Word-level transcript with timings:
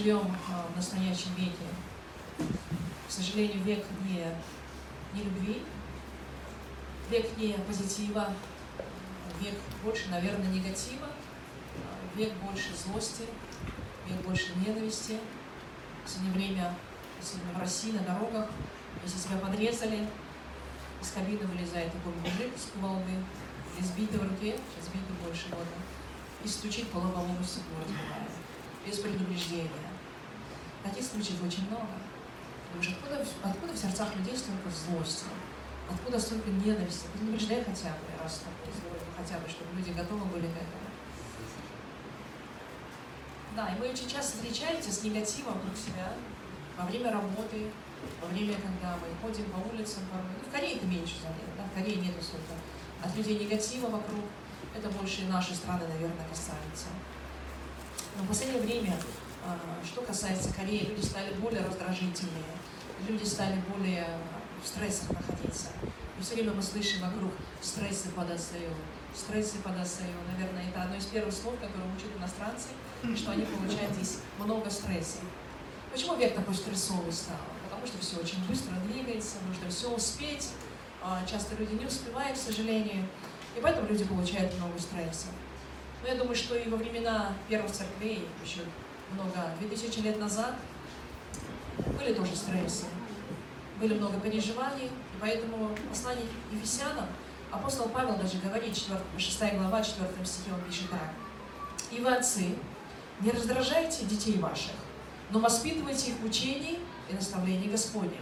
живем 0.00 0.34
а, 0.48 0.66
в 0.72 0.76
настоящем 0.76 1.34
веке. 1.36 1.66
К 3.06 3.10
сожалению, 3.10 3.62
век 3.64 3.84
не, 4.08 4.24
не 5.12 5.24
любви, 5.24 5.62
век 7.10 7.36
не 7.36 7.52
позитива, 7.66 8.32
век 9.40 9.54
больше, 9.84 10.08
наверное, 10.08 10.48
негатива, 10.48 11.08
век 12.14 12.32
больше 12.34 12.70
злости, 12.74 13.24
век 14.08 14.22
больше 14.26 14.52
ненависти. 14.56 15.18
Сегодня 16.06 16.32
время, 16.32 16.74
особенно 17.20 17.58
в 17.58 17.60
России, 17.60 17.92
на 17.92 18.00
дорогах, 18.00 18.48
если 19.04 19.18
себя 19.18 19.36
подрезали, 19.36 20.08
из 21.02 21.10
кабины 21.10 21.46
вылезает 21.46 21.92
такой 21.92 22.12
мужик 22.14 22.52
с 22.56 22.70
кувалды, 22.72 23.12
избитый 23.78 24.18
в 24.18 24.22
руке, 24.22 24.56
избитый 24.80 25.16
больше 25.22 25.48
года, 25.50 25.66
и 26.42 26.48
стучит 26.48 26.88
по 26.88 26.98
лобовому 26.98 27.42
стеклу, 27.44 27.76
разбивая, 27.82 28.28
без 28.86 28.98
предупреждения. 28.98 29.89
Таких 30.82 31.04
случаев 31.04 31.42
очень 31.44 31.68
много. 31.68 31.88
Думаешь, 32.72 32.92
откуда, 32.96 33.26
откуда 33.42 33.72
в 33.72 33.76
сердцах 33.76 34.14
людей 34.16 34.36
столько 34.36 34.70
злости? 34.70 35.24
Откуда 35.90 36.18
столько 36.18 36.48
ненависти? 36.50 37.06
Предупреждай 37.12 37.64
хотя 37.64 37.90
бы, 37.90 38.22
раз 38.22 38.42
хотя 39.16 39.38
бы, 39.38 39.48
чтобы 39.48 39.76
люди 39.76 39.90
готовы 39.90 40.24
были 40.26 40.46
к 40.46 40.56
этому. 40.56 40.88
Да, 43.56 43.68
и 43.68 43.78
мы 43.80 43.88
очень 43.90 44.08
часто 44.08 44.36
встречаемся 44.36 44.92
с 44.92 45.02
негативом 45.02 45.54
вокруг 45.54 45.76
себя 45.76 46.12
во 46.78 46.86
время 46.86 47.10
работы, 47.10 47.70
во 48.22 48.28
время, 48.28 48.54
когда 48.54 48.96
мы 48.96 49.08
ходим 49.20 49.44
по 49.50 49.58
улицам. 49.74 50.04
Порой. 50.10 50.30
Ну, 50.38 50.48
в 50.48 50.52
Корее 50.52 50.76
это 50.76 50.86
меньше 50.86 51.16
заметно, 51.20 51.52
да? 51.58 51.64
в 51.64 51.74
Корее 51.74 51.96
нету 51.96 52.22
столько 52.22 52.54
от 53.02 53.14
людей 53.16 53.38
негатива 53.38 53.88
вокруг. 53.88 54.24
Это 54.74 54.88
больше 54.90 55.22
и 55.22 55.26
нашей 55.26 55.56
страны, 55.56 55.82
наверное, 55.88 56.26
касается. 56.28 56.86
Но 58.16 58.22
в 58.22 58.28
последнее 58.28 58.62
время, 58.62 58.96
что 59.84 60.02
касается 60.02 60.52
Кореи, 60.52 60.86
люди 60.86 61.04
стали 61.04 61.32
более 61.34 61.62
раздражительные, 61.62 62.44
люди 63.08 63.24
стали 63.24 63.60
более 63.74 64.06
в 64.62 64.68
стрессах 64.68 65.10
находиться. 65.10 65.68
И 66.18 66.22
все 66.22 66.34
время 66.34 66.52
мы 66.52 66.62
слышим 66.62 67.00
вокруг 67.00 67.32
стрессы 67.62 68.10
подостаю, 68.10 68.70
стрессы 69.14 69.56
подостаю. 69.58 70.12
Наверное, 70.32 70.68
это 70.68 70.82
одно 70.82 70.96
из 70.96 71.06
первых 71.06 71.32
слов, 71.32 71.54
которые 71.54 71.90
учат 71.94 72.14
иностранцы, 72.16 72.68
что 73.16 73.32
они 73.32 73.44
получают 73.44 73.94
здесь 73.94 74.18
много 74.38 74.68
стресса. 74.68 75.20
Почему 75.90 76.16
век 76.16 76.34
такой 76.34 76.54
стрессовый 76.54 77.12
стал? 77.12 77.38
Потому 77.64 77.86
что 77.86 77.98
все 77.98 78.18
очень 78.18 78.46
быстро 78.46 78.74
двигается, 78.86 79.36
нужно 79.48 79.70
все 79.70 79.90
успеть. 79.90 80.50
А, 81.02 81.24
часто 81.24 81.56
люди 81.56 81.72
не 81.72 81.86
успевают, 81.86 82.36
к 82.36 82.40
сожалению. 82.40 83.06
И 83.56 83.60
поэтому 83.60 83.88
люди 83.88 84.04
получают 84.04 84.54
много 84.56 84.78
стресса. 84.78 85.28
Но 86.02 86.08
я 86.08 86.14
думаю, 86.14 86.36
что 86.36 86.54
и 86.54 86.68
во 86.68 86.76
времена 86.76 87.32
первых 87.48 87.72
церквей, 87.72 88.28
еще 88.44 88.60
много, 89.14 89.54
2000 89.60 90.00
лет 90.00 90.18
назад, 90.18 90.54
были 91.98 92.14
тоже 92.14 92.34
стрессы 92.36 92.86
были 93.80 93.94
много 93.94 94.20
переживаний, 94.20 94.86
и 94.86 95.20
поэтому 95.20 95.70
послание 95.88 96.26
Ефесянам 96.52 97.06
апостол 97.50 97.88
Павел 97.88 98.16
даже 98.16 98.38
говорит, 98.38 98.74
4, 98.74 99.00
6 99.16 99.38
глава, 99.54 99.82
4 99.82 100.08
стихе, 100.24 100.52
он 100.52 100.60
пишет 100.62 100.90
так. 100.90 101.10
«И 101.90 102.00
вы, 102.00 102.14
отцы, 102.14 102.54
не 103.20 103.30
раздражайте 103.30 104.04
детей 104.04 104.38
ваших, 104.38 104.74
но 105.30 105.40
воспитывайте 105.40 106.10
их 106.10 106.18
в 106.18 106.24
учении 106.26 106.78
и 107.08 107.14
наставлении 107.14 107.68
Господнем». 107.68 108.20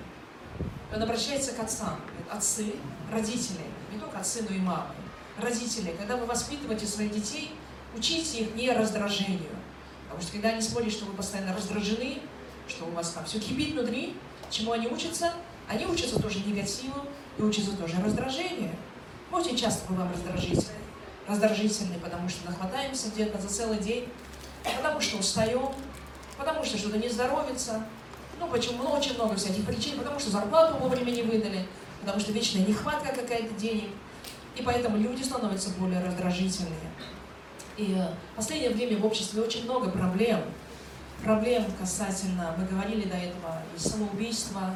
Он 0.94 1.02
обращается 1.02 1.52
к 1.52 1.58
отцам, 1.58 2.00
отцы, 2.30 2.74
родители, 3.12 3.66
не 3.92 3.98
только 3.98 4.18
отцы, 4.20 4.46
но 4.48 4.54
и 4.54 4.60
мамы, 4.60 4.94
родители, 5.36 5.94
когда 5.98 6.16
вы 6.16 6.24
воспитываете 6.24 6.86
своих 6.86 7.12
детей, 7.12 7.54
учите 7.94 8.44
их 8.44 8.54
не 8.54 8.70
раздражению. 8.72 9.50
Потому 10.18 10.30
что 10.30 10.32
когда 10.32 10.48
они 10.48 10.60
смотрят, 10.60 10.92
что 10.92 11.04
вы 11.04 11.12
постоянно 11.12 11.54
раздражены, 11.54 12.18
что 12.66 12.86
у 12.86 12.90
вас 12.90 13.10
там 13.10 13.24
все 13.24 13.38
кипит 13.38 13.70
внутри, 13.70 14.16
чему 14.50 14.72
они 14.72 14.88
учатся? 14.88 15.32
Они 15.68 15.86
учатся 15.86 16.20
тоже 16.20 16.40
негативу 16.40 17.04
и 17.38 17.42
учатся 17.42 17.76
тоже 17.76 17.94
раздражению. 18.04 18.74
Мы 19.30 19.38
очень 19.38 19.56
часто 19.56 19.86
бываем 19.88 20.10
раздражительны. 20.10 20.74
Раздражительны, 21.28 22.00
потому 22.02 22.28
что 22.28 22.50
нахватаемся 22.50 23.10
где-то 23.10 23.40
за 23.40 23.46
целый 23.46 23.78
день, 23.78 24.08
потому 24.64 25.00
что 25.00 25.18
устаем, 25.18 25.68
потому 26.36 26.64
что 26.64 26.78
что-то 26.78 26.98
не 26.98 27.08
здоровится. 27.08 27.86
Ну, 28.40 28.48
почему? 28.48 28.82
Ну, 28.82 28.90
очень 28.90 29.14
много 29.14 29.36
всяких 29.36 29.64
причин, 29.66 29.98
потому 29.98 30.18
что 30.18 30.30
зарплату 30.30 30.78
вовремя 30.78 31.12
не 31.12 31.22
выдали, 31.22 31.64
потому 32.00 32.18
что 32.18 32.32
вечная 32.32 32.66
нехватка 32.66 33.14
какая-то 33.14 33.54
денег. 33.54 33.90
И 34.56 34.62
поэтому 34.62 34.96
люди 34.96 35.22
становятся 35.22 35.70
более 35.78 36.04
раздражительные. 36.04 36.90
И 37.78 37.96
в 38.32 38.36
последнее 38.36 38.70
время 38.70 38.98
в 38.98 39.06
обществе 39.06 39.40
очень 39.40 39.64
много 39.64 39.88
проблем. 39.90 40.40
Проблем 41.22 41.64
касательно, 41.78 42.54
мы 42.58 42.66
говорили 42.66 43.08
до 43.08 43.16
этого, 43.16 43.62
и 43.74 43.78
самоубийства, 43.78 44.74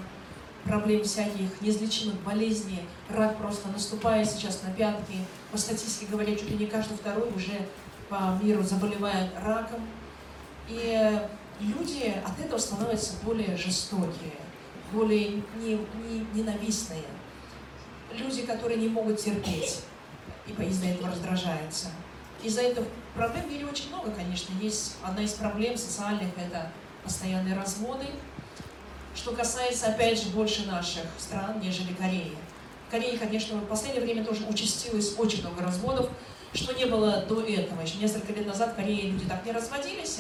проблем 0.65 1.03
всяких, 1.03 1.61
неизлечимых 1.61 2.21
болезней. 2.23 2.81
Рак 3.11 3.37
просто 3.39 3.69
наступает 3.69 4.31
сейчас 4.31 4.63
на 4.63 4.73
пятки. 4.73 5.15
По 5.51 5.59
статистике 5.59 6.11
говорят, 6.11 6.39
чуть 6.39 6.51
ли 6.51 6.57
не 6.57 6.67
каждый 6.67 6.97
второй 6.97 7.29
уже 7.33 7.67
по 8.09 8.39
миру 8.41 8.63
заболевает 8.63 9.31
раком. 9.43 9.81
И 10.69 11.21
люди 11.61 12.15
от 12.25 12.39
этого 12.39 12.59
становятся 12.59 13.15
более 13.25 13.57
жестокие, 13.57 14.39
более 14.93 15.43
не, 15.57 15.75
не, 15.75 16.27
ненавистные. 16.35 17.03
Люди, 18.17 18.43
которые 18.43 18.79
не 18.79 18.89
могут 18.89 19.19
терпеть, 19.19 19.81
и 20.47 20.63
из-за 20.63 20.87
этого 20.87 21.09
раздражаются. 21.09 21.89
Из-за 22.43 22.63
этого 22.63 22.87
проблем 23.15 23.45
в 23.45 23.53
мире 23.53 23.67
очень 23.67 23.89
много, 23.89 24.11
конечно. 24.11 24.53
Есть 24.61 24.97
одна 25.03 25.23
из 25.23 25.33
проблем 25.33 25.77
социальных– 25.77 26.29
это 26.37 26.71
постоянные 27.05 27.57
разводы, 27.57 28.07
что 29.15 29.33
касается, 29.33 29.87
опять 29.87 30.21
же, 30.21 30.31
больше 30.31 30.67
наших 30.67 31.05
стран, 31.19 31.61
нежели 31.61 31.93
Кореи. 31.93 32.37
В 32.89 32.91
Корее, 32.91 33.17
конечно, 33.19 33.57
в 33.57 33.67
последнее 33.67 34.03
время 34.03 34.25
тоже 34.25 34.45
участилось 34.45 35.15
очень 35.19 35.41
много 35.43 35.63
разводов, 35.63 36.11
что 36.53 36.73
не 36.73 36.87
было 36.87 37.25
до 37.27 37.41
этого. 37.43 37.81
Еще 37.81 37.99
несколько 37.99 38.33
лет 38.33 38.47
назад 38.47 38.73
в 38.73 38.77
Корее 38.77 39.11
люди 39.11 39.25
так 39.27 39.45
не 39.47 39.53
разводились, 39.53 40.19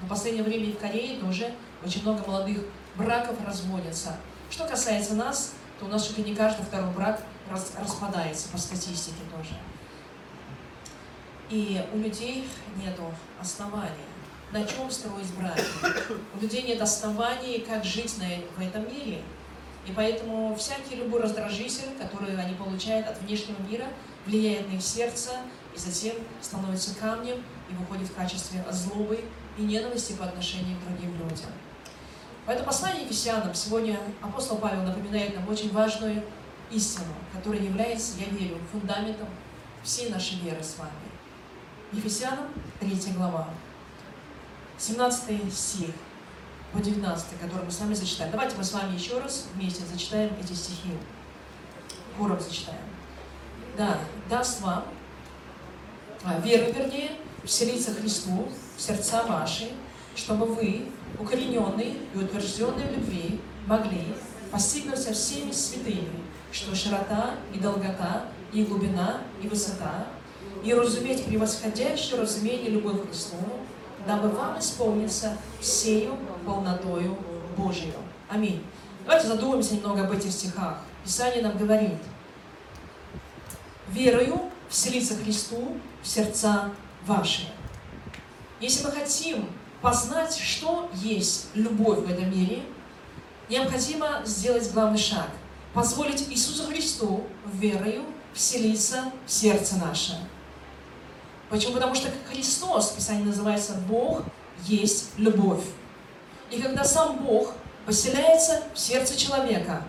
но 0.00 0.06
в 0.06 0.08
последнее 0.08 0.44
время 0.44 0.72
в 0.72 0.78
Корее 0.78 1.18
тоже 1.18 1.52
очень 1.84 2.02
много 2.02 2.26
молодых 2.26 2.58
браков 2.96 3.36
разводятся. 3.46 4.16
Что 4.50 4.66
касается 4.66 5.14
нас, 5.14 5.52
то 5.80 5.86
у 5.86 5.88
нас 5.88 6.06
чуть 6.06 6.18
ли 6.18 6.24
не 6.24 6.34
каждый 6.34 6.64
второй 6.64 6.90
брак 6.92 7.22
распадается 7.50 8.48
по 8.48 8.58
статистике 8.58 9.22
тоже. 9.34 9.54
И 11.50 11.80
у 11.92 11.98
людей 11.98 12.48
нет 12.76 12.98
оснований 13.40 14.06
на 14.52 14.64
чем 14.64 14.90
строить 14.90 15.32
брак. 15.38 15.60
У 16.34 16.40
людей 16.40 16.62
нет 16.62 16.80
оснований, 16.80 17.64
как 17.68 17.84
жить 17.84 18.16
на, 18.18 18.26
в 18.56 18.66
этом 18.66 18.88
мире. 18.88 19.22
И 19.86 19.92
поэтому 19.92 20.54
всякий 20.56 20.96
любой 20.96 21.20
раздражитель, 21.20 21.90
который 22.00 22.36
они 22.36 22.54
получают 22.54 23.06
от 23.06 23.20
внешнего 23.20 23.60
мира, 23.68 23.86
влияет 24.26 24.68
на 24.68 24.76
их 24.76 24.82
сердце 24.82 25.30
и 25.74 25.78
затем 25.78 26.16
становится 26.40 26.94
камнем 26.96 27.42
и 27.70 27.74
выходит 27.74 28.08
в 28.08 28.14
качестве 28.14 28.64
злобы 28.70 29.22
и 29.58 29.62
ненависти 29.62 30.12
по 30.12 30.24
отношению 30.24 30.78
к 30.78 30.84
другим 30.88 31.12
людям. 31.18 31.50
Поэтому 32.46 32.66
послание 32.66 33.04
Ефесянам 33.04 33.54
сегодня 33.54 33.98
апостол 34.20 34.58
Павел 34.58 34.82
напоминает 34.82 35.34
нам 35.34 35.48
очень 35.48 35.72
важную 35.72 36.22
истину, 36.70 37.12
которая 37.32 37.60
является, 37.60 38.18
я 38.18 38.26
верю, 38.26 38.58
фундаментом 38.72 39.28
всей 39.82 40.10
нашей 40.10 40.38
веры 40.38 40.62
с 40.62 40.78
вами. 40.78 41.15
Ефесянам, 41.92 42.48
3 42.80 43.12
глава, 43.16 43.48
17 44.76 45.52
стих 45.54 45.90
по 46.72 46.80
19, 46.80 47.40
который 47.40 47.64
мы 47.64 47.70
с 47.70 47.78
вами 47.78 47.94
зачитаем. 47.94 48.32
Давайте 48.32 48.56
мы 48.56 48.64
с 48.64 48.72
вами 48.72 48.94
еще 48.94 49.20
раз 49.20 49.46
вместе 49.54 49.84
зачитаем 49.90 50.32
эти 50.42 50.52
стихи. 50.52 50.90
Хором 52.18 52.40
зачитаем. 52.40 52.80
Да, 53.76 53.98
даст 54.28 54.62
вам, 54.62 54.84
а, 56.24 56.40
веру, 56.40 56.72
вернее, 56.72 57.12
вселиться 57.44 57.94
Христу 57.94 58.48
в 58.76 58.80
сердца 58.80 59.22
ваши, 59.24 59.70
чтобы 60.16 60.46
вы, 60.46 60.88
укорененные 61.20 61.98
и 62.14 62.18
утвержденные 62.18 62.88
в 62.88 62.92
любви, 62.92 63.40
могли 63.66 64.14
постигнуть 64.50 64.98
со 64.98 65.12
всеми 65.12 65.52
святыми, 65.52 66.24
что 66.50 66.74
широта 66.74 67.36
и 67.54 67.58
долгота, 67.58 68.24
и 68.52 68.64
глубина, 68.64 69.20
и 69.42 69.46
высота, 69.46 70.06
и 70.64 70.74
разуметь 70.74 71.24
превосходящее 71.24 72.20
разумение 72.20 72.70
любовь 72.70 73.02
к 73.02 73.08
Христу, 73.08 73.36
дабы 74.06 74.28
вам 74.28 74.58
исполниться 74.58 75.36
всею 75.60 76.16
полнотою 76.44 77.16
Божию. 77.56 77.94
Аминь. 78.28 78.62
Давайте 79.04 79.28
задумаемся 79.28 79.74
немного 79.74 80.04
об 80.04 80.12
этих 80.12 80.32
стихах. 80.32 80.78
Писание 81.04 81.42
нам 81.42 81.56
говорит, 81.56 81.98
верою 83.88 84.50
вселиться 84.68 85.14
Христу 85.16 85.78
в 86.02 86.06
сердца 86.06 86.70
ваши. 87.06 87.48
Если 88.60 88.84
мы 88.84 88.90
хотим 88.90 89.48
познать, 89.80 90.36
что 90.36 90.90
есть 90.94 91.48
любовь 91.54 92.00
в 92.00 92.10
этом 92.10 92.30
мире, 92.30 92.62
необходимо 93.48 94.22
сделать 94.24 94.70
главный 94.72 94.98
шаг. 94.98 95.28
Позволить 95.74 96.28
Иисусу 96.30 96.64
Христу 96.64 97.24
верою 97.52 98.04
вселиться 98.32 99.12
в 99.26 99.30
сердце 99.30 99.76
наше. 99.76 100.18
Почему? 101.48 101.74
Потому 101.74 101.94
что 101.94 102.08
Христос, 102.30 102.90
Писание 102.90 103.26
называется 103.26 103.74
Бог 103.88 104.22
есть 104.64 105.10
любовь. 105.16 105.64
И 106.50 106.60
когда 106.60 106.84
сам 106.84 107.18
Бог 107.24 107.54
поселяется 107.84 108.62
в 108.74 108.78
сердце 108.78 109.16
человека, 109.18 109.82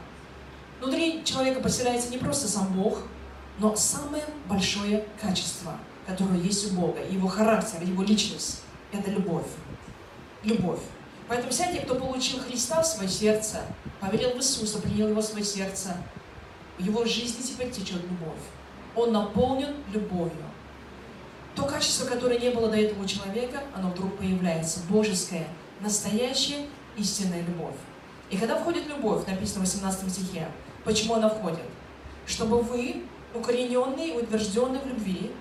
внутри 0.79 1.23
человека 1.23 1.61
поселяется 1.61 2.09
не 2.09 2.17
просто 2.17 2.47
сам 2.47 2.67
Бог, 2.73 2.99
но 3.59 3.75
самое 3.75 4.23
большое 4.47 5.05
качество, 5.19 5.77
которое 6.05 6.39
есть 6.39 6.71
у 6.71 6.75
Бога, 6.75 7.03
его 7.03 7.27
характер, 7.27 7.81
его 7.81 8.03
личность, 8.03 8.61
это 8.91 9.09
любовь. 9.09 9.47
Любовь. 10.43 10.79
Поэтому 11.27 11.51
те, 11.51 11.81
кто 11.81 11.95
получил 11.95 12.39
Христа 12.39 12.81
в 12.81 12.87
свое 12.87 13.09
сердце, 13.09 13.61
поверил 13.99 14.31
в 14.31 14.37
Иисуса, 14.37 14.79
принял 14.79 15.09
его 15.09 15.21
в 15.21 15.25
свое 15.25 15.43
сердце, 15.43 15.97
в 16.77 16.81
его 16.81 17.03
жизни 17.05 17.41
теперь 17.41 17.71
течет 17.71 18.01
любовь. 18.03 18.39
Он 18.95 19.11
наполнен 19.11 19.75
любовью. 19.91 20.45
То 21.57 21.63
качество, 21.63 22.05
которое 22.05 22.37
не 22.37 22.51
было 22.51 22.69
до 22.69 22.77
этого 22.77 23.07
человека, 23.07 23.63
оно 23.75 23.89
вдруг 23.89 24.15
появляется. 24.19 24.81
Божеское, 24.87 25.47
настоящая, 25.81 26.67
истинная 26.95 27.41
любовь. 27.41 27.73
И 28.29 28.37
когда 28.37 28.59
входит 28.59 28.85
любовь, 28.85 29.25
написано 29.25 29.65
в 29.65 29.67
18 29.67 30.11
стихе, 30.11 30.47
почему 30.83 31.15
она 31.15 31.29
входит? 31.29 31.63
Чтобы 32.27 32.61
вы, 32.61 33.05
укорененные 33.33 34.09
и 34.09 34.17
утвержденные 34.17 34.79
в 34.81 34.85
любви, 34.85 35.31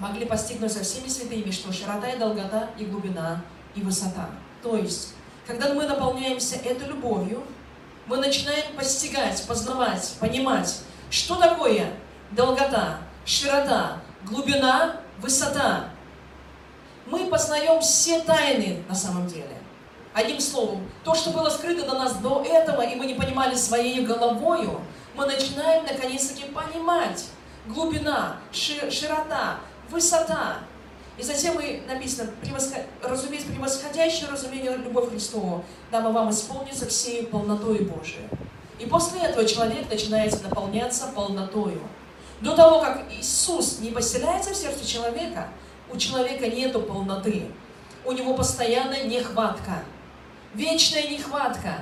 могли 0.00 0.26
постигнуть 0.26 0.72
со 0.72 0.82
всеми 0.82 1.06
святыми, 1.06 1.52
что 1.52 1.72
широта 1.72 2.08
и 2.08 2.18
долгота, 2.18 2.70
и 2.76 2.84
глубина, 2.84 3.44
и 3.76 3.82
высота. 3.82 4.28
То 4.64 4.76
есть, 4.76 5.14
когда 5.46 5.72
мы 5.74 5.86
наполняемся 5.86 6.56
этой 6.56 6.88
любовью, 6.88 7.44
мы 8.06 8.16
начинаем 8.16 8.74
постигать, 8.74 9.46
познавать, 9.46 10.16
понимать, 10.18 10.80
что 11.08 11.36
такое 11.36 11.92
долгота, 12.32 12.98
широта, 13.24 14.00
глубина, 14.28 14.96
высота. 15.18 15.90
Мы 17.06 17.26
познаем 17.26 17.80
все 17.80 18.20
тайны 18.20 18.82
на 18.88 18.94
самом 18.94 19.26
деле. 19.26 19.56
Одним 20.12 20.40
словом, 20.40 20.88
то, 21.04 21.14
что 21.14 21.30
было 21.30 21.48
скрыто 21.48 21.86
до 21.86 21.94
нас 21.94 22.16
до 22.16 22.42
этого, 22.42 22.82
и 22.82 22.96
мы 22.96 23.06
не 23.06 23.14
понимали 23.14 23.54
своей 23.54 24.04
головою, 24.04 24.80
мы 25.14 25.26
начинаем 25.26 25.84
наконец-таки 25.84 26.44
понимать 26.44 27.26
глубина, 27.66 28.36
широта, 28.52 29.58
высота. 29.90 30.58
И 31.16 31.22
затем 31.22 31.56
мы 31.56 31.82
написано, 31.88 32.30
превосход... 32.42 32.82
разумеется, 33.02 33.50
превосходящее 33.50 34.28
разумение 34.30 34.76
любовь 34.76 35.10
Христову, 35.10 35.64
дабы 35.90 36.12
вам 36.12 36.30
исполниться 36.30 36.86
всей 36.86 37.26
полнотой 37.26 37.80
Божией. 37.80 38.28
И 38.78 38.86
после 38.86 39.20
этого 39.20 39.44
человек 39.44 39.90
начинает 39.90 40.40
наполняться 40.42 41.08
полнотою. 41.14 41.80
До 42.40 42.54
того, 42.54 42.80
как 42.80 43.02
Иисус 43.10 43.80
не 43.80 43.90
поселяется 43.90 44.50
в 44.50 44.56
сердце 44.56 44.86
человека, 44.86 45.48
у 45.90 45.96
человека 45.96 46.46
нету 46.48 46.80
полноты. 46.80 47.46
У 48.04 48.12
него 48.12 48.34
постоянная 48.34 49.04
нехватка. 49.04 49.82
Вечная 50.54 51.08
нехватка. 51.08 51.78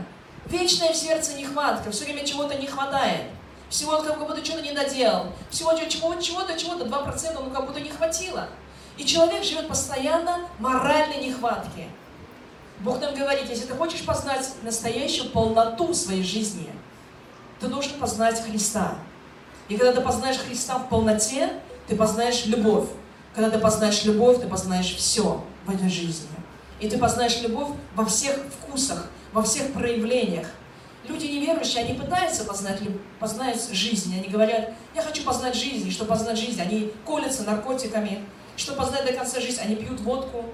Вечная 0.47 0.93
в 0.93 0.97
сердце 0.97 1.35
нехватка. 1.35 1.91
Все 1.91 2.05
время 2.05 2.25
чего-то 2.25 2.57
не 2.57 2.67
хватает. 2.67 3.25
Всего 3.69 4.01
как 4.03 4.19
будто 4.19 4.45
что-то 4.45 4.63
не 4.63 4.73
доделал. 4.73 5.27
Всего 5.51 5.73
чего-то, 5.75 6.23
чего-то, 6.23 6.59
чего-то, 6.59 6.85
2% 6.85 7.43
ну 7.43 7.51
как 7.51 7.67
будто 7.67 7.81
не 7.81 7.91
хватило. 7.91 8.49
И 8.97 9.05
человек 9.05 9.45
живет 9.45 9.69
постоянно 9.69 10.49
моральной 10.59 11.27
нехватке. 11.27 11.89
Бог 12.81 13.01
нам 13.01 13.15
говорит, 13.15 13.49
если 13.49 13.67
ты 13.67 13.75
хочешь 13.75 14.05
познать 14.05 14.49
настоящую 14.63 15.31
полноту 15.31 15.93
своей 15.95 16.23
жизни, 16.23 16.71
ты 17.61 17.69
должен 17.69 17.99
познать 17.99 18.41
Христа. 18.43 18.97
И 19.69 19.77
когда 19.77 19.93
ты 19.93 20.01
познаешь 20.01 20.39
Христа 20.39 20.79
в 20.79 20.89
полноте, 20.89 21.51
ты 21.89 21.97
познаешь 21.97 22.47
любовь. 22.47 22.89
Когда 23.35 23.51
ты 23.51 23.59
познаешь 23.59 24.05
любовь, 24.05 24.41
ты 24.41 24.47
познаешь 24.47 24.95
все 24.95 25.45
в 25.67 25.75
этой 25.75 25.89
жизни. 25.89 26.29
И 26.81 26.89
ты 26.89 26.99
познаешь 26.99 27.41
любовь 27.43 27.69
во 27.95 28.05
всех 28.05 28.37
вкусах, 28.61 29.11
во 29.33 29.43
всех 29.43 29.73
проявлениях. 29.73 30.47
Люди 31.09 31.27
неверующие, 31.27 31.85
они 31.85 31.95
пытаются 31.95 32.45
познать, 32.45 32.81
познать 33.21 33.69
жизнь. 33.71 34.15
Они 34.19 34.29
говорят, 34.29 34.73
я 34.95 35.03
хочу 35.03 35.23
познать 35.23 35.55
жизнь. 35.55 35.87
И 35.87 35.91
чтобы 35.91 36.11
познать 36.11 36.39
жизнь, 36.39 36.61
они 36.61 36.93
колятся 37.05 37.45
наркотиками. 37.45 38.25
Чтобы 38.57 38.79
познать 38.79 39.05
до 39.05 39.13
конца 39.13 39.41
жизнь, 39.41 39.61
они 39.61 39.77
пьют 39.77 40.01
водку. 40.01 40.45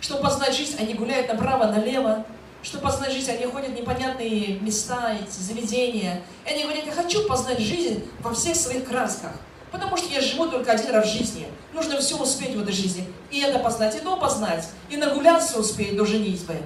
Чтобы 0.00 0.22
познать 0.22 0.54
жизнь, 0.54 0.76
они 0.78 0.94
гуляют 0.94 1.28
направо-налево. 1.28 2.24
Чтобы 2.64 2.84
познать 2.84 3.12
жизнь, 3.12 3.30
они 3.30 3.44
ходят 3.44 3.72
в 3.72 3.74
непонятные 3.74 4.58
места, 4.58 5.12
эти 5.12 5.38
заведения. 5.38 6.22
И 6.46 6.50
они 6.50 6.62
говорят, 6.62 6.86
я 6.86 6.92
хочу 6.92 7.28
познать 7.28 7.58
жизнь 7.58 8.02
во 8.20 8.32
всех 8.32 8.56
своих 8.56 8.86
красках. 8.86 9.32
Потому 9.70 9.98
что 9.98 10.10
я 10.10 10.22
живу 10.22 10.46
только 10.48 10.72
один 10.72 10.90
раз 10.90 11.04
в 11.04 11.12
жизни. 11.12 11.46
Нужно 11.74 11.98
все 12.00 12.16
успеть 12.16 12.54
в 12.54 12.62
этой 12.62 12.72
жизни. 12.72 13.06
И 13.30 13.40
это 13.40 13.58
познать, 13.58 13.94
и 13.96 14.00
то 14.00 14.16
познать. 14.16 14.66
И 14.88 14.96
нагуляться 14.96 15.60
успеть 15.60 15.94
до 15.94 16.06
женитьбы. 16.06 16.56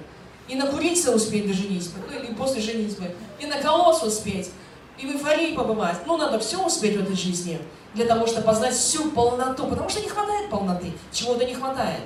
И 0.46 0.54
накуриться 0.54 1.12
успеть 1.12 1.48
до 1.48 1.52
женитьбы. 1.52 1.98
Ну 2.08 2.16
или 2.16 2.32
после 2.32 2.60
женитьбы. 2.60 3.12
И 3.40 3.46
наколоться 3.46 4.06
успеть. 4.06 4.50
И 4.98 5.06
в 5.06 5.10
эйфории 5.10 5.56
побывать. 5.56 5.96
Ну, 6.06 6.16
надо 6.16 6.38
все 6.38 6.64
успеть 6.64 6.96
в 6.96 7.02
этой 7.02 7.16
жизни. 7.16 7.58
Для 7.94 8.06
того, 8.06 8.28
чтобы 8.28 8.46
познать 8.46 8.74
всю 8.74 9.10
полноту. 9.10 9.66
Потому 9.66 9.88
что 9.88 10.00
не 10.00 10.08
хватает 10.08 10.48
полноты. 10.48 10.92
Чего-то 11.10 11.44
не 11.44 11.54
хватает. 11.54 12.02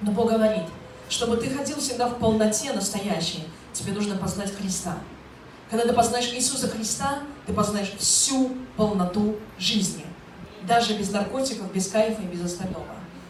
Но 0.00 0.10
Бог 0.10 0.32
говорит, 0.32 0.64
чтобы 1.08 1.36
ты 1.36 1.50
ходил 1.50 1.78
всегда 1.78 2.08
в 2.08 2.18
полноте 2.18 2.72
настоящей, 2.72 3.44
тебе 3.72 3.92
нужно 3.92 4.16
познать 4.16 4.54
Христа. 4.54 4.98
Когда 5.70 5.86
ты 5.86 5.92
познаешь 5.92 6.32
Иисуса 6.32 6.68
Христа, 6.68 7.20
ты 7.46 7.52
познаешь 7.52 7.92
всю 7.98 8.56
полноту 8.76 9.36
жизни. 9.58 10.04
Даже 10.66 10.96
без 10.96 11.10
наркотиков, 11.10 11.72
без 11.72 11.88
кайфа 11.88 12.22
и 12.22 12.26
без 12.26 12.44
остального. 12.44 12.86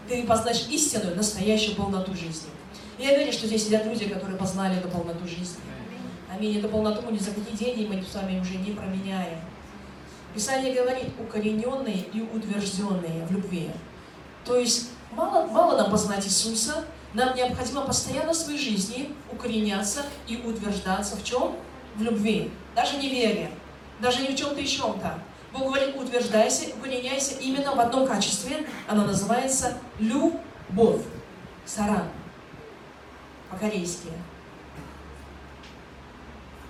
Ты 0.08 0.24
познаешь 0.24 0.66
истинную, 0.70 1.16
настоящую 1.16 1.76
полноту 1.76 2.14
жизни. 2.14 2.48
И 2.98 3.02
я 3.02 3.16
верю, 3.16 3.32
что 3.32 3.46
здесь 3.46 3.64
сидят 3.64 3.86
люди, 3.86 4.08
которые 4.08 4.38
познали 4.38 4.78
эту 4.78 4.88
полноту 4.88 5.26
жизни. 5.26 5.58
Аминь. 6.32 6.58
Эту 6.58 6.68
полноту 6.68 7.02
мы 7.02 7.12
ни 7.12 7.18
за 7.18 7.32
какие 7.32 7.56
деньги 7.56 7.86
мы 7.86 8.02
с 8.02 8.14
вами 8.14 8.40
уже 8.40 8.56
не 8.56 8.72
променяем. 8.72 9.38
Писание 10.34 10.74
говорит, 10.74 11.08
укорененные 11.18 12.04
и 12.12 12.20
утвержденные 12.20 13.26
в 13.26 13.32
любви. 13.32 13.70
То 14.44 14.56
есть 14.56 14.90
мало, 15.12 15.46
мало 15.46 15.76
нам 15.76 15.90
познать 15.90 16.26
Иисуса, 16.26 16.84
нам 17.14 17.34
необходимо 17.34 17.82
постоянно 17.82 18.32
в 18.32 18.36
своей 18.36 18.58
жизни 18.58 19.14
укореняться 19.32 20.04
и 20.26 20.36
утверждаться 20.36 21.16
в 21.16 21.24
чем? 21.24 21.56
В 21.96 22.02
любви. 22.02 22.50
Даже 22.76 22.96
не 22.98 23.08
вере, 23.08 23.50
даже 24.00 24.22
не 24.22 24.28
в 24.28 24.36
чем-то 24.36 24.60
еще-то. 24.60 25.18
Бог 25.52 25.68
говорит, 25.68 25.96
утверждайся, 25.96 26.66
укореняйся 26.78 27.34
именно 27.40 27.74
в 27.74 27.80
одном 27.80 28.06
качестве. 28.06 28.66
Оно 28.86 29.04
называется 29.04 29.78
любовь. 29.98 31.02
Саран. 31.64 32.04
По-корейски. 33.50 34.08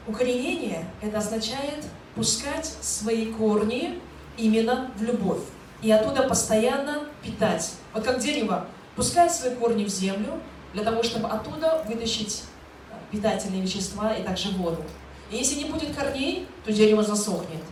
Укоренение– 0.06 0.86
это 1.02 1.18
означает 1.18 1.84
пускать 2.14 2.66
свои 2.80 3.32
корни 3.32 4.00
именно 4.36 4.90
в 4.96 5.02
любовь. 5.02 5.42
И 5.82 5.90
оттуда 5.90 6.22
постоянно 6.22 7.04
питать. 7.22 7.72
Вот 7.92 8.04
как 8.04 8.18
дерево 8.18 8.66
пускает 8.98 9.30
свои 9.30 9.54
корни 9.54 9.84
в 9.84 9.88
землю, 9.88 10.40
для 10.74 10.82
того, 10.82 11.04
чтобы 11.04 11.28
оттуда 11.28 11.84
вытащить 11.86 12.42
э, 12.90 12.94
питательные 13.12 13.62
вещества 13.62 14.12
и 14.12 14.24
также 14.24 14.50
воду. 14.50 14.82
И 15.30 15.36
если 15.36 15.62
не 15.62 15.66
будет 15.66 15.96
корней, 15.96 16.48
то 16.64 16.72
дерево 16.72 17.04
засохнет. 17.04 17.62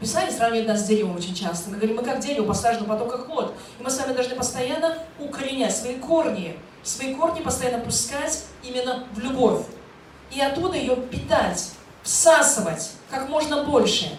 Писание 0.00 0.32
сравнивает 0.32 0.66
нас 0.66 0.80
с 0.80 0.84
деревом 0.84 1.16
очень 1.16 1.34
часто. 1.34 1.68
Мы 1.70 1.76
говорим, 1.76 1.96
мы 1.96 2.02
как 2.02 2.20
дерево, 2.20 2.46
посажено 2.46 2.86
в 2.86 2.88
потоках 2.88 3.28
вод. 3.28 3.54
И 3.78 3.82
мы 3.82 3.90
с 3.90 3.98
вами 3.98 4.14
должны 4.14 4.34
постоянно 4.36 4.98
укоренять 5.20 5.76
свои 5.76 5.96
корни. 5.96 6.56
Свои 6.82 7.14
корни 7.14 7.42
постоянно 7.42 7.84
пускать 7.84 8.44
именно 8.62 9.06
в 9.12 9.18
любовь. 9.18 9.66
И 10.34 10.40
оттуда 10.40 10.78
ее 10.78 10.96
питать, 10.96 11.72
всасывать 12.02 12.92
как 13.10 13.28
можно 13.28 13.64
больше. 13.64 14.18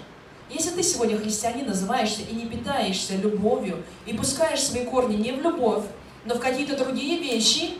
Если 0.51 0.69
ты 0.69 0.83
сегодня 0.83 1.17
христианин, 1.17 1.65
называешься 1.65 2.21
и 2.21 2.35
не 2.35 2.45
питаешься 2.45 3.15
любовью, 3.15 3.83
и 4.05 4.13
пускаешь 4.13 4.61
свои 4.61 4.85
корни 4.85 5.15
не 5.15 5.31
в 5.31 5.41
любовь, 5.41 5.83
но 6.25 6.35
в 6.35 6.39
какие-то 6.39 6.75
другие 6.77 7.19
вещи, 7.19 7.75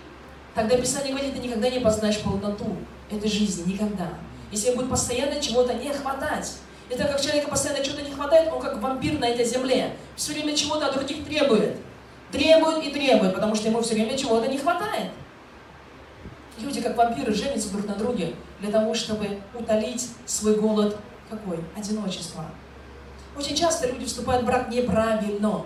тогда 0.54 0.78
Писание 0.78 1.14
говорит, 1.14 1.34
ты 1.34 1.40
никогда 1.40 1.70
не 1.70 1.80
познаешь 1.80 2.20
полноту 2.20 2.78
этой 3.10 3.30
жизни, 3.30 3.74
никогда. 3.74 4.10
Если 4.52 4.74
будет 4.74 4.90
постоянно 4.90 5.42
чего-то 5.42 5.74
не 5.74 5.92
хватать. 5.92 6.54
Это 6.90 7.06
как 7.06 7.20
человека 7.20 7.50
постоянно 7.50 7.84
чего-то 7.84 8.04
не 8.04 8.12
хватает, 8.12 8.52
он 8.54 8.62
как 8.62 8.80
вампир 8.80 9.20
на 9.20 9.26
этой 9.26 9.44
земле. 9.44 9.96
Все 10.16 10.34
время 10.34 10.56
чего-то 10.56 10.88
от 10.88 10.94
других 10.94 11.26
требует. 11.26 11.78
Требует 12.32 12.86
и 12.86 12.92
требует, 12.92 13.34
потому 13.34 13.56
что 13.56 13.68
ему 13.68 13.82
все 13.82 13.96
время 13.96 14.16
чего-то 14.16 14.48
не 14.48 14.58
хватает. 14.58 15.12
Люди, 16.60 16.82
как 16.82 16.96
вампиры, 16.96 17.34
женятся 17.34 17.72
друг 17.72 17.88
на 17.88 17.96
друге 17.96 18.36
для 18.62 18.72
того, 18.72 18.94
чтобы 18.94 19.40
утолить 19.54 20.10
свой 20.26 20.56
голод 20.56 20.98
какой? 21.30 21.60
Одиночество. 21.76 22.46
Очень 23.36 23.56
часто 23.56 23.88
люди 23.88 24.06
вступают 24.06 24.44
в 24.44 24.46
брак 24.46 24.70
неправильно. 24.70 25.64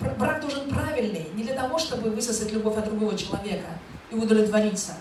Брак 0.00 0.40
должен 0.40 0.68
правильный, 0.68 1.28
не 1.34 1.42
для 1.42 1.54
того, 1.54 1.78
чтобы 1.78 2.10
высосать 2.10 2.52
любовь 2.52 2.76
от 2.76 2.84
другого 2.84 3.16
человека 3.16 3.66
и 4.12 4.14
удовлетвориться. 4.14 4.92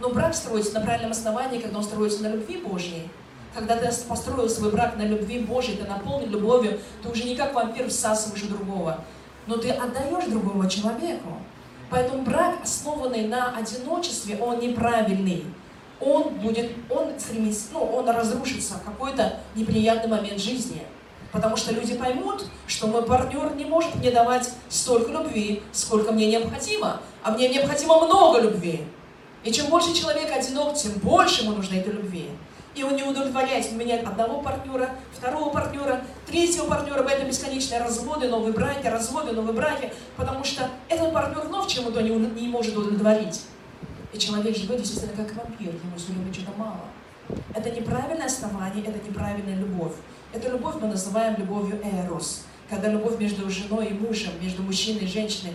Но 0.00 0.10
брак 0.10 0.34
строится 0.34 0.74
на 0.74 0.80
правильном 0.80 1.10
основании, 1.10 1.60
когда 1.60 1.78
он 1.78 1.84
строится 1.84 2.22
на 2.22 2.28
любви 2.28 2.58
Божьей. 2.58 3.10
Когда 3.54 3.76
ты 3.76 3.90
построил 4.08 4.48
свой 4.48 4.70
брак 4.70 4.96
на 4.96 5.02
любви 5.02 5.40
Божьей, 5.40 5.76
ты 5.76 5.84
наполнен 5.84 6.30
любовью, 6.30 6.78
ты 7.02 7.08
уже 7.08 7.24
не 7.24 7.34
как 7.34 7.54
вампир 7.54 7.88
всасываешь 7.88 8.42
другого, 8.42 9.04
но 9.46 9.56
ты 9.56 9.70
отдаешь 9.70 10.26
другому 10.26 10.68
человеку. 10.68 11.38
Поэтому 11.90 12.22
брак, 12.22 12.58
основанный 12.62 13.26
на 13.26 13.56
одиночестве, 13.56 14.38
он 14.38 14.60
неправильный. 14.60 15.44
Он 16.00 16.34
будет, 16.34 16.70
он 16.90 17.18
стремится, 17.18 17.68
ну, 17.72 17.80
он 17.80 18.08
разрушится 18.08 18.74
в 18.74 18.84
какой-то 18.84 19.40
неприятный 19.56 20.10
момент 20.10 20.40
жизни. 20.40 20.82
Потому 21.32 21.56
что 21.56 21.74
люди 21.74 21.94
поймут, 21.94 22.44
что 22.66 22.86
мой 22.86 23.02
партнер 23.02 23.54
не 23.54 23.64
может 23.64 23.94
мне 23.96 24.10
давать 24.10 24.50
столько 24.68 25.12
любви, 25.12 25.62
сколько 25.72 26.12
мне 26.12 26.26
необходимо. 26.26 27.00
А 27.22 27.30
мне 27.32 27.48
необходимо 27.48 28.06
много 28.06 28.40
любви. 28.40 28.84
И 29.44 29.52
чем 29.52 29.66
больше 29.66 29.94
человек 29.94 30.30
одинок, 30.34 30.74
тем 30.74 30.92
больше 30.94 31.42
ему 31.42 31.54
нужно 31.54 31.76
этой 31.76 31.92
любви. 31.92 32.30
И 32.74 32.82
он 32.82 32.96
не 32.96 33.02
удовлетворяет, 33.02 33.66
он 33.70 33.78
меняет 33.78 34.06
одного 34.06 34.40
партнера, 34.40 34.90
второго 35.12 35.50
партнера, 35.50 36.00
третьего 36.26 36.66
партнера, 36.66 37.02
поэтому 37.02 37.28
бесконечные 37.28 37.80
разводы, 37.80 38.28
новые 38.28 38.52
браки, 38.52 38.86
разводы, 38.86 39.32
новые 39.32 39.52
браки, 39.54 39.92
потому 40.16 40.44
что 40.44 40.68
этот 40.88 41.12
партнер 41.12 41.40
вновь 41.40 41.66
чему-то 41.66 42.02
не, 42.02 42.10
не 42.10 42.48
может 42.48 42.76
удовлетворить. 42.76 43.42
И 44.12 44.18
человек 44.18 44.56
живет 44.56 44.78
действительно 44.78 45.16
как 45.16 45.34
вампир, 45.34 45.68
ему 45.68 45.96
все 45.96 46.12
время 46.12 46.32
что-то 46.32 46.52
мало. 46.56 46.80
Это 47.54 47.70
неправильное 47.70 48.26
основание, 48.26 48.84
это 48.84 48.98
неправильная 49.06 49.56
любовь. 49.56 49.92
Эту 50.32 50.50
любовь 50.50 50.76
мы 50.80 50.88
называем 50.88 51.36
любовью 51.38 51.80
эрос. 51.82 52.44
Когда 52.68 52.90
любовь 52.90 53.18
между 53.18 53.48
женой 53.50 53.88
и 53.88 53.94
мужем, 53.94 54.32
между 54.42 54.62
мужчиной 54.62 55.04
и 55.04 55.06
женщиной. 55.06 55.52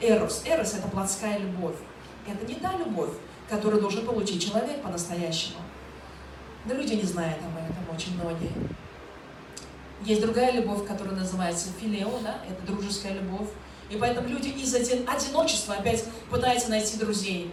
Эрос. 0.00 0.42
Эрос– 0.44 0.74
это 0.78 0.88
плотская 0.88 1.38
любовь. 1.38 1.76
Это 2.26 2.44
не 2.46 2.56
та 2.56 2.76
любовь, 2.76 3.10
которую 3.48 3.80
должен 3.80 4.04
получить 4.04 4.44
человек 4.44 4.82
по-настоящему. 4.82 5.58
Но 6.66 6.74
люди 6.74 6.94
не 6.94 7.02
знают 7.02 7.38
об 7.38 7.56
этом 7.56 7.94
очень 7.94 8.14
многие. 8.14 8.50
Есть 10.04 10.20
другая 10.20 10.52
любовь, 10.52 10.86
которая 10.86 11.14
называется 11.14 11.68
филео, 11.80 12.18
да? 12.22 12.40
это 12.48 12.66
дружеская 12.66 13.14
любовь. 13.14 13.48
И 13.90 13.96
поэтому 13.96 14.28
люди 14.28 14.48
из 14.48 14.74
одиночества 14.74 15.76
опять 15.76 16.04
пытаются 16.30 16.70
найти 16.70 16.98
друзей. 16.98 17.52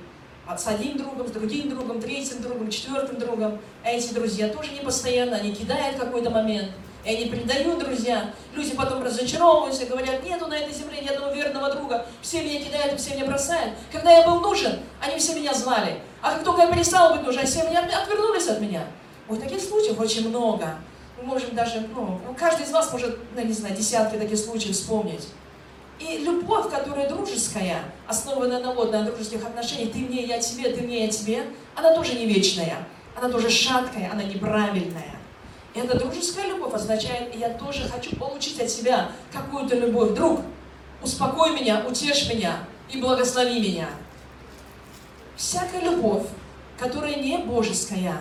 С 0.57 0.67
одним 0.67 0.98
другом, 0.98 1.27
с 1.27 1.31
другим 1.31 1.69
другом, 1.69 2.01
третьим 2.01 2.41
другом, 2.41 2.69
четвертым 2.69 3.19
другом. 3.19 3.60
А 3.83 3.89
эти 3.89 4.13
друзья 4.13 4.50
тоже 4.50 4.71
не 4.71 4.81
постоянно, 4.81 5.38
они 5.38 5.53
кидают 5.53 5.98
какой-то 5.98 6.29
момент. 6.29 6.71
И 7.05 7.10
они 7.10 7.25
предают 7.25 7.79
друзья. 7.79 8.31
Люди 8.53 8.75
потом 8.75 9.01
разочаровываются, 9.03 9.86
говорят, 9.86 10.24
нету 10.24 10.48
на 10.48 10.55
этой 10.55 10.74
земле 10.74 11.01
ни 11.01 11.07
одного 11.07 11.33
верного 11.33 11.74
друга. 11.74 12.05
Все 12.21 12.43
меня 12.43 12.63
кидают, 12.63 13.00
все 13.00 13.15
меня 13.15 13.25
бросают. 13.25 13.74
Когда 13.91 14.12
я 14.12 14.27
был 14.27 14.39
нужен, 14.41 14.79
они 15.00 15.17
все 15.17 15.33
меня 15.36 15.53
звали. 15.53 16.00
А 16.21 16.33
как 16.33 16.43
только 16.43 16.62
я 16.62 16.71
перестал 16.71 17.15
быть 17.15 17.24
нужен, 17.24 17.45
все 17.45 17.67
меня 17.67 17.79
отвернулись 17.79 18.48
от 18.48 18.62
меня. 18.62 18.86
Ой, 19.27 19.39
таких 19.39 19.62
случаев 19.62 20.00
очень 20.00 20.29
много. 20.29 20.75
Мы 21.17 21.24
можем 21.24 21.55
даже, 21.55 21.88
ну, 21.95 22.19
каждый 22.38 22.65
из 22.65 22.71
вас 22.71 22.91
может, 22.91 23.17
ну, 23.36 23.41
не 23.41 23.53
знаю, 23.53 23.75
десятки 23.75 24.17
таких 24.17 24.38
случаев 24.38 24.75
вспомнить. 24.75 25.27
И 26.01 26.17
любовь, 26.17 26.72
которая 26.72 27.08
дружеская, 27.08 27.84
основанная 28.08 28.60
на, 28.60 28.74
вот, 28.74 28.91
на 28.91 29.03
дружеских 29.03 29.46
отношениях, 29.46 29.93
ты 29.93 30.00
мне, 30.00 30.24
я 30.24 30.39
тебе, 30.39 30.72
ты 30.72 30.81
мне, 30.81 31.05
я 31.05 31.08
тебе, 31.08 31.46
она 31.75 31.93
тоже 31.93 32.15
не 32.15 32.25
вечная. 32.25 32.88
Она 33.15 33.29
тоже 33.29 33.50
шаткая, 33.51 34.10
она 34.12 34.24
неправильная. 34.24 35.15
И 35.75 35.79
эта 35.79 36.00
дружеская 36.00 36.48
любовь 36.48 36.74
означает, 36.74 37.36
я 37.36 37.50
тоже 37.50 37.88
хочу 37.88 38.15
получить 38.15 38.60
от 38.60 38.67
тебя 38.67 39.12
какую-то 39.31 39.75
любовь. 39.75 40.15
Друг, 40.15 40.41
успокой 41.03 41.51
меня, 41.51 41.86
утешь 41.88 42.27
меня 42.27 42.58
и 42.89 43.00
благослови 43.00 43.60
меня. 43.60 43.88
Всякая 45.36 45.81
любовь, 45.81 46.25
которая 46.79 47.15
не 47.15 47.38
божеская, 47.38 48.15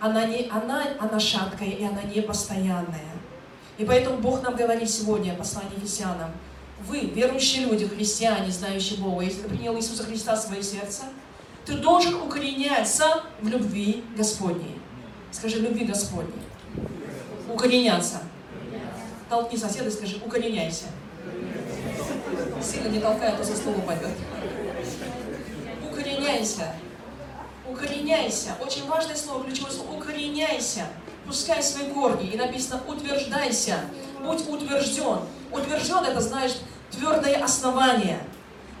она, 0.00 0.26
не, 0.26 0.48
она, 0.50 0.84
она 0.98 1.18
шаткая 1.18 1.70
и 1.70 1.84
она 1.84 2.02
не 2.02 2.20
постоянная. 2.20 3.10
И 3.78 3.84
поэтому 3.86 4.18
Бог 4.18 4.42
нам 4.42 4.54
говорит 4.54 4.90
сегодня, 4.90 5.34
послание 5.34 5.72
Ефесянам, 5.76 6.30
вы, 6.86 7.00
верующие 7.00 7.66
люди, 7.66 7.86
христиане, 7.86 8.50
знающие 8.50 8.98
Бога, 8.98 9.24
если 9.24 9.42
ты 9.42 9.48
принял 9.48 9.76
Иисуса 9.76 10.04
Христа 10.04 10.34
в 10.36 10.40
свое 10.40 10.62
сердце, 10.62 11.02
ты 11.64 11.74
должен 11.74 12.14
укореняться 12.14 13.22
в 13.40 13.48
любви 13.48 14.02
Господней. 14.16 14.76
Скажи, 15.30 15.60
любви 15.60 15.84
Господней 15.84 16.40
укореняться. 17.52 18.22
Толкни 19.28 19.58
соседа 19.58 19.88
и 19.88 19.92
скажи, 19.92 20.18
укореняйся. 20.24 20.86
Сильно 22.62 22.88
не 22.88 23.00
толкай, 23.00 23.32
а 23.32 23.36
то 23.36 23.44
со 23.44 23.56
стула 23.56 23.76
упадет. 23.76 24.10
Укореняйся. 25.88 26.74
Укореняйся. 27.68 28.56
Очень 28.60 28.86
важное 28.88 29.16
слово, 29.16 29.44
ключевое 29.44 29.70
слово. 29.70 29.96
Укореняйся. 29.96 30.86
Пускай 31.26 31.62
свои 31.62 31.90
корни. 31.92 32.30
И 32.30 32.36
написано, 32.36 32.82
утверждайся. 32.88 33.80
Будь 34.22 34.48
утвержден. 34.48 35.20
Утвержден, 35.50 36.04
это 36.04 36.20
знаешь, 36.20 36.56
твердое 36.90 37.42
основание. 37.42 38.18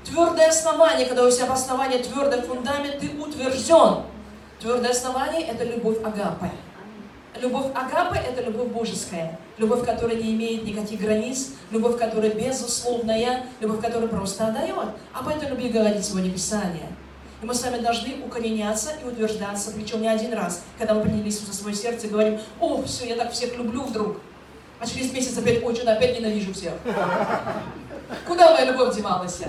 Твердое 0.04 0.48
основание, 0.48 1.06
когда 1.06 1.24
у 1.24 1.30
тебя 1.30 1.52
основание 1.52 2.02
твердый 2.02 2.42
фундамент, 2.42 2.98
ты 3.00 3.10
утвержден. 3.18 4.02
Твердое 4.60 4.90
основание– 4.90 5.42
это 5.48 5.64
любовь 5.64 5.98
Агапы. 6.02 6.50
Любовь 7.40 7.66
Агапы– 7.74 8.16
это 8.28 8.42
любовь 8.42 8.68
божеская. 8.68 9.38
Любовь, 9.56 9.84
которая 9.84 10.16
не 10.16 10.34
имеет 10.34 10.64
никаких 10.64 11.00
границ. 11.00 11.52
Любовь, 11.70 11.98
которая 11.98 12.30
безусловная. 12.30 13.46
Любовь, 13.60 13.80
которая 13.80 14.08
просто 14.08 14.48
отдает. 14.48 14.88
Об 15.14 15.28
этой 15.28 15.48
любви 15.48 15.68
говорит 15.68 16.04
сегодня 16.04 16.30
Писание. 16.30 16.88
И 17.42 17.46
мы 17.46 17.54
с 17.54 17.62
вами 17.62 17.78
должны 17.78 18.22
укореняться 18.22 18.90
и 19.02 19.08
утверждаться, 19.08 19.70
причем 19.70 20.02
не 20.02 20.08
один 20.08 20.34
раз, 20.34 20.62
когда 20.78 20.92
мы 20.92 21.02
приняли 21.02 21.28
Иисуса 21.28 21.52
в 21.52 21.54
свое 21.54 21.74
сердце 21.74 22.06
и 22.06 22.10
говорим, 22.10 22.38
о, 22.58 22.82
все, 22.82 23.06
я 23.08 23.16
так 23.16 23.32
всех 23.32 23.56
люблю 23.56 23.84
вдруг. 23.84 24.18
А 24.80 24.86
через 24.86 25.12
месяц 25.12 25.36
опять, 25.36 25.62
ой, 25.62 25.74
что 25.74 25.92
опять 25.92 26.18
ненавижу 26.18 26.54
всех. 26.54 26.72
Куда 28.26 28.52
моя 28.52 28.64
любовь 28.64 28.96
девалась? 28.96 29.40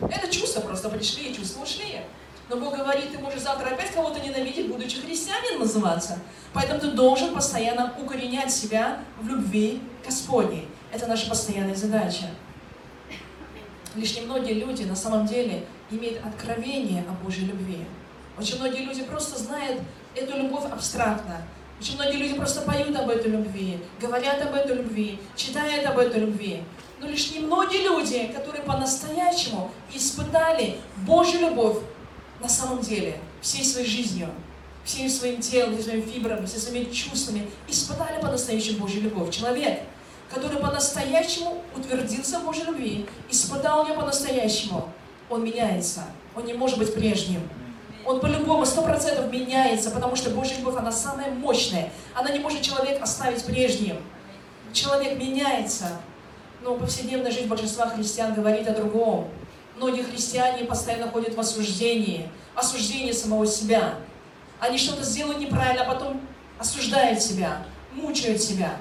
Это 0.00 0.28
чувства 0.28 0.60
просто 0.60 0.88
пришли, 0.88 1.34
чувства 1.34 1.62
ушли. 1.62 2.00
Но 2.48 2.56
Бог 2.56 2.76
говорит, 2.76 3.12
ты 3.12 3.18
можешь 3.18 3.42
завтра 3.42 3.68
опять 3.68 3.92
кого-то 3.92 4.18
ненавидеть, 4.18 4.68
будучи 4.68 5.00
христианин 5.00 5.60
называться. 5.60 6.18
Поэтому 6.52 6.80
ты 6.80 6.90
должен 6.90 7.32
постоянно 7.32 7.94
укоренять 8.02 8.50
себя 8.50 8.98
в 9.20 9.28
любви 9.28 9.80
Господней. 10.04 10.66
Это 10.92 11.06
наша 11.06 11.28
постоянная 11.28 11.76
задача. 11.76 12.24
Лишь 13.94 14.16
немногие 14.16 14.54
люди 14.54 14.82
на 14.82 14.96
самом 14.96 15.26
деле 15.26 15.64
имеют 15.92 16.24
откровение 16.26 17.04
о 17.08 17.24
Божьей 17.24 17.46
любви. 17.46 17.84
Очень 18.36 18.58
многие 18.58 18.84
люди 18.84 19.04
просто 19.04 19.38
знают 19.38 19.82
эту 20.16 20.36
любовь 20.36 20.64
абстрактно. 20.72 21.42
Очень 21.80 21.94
многие 21.94 22.16
люди 22.16 22.34
просто 22.34 22.60
поют 22.60 22.94
об 22.94 23.08
этой 23.08 23.30
любви, 23.30 23.78
говорят 23.98 24.42
об 24.42 24.54
этой 24.54 24.76
любви, 24.76 25.18
читают 25.34 25.86
об 25.86 25.96
этой 25.96 26.20
любви. 26.20 26.62
Но 27.00 27.08
лишь 27.08 27.30
немногие 27.32 27.84
люди, 27.84 28.30
которые 28.34 28.62
по-настоящему 28.64 29.70
испытали 29.94 30.76
Божью 31.06 31.40
любовь 31.40 31.78
на 32.38 32.50
самом 32.50 32.80
деле, 32.80 33.18
всей 33.40 33.64
своей 33.64 33.86
жизнью, 33.86 34.28
всем 34.84 35.08
своим 35.08 35.40
телом, 35.40 35.78
всеми 35.78 35.82
своими 35.82 36.02
фибрами, 36.02 36.44
всеми 36.44 36.60
своими 36.60 36.92
чувствами 36.92 37.50
испытали 37.66 38.20
по-настоящему 38.20 38.80
Божью 38.80 39.00
любовь. 39.00 39.34
Человек, 39.34 39.80
который 40.30 40.58
по-настоящему 40.58 41.62
утвердился 41.74 42.40
в 42.40 42.44
Божьей 42.44 42.64
любви, 42.64 43.06
испытал 43.30 43.88
ее 43.88 43.94
по-настоящему, 43.94 44.90
он 45.30 45.44
меняется. 45.44 46.04
Он 46.36 46.44
не 46.44 46.52
может 46.52 46.78
быть 46.78 46.92
прежним. 46.92 47.40
Он 48.10 48.18
по-любому 48.18 48.66
сто 48.66 48.82
процентов 48.82 49.32
меняется, 49.32 49.92
потому 49.92 50.16
что 50.16 50.30
Божья 50.30 50.56
любовь, 50.56 50.74
она 50.76 50.90
самая 50.90 51.30
мощная. 51.30 51.92
Она 52.12 52.32
не 52.32 52.40
может 52.40 52.60
человек 52.60 53.00
оставить 53.00 53.44
прежним. 53.44 53.98
Человек 54.72 55.16
меняется. 55.16 56.00
Но 56.60 56.74
повседневная 56.74 57.30
жизнь 57.30 57.46
большинства 57.46 57.86
христиан 57.86 58.34
говорит 58.34 58.66
о 58.66 58.74
другом. 58.74 59.28
Многие 59.76 60.02
христиане 60.02 60.64
постоянно 60.64 61.08
ходят 61.08 61.36
в 61.36 61.40
осуждении, 61.40 62.28
осуждение 62.56 63.14
самого 63.14 63.46
себя. 63.46 63.94
Они 64.58 64.76
что-то 64.76 65.04
сделают 65.04 65.38
неправильно, 65.38 65.84
а 65.84 65.94
потом 65.94 66.20
осуждают 66.58 67.22
себя, 67.22 67.64
мучают 67.92 68.42
себя. 68.42 68.72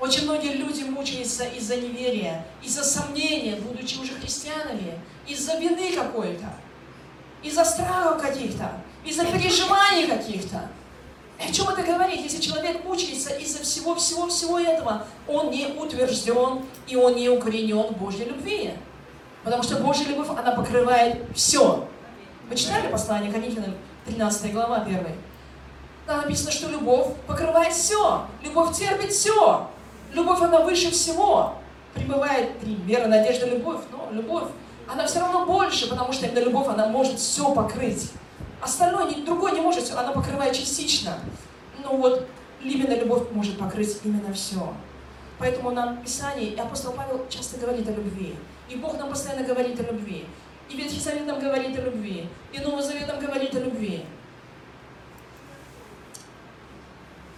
Очень 0.00 0.24
многие 0.24 0.54
люди 0.54 0.84
мучаются 0.84 1.44
из-за 1.44 1.76
неверия, 1.76 2.46
из-за 2.62 2.82
сомнения, 2.82 3.56
будучи 3.56 3.98
уже 3.98 4.14
христианами, 4.14 4.98
из-за 5.26 5.58
вины 5.58 5.92
какой-то, 5.92 6.46
из-за 7.42 7.64
страхов 7.64 8.22
каких-то, 8.22 8.70
из-за 9.04 9.24
переживаний 9.24 10.06
каких-то. 10.06 10.68
О 11.38 11.52
чем 11.52 11.68
это 11.68 11.82
говорит? 11.82 12.20
Если 12.20 12.40
человек 12.40 12.84
мучается 12.84 13.30
из-за 13.36 13.62
всего-всего-всего 13.62 14.60
этого, 14.60 15.04
он 15.26 15.50
не 15.50 15.66
утвержден 15.66 16.64
и 16.86 16.94
он 16.94 17.16
не 17.16 17.28
укоренен 17.28 17.94
в 17.94 17.98
Божьей 17.98 18.26
любви. 18.26 18.72
Потому 19.42 19.62
что 19.62 19.76
Божья 19.76 20.04
любовь, 20.04 20.28
она 20.28 20.52
покрывает 20.52 21.24
все. 21.34 21.88
Вы 22.48 22.56
читали 22.56 22.88
послание 22.88 23.32
Коринфянам, 23.32 23.74
13 24.06 24.52
глава 24.52 24.82
1? 24.82 25.04
Там 26.06 26.20
написано, 26.20 26.52
что 26.52 26.68
любовь 26.68 27.08
покрывает 27.26 27.72
все. 27.72 28.26
Любовь 28.42 28.76
терпит 28.76 29.12
все. 29.12 29.68
Любовь, 30.12 30.40
она 30.42 30.60
выше 30.60 30.90
всего. 30.90 31.54
Прибывает 31.94 32.60
три 32.60 32.74
вера, 32.74 33.06
надежда, 33.06 33.46
любовь. 33.46 33.80
Но 33.90 34.08
любовь, 34.12 34.44
она 34.92 35.06
все 35.06 35.20
равно 35.20 35.46
больше, 35.46 35.88
потому 35.88 36.12
что 36.12 36.26
именно 36.26 36.44
любовь, 36.44 36.68
она 36.68 36.86
может 36.88 37.18
все 37.18 37.52
покрыть. 37.54 38.10
Остальное, 38.60 39.24
другое 39.24 39.52
не 39.52 39.60
может, 39.60 39.90
она 39.92 40.12
покрывает 40.12 40.54
частично. 40.54 41.18
Но 41.82 41.96
вот 41.96 42.26
именно 42.62 42.94
любовь 42.94 43.30
может 43.32 43.58
покрыть 43.58 43.98
именно 44.04 44.32
все. 44.32 44.72
Поэтому 45.38 45.70
нам 45.70 46.02
Писание, 46.02 46.50
и 46.50 46.58
апостол 46.58 46.92
Павел 46.92 47.26
часто 47.28 47.58
говорит 47.58 47.88
о 47.88 47.92
любви. 47.92 48.36
И 48.68 48.76
Бог 48.76 48.98
нам 48.98 49.10
постоянно 49.10 49.44
говорит 49.44 49.80
о 49.80 49.84
любви. 49.84 50.26
И 50.68 50.76
Ветхий 50.76 51.00
Завет 51.00 51.26
нам 51.26 51.40
говорит 51.40 51.76
о 51.76 51.82
любви, 51.82 52.28
и 52.52 52.58
Новый 52.60 52.82
Завет 52.82 53.08
нам 53.08 53.18
говорит 53.18 53.54
о 53.54 53.60
любви. 53.60 54.04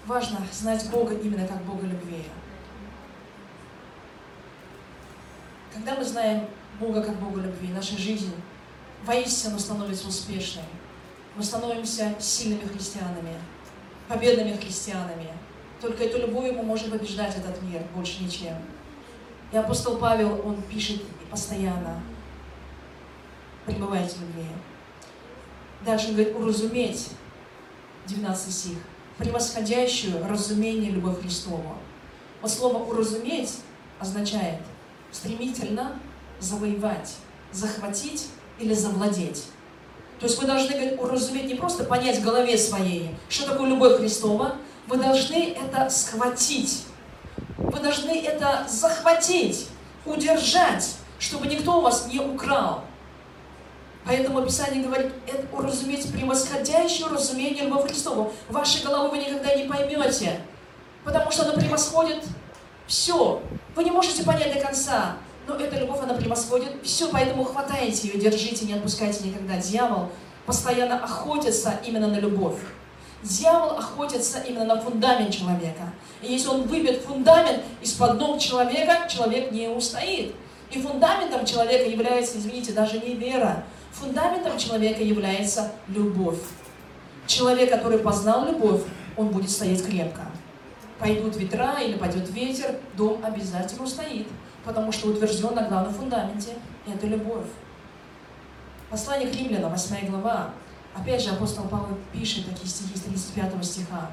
Важно 0.07 0.39
знать 0.53 0.89
Бога 0.91 1.15
именно 1.15 1.47
как 1.49 1.63
Бога 1.63 1.87
любви. 1.87 2.25
Когда 5.73 5.95
мы 5.95 6.05
знаем 6.05 6.47
Бога 6.81 7.03
как 7.03 7.19
Бога 7.21 7.41
любви, 7.41 7.69
наша 7.73 7.97
жизнь 7.97 8.35
воистину 9.05 9.59
становится 9.59 10.09
успешной. 10.09 10.65
Мы 11.37 11.43
становимся 11.43 12.15
сильными 12.19 12.67
христианами, 12.67 13.35
победными 14.09 14.57
христианами. 14.57 15.29
Только 15.81 16.05
эту 16.05 16.19
любовь 16.19 16.53
мы 16.53 16.63
можем 16.63 16.91
побеждать 16.91 17.37
этот 17.37 17.61
мир, 17.63 17.83
больше 17.95 18.23
ничем. 18.23 18.55
И 19.53 19.57
апостол 19.57 19.99
Павел, 19.99 20.41
он 20.47 20.63
пишет 20.63 21.03
постоянно, 21.31 22.01
пребывайте 23.67 24.17
в 24.17 24.21
любви. 24.23 24.49
Дальше 25.85 26.09
он 26.09 26.15
говорит, 26.15 26.37
уразуметь, 26.37 27.11
19 28.07 28.55
стих, 28.55 28.79
превосходящую 29.19 30.27
разумение 30.29 30.91
любовь 30.91 31.21
Христову. 31.21 31.77
Вот 32.41 32.51
слово 32.51 32.79
«уразуметь» 32.79 33.61
означает 33.99 34.61
стремительно 35.11 35.99
завоевать, 36.41 37.15
захватить 37.53 38.29
или 38.59 38.75
завладеть. 38.75 39.45
То 40.21 40.27
есть 40.27 40.41
вы 40.41 40.47
должны 40.47 40.97
уразуметь, 40.97 41.47
не 41.47 41.55
просто 41.55 41.85
понять 41.85 42.19
в 42.19 42.25
голове 42.25 42.57
своей, 42.57 43.15
что 43.29 43.51
такое 43.51 43.69
любовь 43.69 43.99
Христова, 43.99 44.57
вы 44.87 44.97
должны 44.97 45.53
это 45.53 45.91
схватить, 45.91 46.85
вы 47.57 47.81
должны 47.81 48.21
это 48.21 48.67
захватить, 48.69 49.69
удержать, 50.07 50.97
чтобы 51.19 51.47
никто 51.47 51.79
у 51.79 51.81
вас 51.81 52.07
не 52.07 52.21
украл. 52.21 52.85
Поэтому 54.05 54.43
Писание 54.43 54.85
говорит, 54.85 55.13
это 55.27 55.47
уразуметь 55.57 56.13
превосходящее 56.13 57.09
разумение 57.09 57.65
любовь 57.65 57.89
Христову. 57.89 58.33
Вашей 58.51 58.85
головы 58.85 59.11
вы 59.11 59.19
никогда 59.19 59.55
не 59.55 59.65
поймете, 59.65 60.41
потому 61.05 61.31
что 61.31 61.45
она 61.45 61.55
превосходит 61.55 62.23
все. 62.87 63.43
Вы 63.75 63.85
не 63.85 63.91
можете 63.91 64.23
понять 64.25 64.53
до 64.53 64.61
конца, 64.61 65.17
но 65.47 65.57
эта 65.57 65.79
любовь, 65.79 66.01
она 66.03 66.15
превосходит 66.15 66.73
все, 66.83 67.09
поэтому 67.11 67.45
хватайте 67.45 68.09
ее, 68.09 68.19
держите, 68.19 68.65
не 68.65 68.75
отпускайте 68.75 69.25
никогда. 69.25 69.57
Дьявол 69.59 70.11
постоянно 70.47 71.03
охотится 71.03 71.81
именно 71.85 72.09
на 72.09 72.19
любовь. 72.19 72.59
Дьявол 73.23 73.79
охотится 73.79 74.41
именно 74.41 74.65
на 74.65 74.81
фундамент 74.81 75.35
человека. 75.35 75.93
И 76.23 76.33
если 76.33 76.49
он 76.49 76.63
выбьет 76.63 77.03
фундамент 77.03 77.63
из-под 77.83 78.19
ног 78.19 78.39
человека, 78.39 79.09
человек 79.09 79.51
не 79.51 79.69
устоит. 79.69 80.35
И 80.71 80.81
фундаментом 80.81 81.47
человека 81.47 81.89
является, 81.89 82.39
извините, 82.39 82.73
даже 82.73 82.99
не 82.99 83.15
вера. 83.15 83.65
Фундаментом 83.93 84.59
человека 84.59 85.03
является 85.03 85.73
любовь. 85.89 86.41
Человек, 87.27 87.71
который 87.71 87.99
познал 87.99 88.47
любовь, 88.47 88.83
он 89.17 89.29
будет 89.29 89.51
стоять 89.51 89.85
крепко. 89.85 90.23
Пойдут 90.99 91.37
ветра 91.37 91.81
или 91.81 91.97
пойдет 91.97 92.31
ветер, 92.31 92.77
дом 92.97 93.25
обязательно 93.25 93.85
устоит, 93.85 94.27
потому 94.65 94.93
что 94.93 95.09
утвержден 95.09 95.55
на 95.55 95.69
главном 95.69 95.93
фундаменте– 95.93 96.55
это 96.87 97.07
любовь. 97.07 97.47
Послание 98.91 99.31
к 99.31 99.35
римлянам, 99.35 99.73
8 99.73 100.07
глава, 100.09 100.51
Опять 100.95 101.23
же, 101.23 101.31
апостол 101.31 101.65
Павел 101.65 101.99
пишет 102.13 102.47
такие 102.47 102.69
стихи 102.69 102.97
с 102.97 103.01
35 103.03 103.65
стиха. 103.65 104.11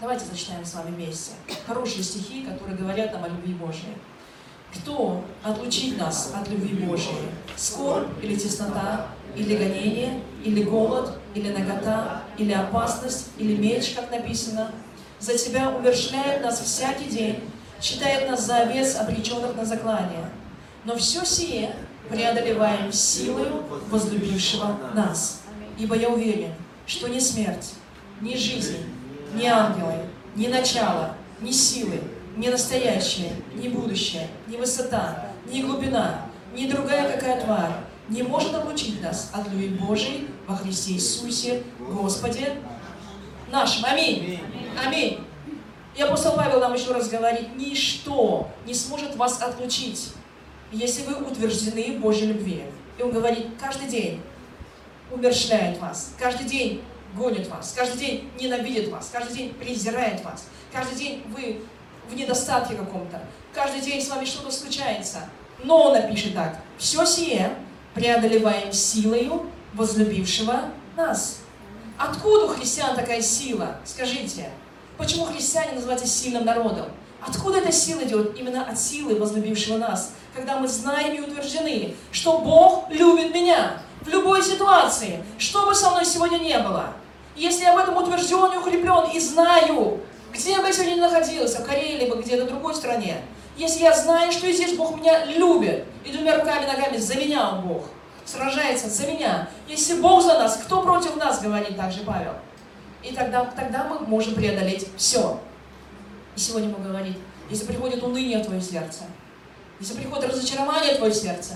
Давайте 0.00 0.24
зачитаем 0.24 0.64
с 0.64 0.74
вами 0.74 0.94
вместе. 0.94 1.32
Хорошие 1.66 2.02
стихи, 2.02 2.42
которые 2.44 2.76
говорят 2.76 3.12
нам 3.12 3.24
о 3.24 3.28
любви 3.28 3.52
Божьей. 3.52 3.94
Кто 4.74 5.22
отлучит 5.42 5.98
нас 5.98 6.32
от 6.34 6.48
любви 6.48 6.86
Божьей? 6.86 7.28
Скорбь 7.56 8.08
или 8.22 8.36
теснота, 8.36 9.08
или 9.34 9.54
гонение, 9.56 10.22
или 10.42 10.62
голод, 10.62 11.18
или 11.34 11.52
нагота, 11.52 12.22
или 12.38 12.52
опасность, 12.52 13.28
или 13.36 13.56
меч, 13.56 13.94
как 13.94 14.10
написано? 14.10 14.72
За 15.18 15.36
тебя 15.36 15.70
умершляет 15.70 16.42
нас 16.42 16.60
всякий 16.60 17.10
день, 17.10 17.40
считает 17.80 18.28
нас 18.28 18.46
за 18.46 18.58
овец, 18.58 18.96
обреченных 18.96 19.56
на 19.56 19.64
заклание. 19.64 20.30
Но 20.84 20.96
все 20.96 21.24
сие 21.24 21.74
преодолеваем 22.08 22.92
силою 22.92 23.64
возлюбившего 23.90 24.76
нас. 24.94 25.42
Ибо 25.78 25.96
я 25.96 26.08
уверен, 26.08 26.52
что 26.86 27.08
ни 27.08 27.18
смерть, 27.18 27.74
ни 28.20 28.36
жизнь, 28.36 28.84
ни 29.34 29.46
ангелы, 29.46 30.06
ни 30.34 30.46
начало, 30.46 31.16
ни 31.40 31.50
силы, 31.50 32.00
ни 32.36 32.48
настоящее, 32.48 33.32
ни 33.54 33.68
будущее, 33.68 34.28
ни 34.46 34.56
высота, 34.56 35.30
ни 35.50 35.62
глубина, 35.62 36.22
ни 36.54 36.68
другая 36.68 37.12
какая 37.12 37.40
тварь 37.40 37.72
не 38.08 38.22
может 38.22 38.54
облучить 38.54 39.02
нас 39.02 39.30
от 39.32 39.48
любви 39.48 39.68
Божией 39.68 40.28
во 40.46 40.56
Христе 40.56 40.92
Иисусе, 40.92 41.62
Господе 41.78 42.56
нашим. 43.50 43.84
Аминь. 43.84 44.40
Аминь. 44.84 45.18
И 45.96 46.02
апостол 46.02 46.34
Павел 46.36 46.60
нам 46.60 46.74
еще 46.74 46.92
раз 46.92 47.08
говорит, 47.08 47.56
ничто 47.56 48.48
не 48.66 48.74
сможет 48.74 49.16
вас 49.16 49.40
отлучить, 49.40 50.10
если 50.70 51.02
вы 51.04 51.14
утверждены 51.14 51.96
в 51.96 52.00
Божьей 52.00 52.26
любви. 52.26 52.64
И 52.98 53.02
он 53.02 53.12
говорит, 53.12 53.46
каждый 53.58 53.88
день 53.88 54.20
умерщвляет 55.10 55.78
вас, 55.78 56.12
каждый 56.18 56.46
день 56.46 56.82
гонит 57.14 57.48
вас, 57.48 57.72
каждый 57.74 57.98
день 57.98 58.30
ненавидит 58.38 58.90
вас, 58.90 59.08
каждый 59.10 59.34
день 59.34 59.54
презирает 59.54 60.22
вас, 60.22 60.46
каждый 60.70 60.98
день 60.98 61.22
вы 61.34 61.62
в 62.10 62.14
недостатке 62.14 62.74
каком-то, 62.74 63.22
каждый 63.54 63.80
день 63.80 64.02
с 64.02 64.10
вами 64.10 64.26
что-то 64.26 64.50
случается. 64.50 65.20
Но 65.64 65.84
он 65.84 65.92
напишет 65.94 66.34
так, 66.34 66.58
все 66.76 67.06
сие 67.06 67.56
преодолеваем 67.94 68.70
силою 68.70 69.50
возлюбившего 69.72 70.64
нас. 70.94 71.38
Откуда 71.96 72.44
у 72.44 72.48
христиан 72.48 72.94
такая 72.94 73.22
сила? 73.22 73.78
Скажите, 73.84 74.50
почему 74.98 75.24
христиане 75.24 75.72
называются 75.72 76.06
сильным 76.06 76.44
народом? 76.44 76.86
Откуда 77.20 77.58
эта 77.58 77.72
сила 77.72 78.04
идет? 78.04 78.38
Именно 78.38 78.64
от 78.64 78.78
силы 78.78 79.16
возлюбившего 79.16 79.78
нас. 79.78 80.12
Когда 80.34 80.58
мы 80.58 80.68
знаем 80.68 81.14
и 81.14 81.20
утверждены, 81.20 81.94
что 82.12 82.38
Бог 82.38 82.90
любит 82.90 83.34
меня, 83.34 83.80
в 84.02 84.08
любой 84.08 84.42
ситуации, 84.42 85.22
что 85.38 85.66
бы 85.66 85.74
со 85.74 85.90
мной 85.90 86.04
сегодня 86.04 86.38
не 86.38 86.58
было. 86.58 86.92
Если 87.34 87.64
я 87.64 87.74
в 87.74 87.78
этом 87.78 87.96
утвержден 87.96 88.52
и 88.52 88.56
укреплен 88.56 89.10
и 89.12 89.18
знаю, 89.18 90.00
где 90.32 90.58
бы 90.58 90.66
я 90.66 90.72
сегодня 90.72 90.96
находился, 90.96 91.62
в 91.62 91.66
Корее, 91.66 91.98
либо 91.98 92.16
где-то 92.16 92.44
в 92.44 92.48
другой 92.48 92.74
стране, 92.74 93.16
если 93.56 93.82
я 93.82 93.96
знаю, 93.96 94.30
что 94.32 94.50
здесь 94.50 94.76
Бог 94.76 94.96
меня 94.96 95.24
любит, 95.24 95.86
и 96.04 96.12
двумя 96.12 96.36
руками, 96.38 96.66
ногами 96.66 96.98
за 96.98 97.16
меня 97.16 97.50
Он 97.50 97.62
Бог, 97.62 97.84
сражается 98.24 98.88
за 98.88 99.06
меня. 99.06 99.48
Если 99.66 100.00
Бог 100.00 100.22
за 100.22 100.34
нас, 100.34 100.56
кто 100.56 100.82
против 100.82 101.16
нас, 101.16 101.40
говорит 101.40 101.76
также 101.76 102.00
Павел. 102.00 102.32
И 103.06 103.12
тогда, 103.12 103.44
тогда 103.44 103.84
мы 103.84 104.00
можем 104.00 104.34
преодолеть 104.34 104.88
все. 104.96 105.38
И 106.34 106.40
сегодня 106.40 106.70
Бог 106.70 106.82
говорит, 106.82 107.16
если 107.48 107.64
приходит 107.64 108.02
уныние 108.02 108.38
в 108.38 108.46
твое 108.46 108.60
сердце, 108.60 109.04
если 109.78 109.94
приходит 109.94 110.30
разочарование 110.30 110.94
в 110.94 110.98
твое 110.98 111.14
сердце, 111.14 111.54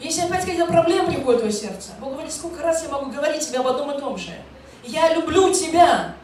если 0.00 0.22
опять 0.22 0.40
какие-то 0.44 0.66
проблемы 0.66 1.12
приходят 1.12 1.40
в 1.40 1.44
твое 1.44 1.52
сердце, 1.52 1.90
Бог 2.00 2.12
говорит, 2.12 2.32
сколько 2.32 2.62
раз 2.62 2.82
я 2.82 2.88
могу 2.88 3.10
говорить 3.10 3.46
тебе 3.46 3.58
об 3.58 3.66
одном 3.66 3.90
и 3.90 4.00
том 4.00 4.16
же. 4.16 4.32
Я 4.84 5.14
люблю 5.14 5.52
тебя. 5.52 6.14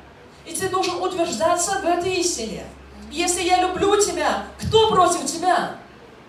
И 0.47 0.55
ты 0.55 0.69
должен 0.69 1.03
утверждаться 1.03 1.81
в 1.81 1.85
этой 1.85 2.15
истине. 2.15 2.65
Если 3.11 3.43
я 3.43 3.61
люблю 3.61 4.01
тебя, 4.01 4.45
кто 4.59 4.91
против 4.91 5.27
тебя? 5.27 5.77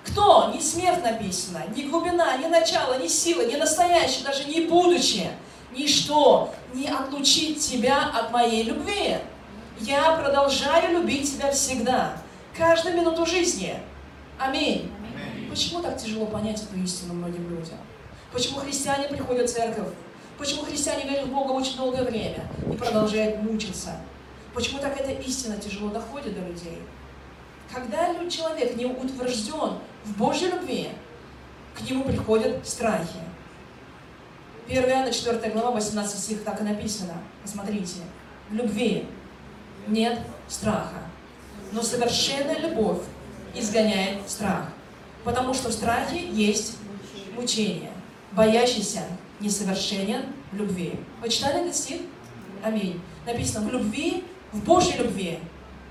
Кто? 0.06 0.52
Не 0.54 0.60
смерть 0.60 1.02
написано, 1.02 1.64
ни 1.76 1.84
глубина, 1.84 2.36
ни 2.38 2.48
начало, 2.48 3.00
ни 3.00 3.08
сила, 3.08 3.46
ни 3.46 3.56
настоящее, 3.56 4.26
даже 4.26 4.44
не 4.46 4.62
будущее. 4.62 5.32
Ничто 5.76 6.54
не 6.74 6.88
отлучит 6.88 7.60
тебя 7.60 8.10
от 8.10 8.32
моей 8.32 8.64
любви. 8.64 9.18
Я 9.80 10.12
продолжаю 10.18 10.94
любить 10.94 11.36
тебя 11.36 11.52
всегда, 11.52 12.18
каждую 12.56 12.96
минуту 12.96 13.26
жизни. 13.26 13.76
Аминь. 14.38 14.92
Почему 15.50 15.82
так 15.82 15.98
тяжело 15.98 16.26
понять 16.26 16.62
эту 16.62 16.78
истину 16.84 17.16
многим 17.16 17.50
людям? 17.50 17.78
Почему 18.32 18.60
христиане 18.60 19.08
приходят 19.08 19.50
в 19.50 19.54
церковь? 19.54 19.90
Почему 20.38 20.64
христиане 20.64 21.10
верят 21.10 21.28
в 21.28 21.32
Бога 21.32 21.52
очень 21.52 21.78
долгое 21.78 22.04
время 22.04 22.48
и 22.72 22.76
продолжают 22.76 23.42
мучиться? 23.42 23.98
Почему 24.54 24.80
так 24.80 25.00
эта 25.00 25.12
истина 25.12 25.58
тяжело 25.58 25.90
доходит 25.90 26.36
до 26.36 26.48
людей? 26.48 26.82
Когда 27.74 28.14
человек 28.30 28.76
не 28.76 28.86
утвержден 28.86 29.80
в 30.06 30.18
Божьей 30.18 30.52
любви, 30.52 30.90
к 31.76 31.82
нему 31.90 32.04
приходят 32.04 32.68
страхи. 32.68 33.20
1 34.68 34.84
Иоанна 34.90 35.12
4 35.12 35.52
глава, 35.52 35.72
18 35.72 36.20
стих, 36.20 36.44
так 36.44 36.62
и 36.62 36.64
написано. 36.64 37.14
Посмотрите. 37.42 37.98
В 38.50 38.54
любви 38.54 39.06
нет 39.88 40.20
страха, 40.48 41.04
но 41.72 41.82
совершенная 41.82 42.60
любовь 42.60 43.00
изгоняет 43.54 44.30
страх. 44.30 44.68
Потому 45.24 45.54
что 45.54 45.70
в 45.70 45.74
страхе 45.74 46.28
есть 46.30 46.78
мучение. 47.36 47.92
Боящийся 48.32 49.02
несовершенен 49.40 50.24
в 50.52 50.56
любви. 50.56 51.00
Вы 51.22 51.30
читали 51.30 51.62
этот 51.62 51.76
стих? 51.76 52.02
Аминь. 52.64 53.02
Написано, 53.26 53.68
в 53.68 53.72
любви, 53.72 54.24
в 54.52 54.64
Божьей 54.64 54.98
любви 54.98 55.40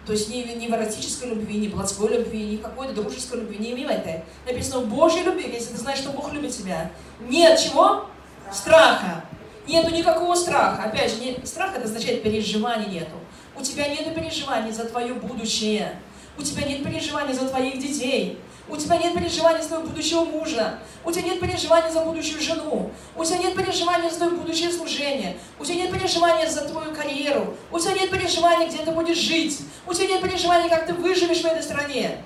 То 0.06 0.12
есть 0.12 0.28
не, 0.30 0.42
не 0.42 0.68
в 0.68 0.72
эротической 0.72 1.28
любви, 1.28 1.58
не 1.58 1.68
плотской 1.68 2.08
любви, 2.16 2.44
не 2.44 2.56
какой-то 2.56 2.94
дружеской 2.94 3.40
любви, 3.40 3.58
не 3.58 3.72
мимо 3.72 3.92
этой. 3.92 4.24
Написано 4.46 4.80
в 4.80 4.88
Божьей 4.88 5.22
любви, 5.22 5.48
если 5.52 5.72
ты 5.72 5.78
знаешь, 5.78 5.98
что 5.98 6.10
Бог 6.10 6.32
любит 6.32 6.56
тебя. 6.56 6.90
Нет 7.28 7.58
чего? 7.60 8.06
Страха. 8.52 9.24
Нету 9.66 9.90
никакого 9.90 10.34
страха. 10.34 10.84
Опять 10.84 11.12
же, 11.12 11.20
не, 11.20 11.46
страх 11.46 11.74
это 11.74 11.84
означает 11.84 12.22
переживаний 12.22 12.86
нету. 12.86 13.16
У 13.56 13.62
тебя 13.62 13.88
нет 13.88 14.14
переживаний 14.14 14.72
за 14.72 14.84
твое 14.84 15.14
будущее. 15.14 15.98
У 16.36 16.42
тебя 16.42 16.66
нет 16.66 16.82
переживаний 16.84 17.32
за 17.32 17.48
твоих 17.48 17.78
детей. 17.78 18.38
У 18.68 18.76
тебя 18.76 18.96
нет 18.96 19.14
переживаний 19.14 19.62
за 19.62 19.68
твоего 19.68 19.86
будущего 19.86 20.24
мужа. 20.24 20.78
У 21.04 21.12
тебя 21.12 21.22
нет 21.22 21.40
переживаний 21.40 21.90
за 21.90 22.00
будущую 22.00 22.40
жену. 22.40 22.90
У 23.16 23.24
тебя 23.24 23.38
нет 23.38 23.56
переживаний 23.56 24.10
за 24.10 24.16
твое 24.16 24.32
будущее 24.32 24.70
служение. 24.70 25.36
У 25.58 25.64
тебя 25.64 25.76
нет 25.76 25.92
переживаний 25.92 26.48
за 26.48 26.62
твою 26.68 26.94
карьеру. 26.94 27.54
У 27.70 27.78
тебя 27.78 27.92
нет 27.92 28.10
переживаний, 28.10 28.68
где 28.68 28.78
ты 28.78 28.90
будешь 28.90 29.18
жить. 29.18 29.60
У 29.86 29.92
тебя 29.92 30.08
нет 30.08 30.22
переживаний, 30.22 30.68
как 30.68 30.86
ты 30.86 30.94
выживешь 30.94 31.42
в 31.42 31.44
этой 31.46 31.62
стране. 31.62 32.18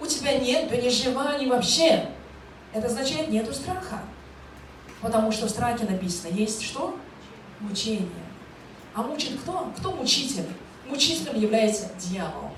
У 0.00 0.06
тебя 0.06 0.38
нет 0.38 0.68
переживаний 0.68 1.46
вообще. 1.46 2.06
Это 2.72 2.86
означает 2.86 3.28
нету 3.28 3.52
страха. 3.52 4.00
Потому 5.00 5.30
что 5.32 5.46
в 5.46 5.50
страхе 5.50 5.84
написано, 5.84 6.32
есть 6.32 6.62
что? 6.62 6.96
Мучение. 7.60 8.08
А 8.94 9.02
мучит 9.02 9.38
кто? 9.40 9.72
Кто 9.78 9.92
мучитель? 9.92 10.46
Мучителем 10.86 11.40
является 11.40 11.90
дьявол. 11.98 12.50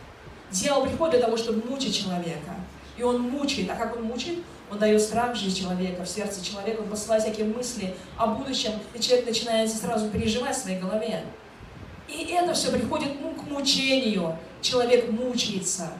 Дьявол 0.51 0.87
приходит 0.87 1.17
для 1.17 1.25
того, 1.27 1.37
чтобы 1.37 1.69
мучить 1.69 1.97
человека. 1.97 2.55
И 2.97 3.03
он 3.03 3.21
мучает. 3.21 3.71
А 3.71 3.77
как 3.77 3.97
он 3.97 4.05
мучает? 4.05 4.39
Он 4.71 4.79
дает 4.79 5.03
страх 5.03 5.35
в 5.35 5.39
жизнь 5.39 5.59
человека, 5.59 6.05
в 6.05 6.09
сердце 6.09 6.45
человека, 6.45 6.81
он 6.83 6.89
посылает 6.89 7.25
всякие 7.25 7.47
мысли 7.47 7.95
о 8.17 8.29
будущем, 8.29 8.71
и 8.95 9.01
человек 9.01 9.27
начинает 9.27 9.69
сразу 9.69 10.09
переживать 10.11 10.57
в 10.57 10.61
своей 10.61 10.79
голове. 10.79 11.25
И 12.09 12.27
это 12.27 12.55
все 12.55 12.71
приходит 12.71 13.21
ну, 13.21 13.33
к 13.33 13.51
мучению. 13.51 14.37
Человек 14.63 15.11
мучается. 15.11 15.93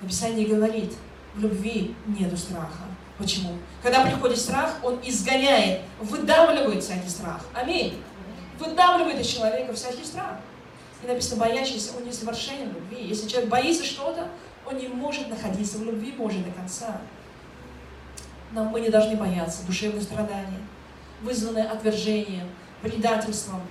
Написание 0.00 0.46
говорит, 0.46 0.92
в 1.34 1.40
любви 1.40 1.94
нету 2.06 2.36
страха. 2.36 2.84
Почему? 3.22 3.52
Когда 3.84 4.04
приходит 4.04 4.36
страх, 4.36 4.78
он 4.82 4.98
изгоняет, 5.04 5.82
выдавливает 6.00 6.82
всякий 6.82 7.08
страх. 7.08 7.40
Аминь. 7.54 8.02
Выдавливает 8.58 9.20
из 9.20 9.28
человека 9.28 9.72
всякий 9.74 10.04
страх. 10.04 10.38
И 11.04 11.06
написано, 11.06 11.40
боящийся, 11.44 11.92
он 11.96 12.04
несовершенен 12.04 12.70
в 12.70 12.74
любви. 12.74 13.06
Если 13.06 13.28
человек 13.28 13.48
боится 13.48 13.84
что-то, 13.84 14.26
он 14.66 14.76
не 14.76 14.88
может 14.88 15.28
находиться 15.28 15.78
в 15.78 15.84
любви 15.84 16.10
Божьей 16.10 16.42
до 16.42 16.50
конца. 16.50 17.00
Нам 18.50 18.66
мы 18.68 18.80
не 18.80 18.88
должны 18.88 19.14
бояться 19.14 19.64
душевных 19.66 20.02
страданий, 20.02 20.58
вызванные 21.22 21.66
отвержением, 21.66 22.48
предательством, 22.82 23.62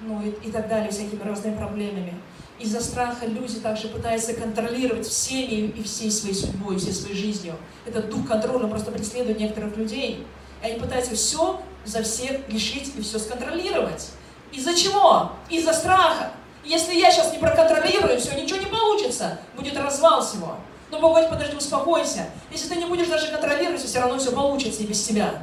ну 0.00 0.22
и, 0.22 0.30
и 0.48 0.50
так 0.50 0.68
далее, 0.68 0.90
всякими 0.90 1.22
разными 1.22 1.56
проблемами. 1.56 2.14
Из-за 2.58 2.80
страха 2.80 3.26
люди 3.26 3.60
также 3.60 3.88
пытаются 3.88 4.34
контролировать 4.34 5.06
всеми 5.06 5.68
и 5.68 5.82
всей 5.82 6.10
своей 6.10 6.34
судьбой, 6.34 6.76
всей 6.78 6.92
своей 6.92 7.14
жизнью. 7.14 7.54
Этот 7.86 8.10
дух 8.10 8.26
контроля 8.26 8.66
просто 8.66 8.90
преследует 8.90 9.38
некоторых 9.38 9.76
людей. 9.76 10.26
И 10.62 10.66
они 10.66 10.80
пытаются 10.80 11.14
все 11.14 11.60
за 11.84 12.02
всех 12.02 12.48
решить 12.48 12.92
и 12.96 13.02
все 13.02 13.18
сконтролировать. 13.18 14.10
Из-за 14.52 14.74
чего? 14.74 15.32
Из-за 15.48 15.72
страха. 15.72 16.32
Если 16.64 16.96
я 16.96 17.12
сейчас 17.12 17.32
не 17.32 17.38
проконтролирую, 17.38 18.18
все, 18.20 18.34
ничего 18.40 18.58
не 18.58 18.66
получится. 18.66 19.38
Будет 19.56 19.76
развал 19.76 20.24
всего. 20.24 20.56
Но 20.90 21.00
Бог 21.00 21.10
говорит, 21.10 21.30
подожди, 21.30 21.56
успокойся. 21.56 22.26
Если 22.50 22.68
ты 22.68 22.76
не 22.76 22.86
будешь 22.86 23.08
даже 23.08 23.30
контролировать, 23.30 23.82
все 23.82 24.00
равно 24.00 24.18
все 24.18 24.32
получится 24.32 24.82
и 24.82 24.86
без 24.86 25.02
тебя. 25.04 25.42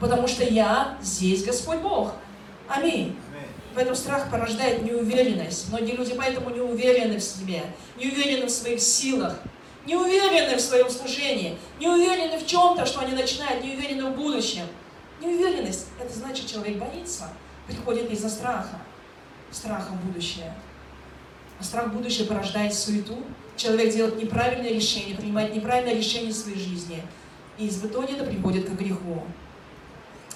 Потому 0.00 0.26
что 0.26 0.42
я 0.42 0.96
здесь 1.00 1.44
Господь 1.44 1.78
Бог. 1.78 2.12
Аминь. 2.68 3.16
Поэтому 3.76 3.94
страх 3.94 4.30
порождает 4.30 4.82
неуверенность. 4.82 5.68
Многие 5.68 5.92
люди 5.92 6.14
поэтому 6.16 6.48
не 6.48 6.62
уверены 6.62 7.18
в 7.18 7.22
себе, 7.22 7.62
не 7.98 8.06
уверены 8.06 8.46
в 8.46 8.50
своих 8.50 8.80
силах, 8.80 9.38
не 9.84 9.94
уверены 9.94 10.56
в 10.56 10.60
своем 10.62 10.88
служении, 10.88 11.58
не 11.78 11.86
уверены 11.86 12.38
в 12.38 12.46
чем-то, 12.46 12.86
что 12.86 13.00
они 13.00 13.12
начинают, 13.12 13.62
не 13.62 13.74
уверены 13.74 14.06
в 14.06 14.16
будущем. 14.16 14.62
Неуверенность– 15.20 15.88
это 16.00 16.10
значит, 16.10 16.46
человек 16.46 16.78
боится, 16.78 17.28
приходит 17.66 18.10
из-за 18.10 18.30
страха, 18.30 18.80
страха 19.50 19.90
в 19.90 20.06
будущее. 20.06 20.54
А 21.60 21.62
страх 21.62 21.92
будущего 21.92 22.28
порождает 22.28 22.72
суету. 22.72 23.18
Человек 23.56 23.92
делает 23.92 24.16
неправильное 24.16 24.70
решение, 24.70 25.16
принимает 25.16 25.54
неправильное 25.54 25.94
решение 25.94 26.32
в 26.32 26.36
своей 26.36 26.58
жизни. 26.58 27.02
И 27.58 27.68
в 27.68 27.84
итоге 27.84 28.14
это 28.14 28.24
приводит 28.24 28.70
к 28.70 28.72
греху. 28.72 29.22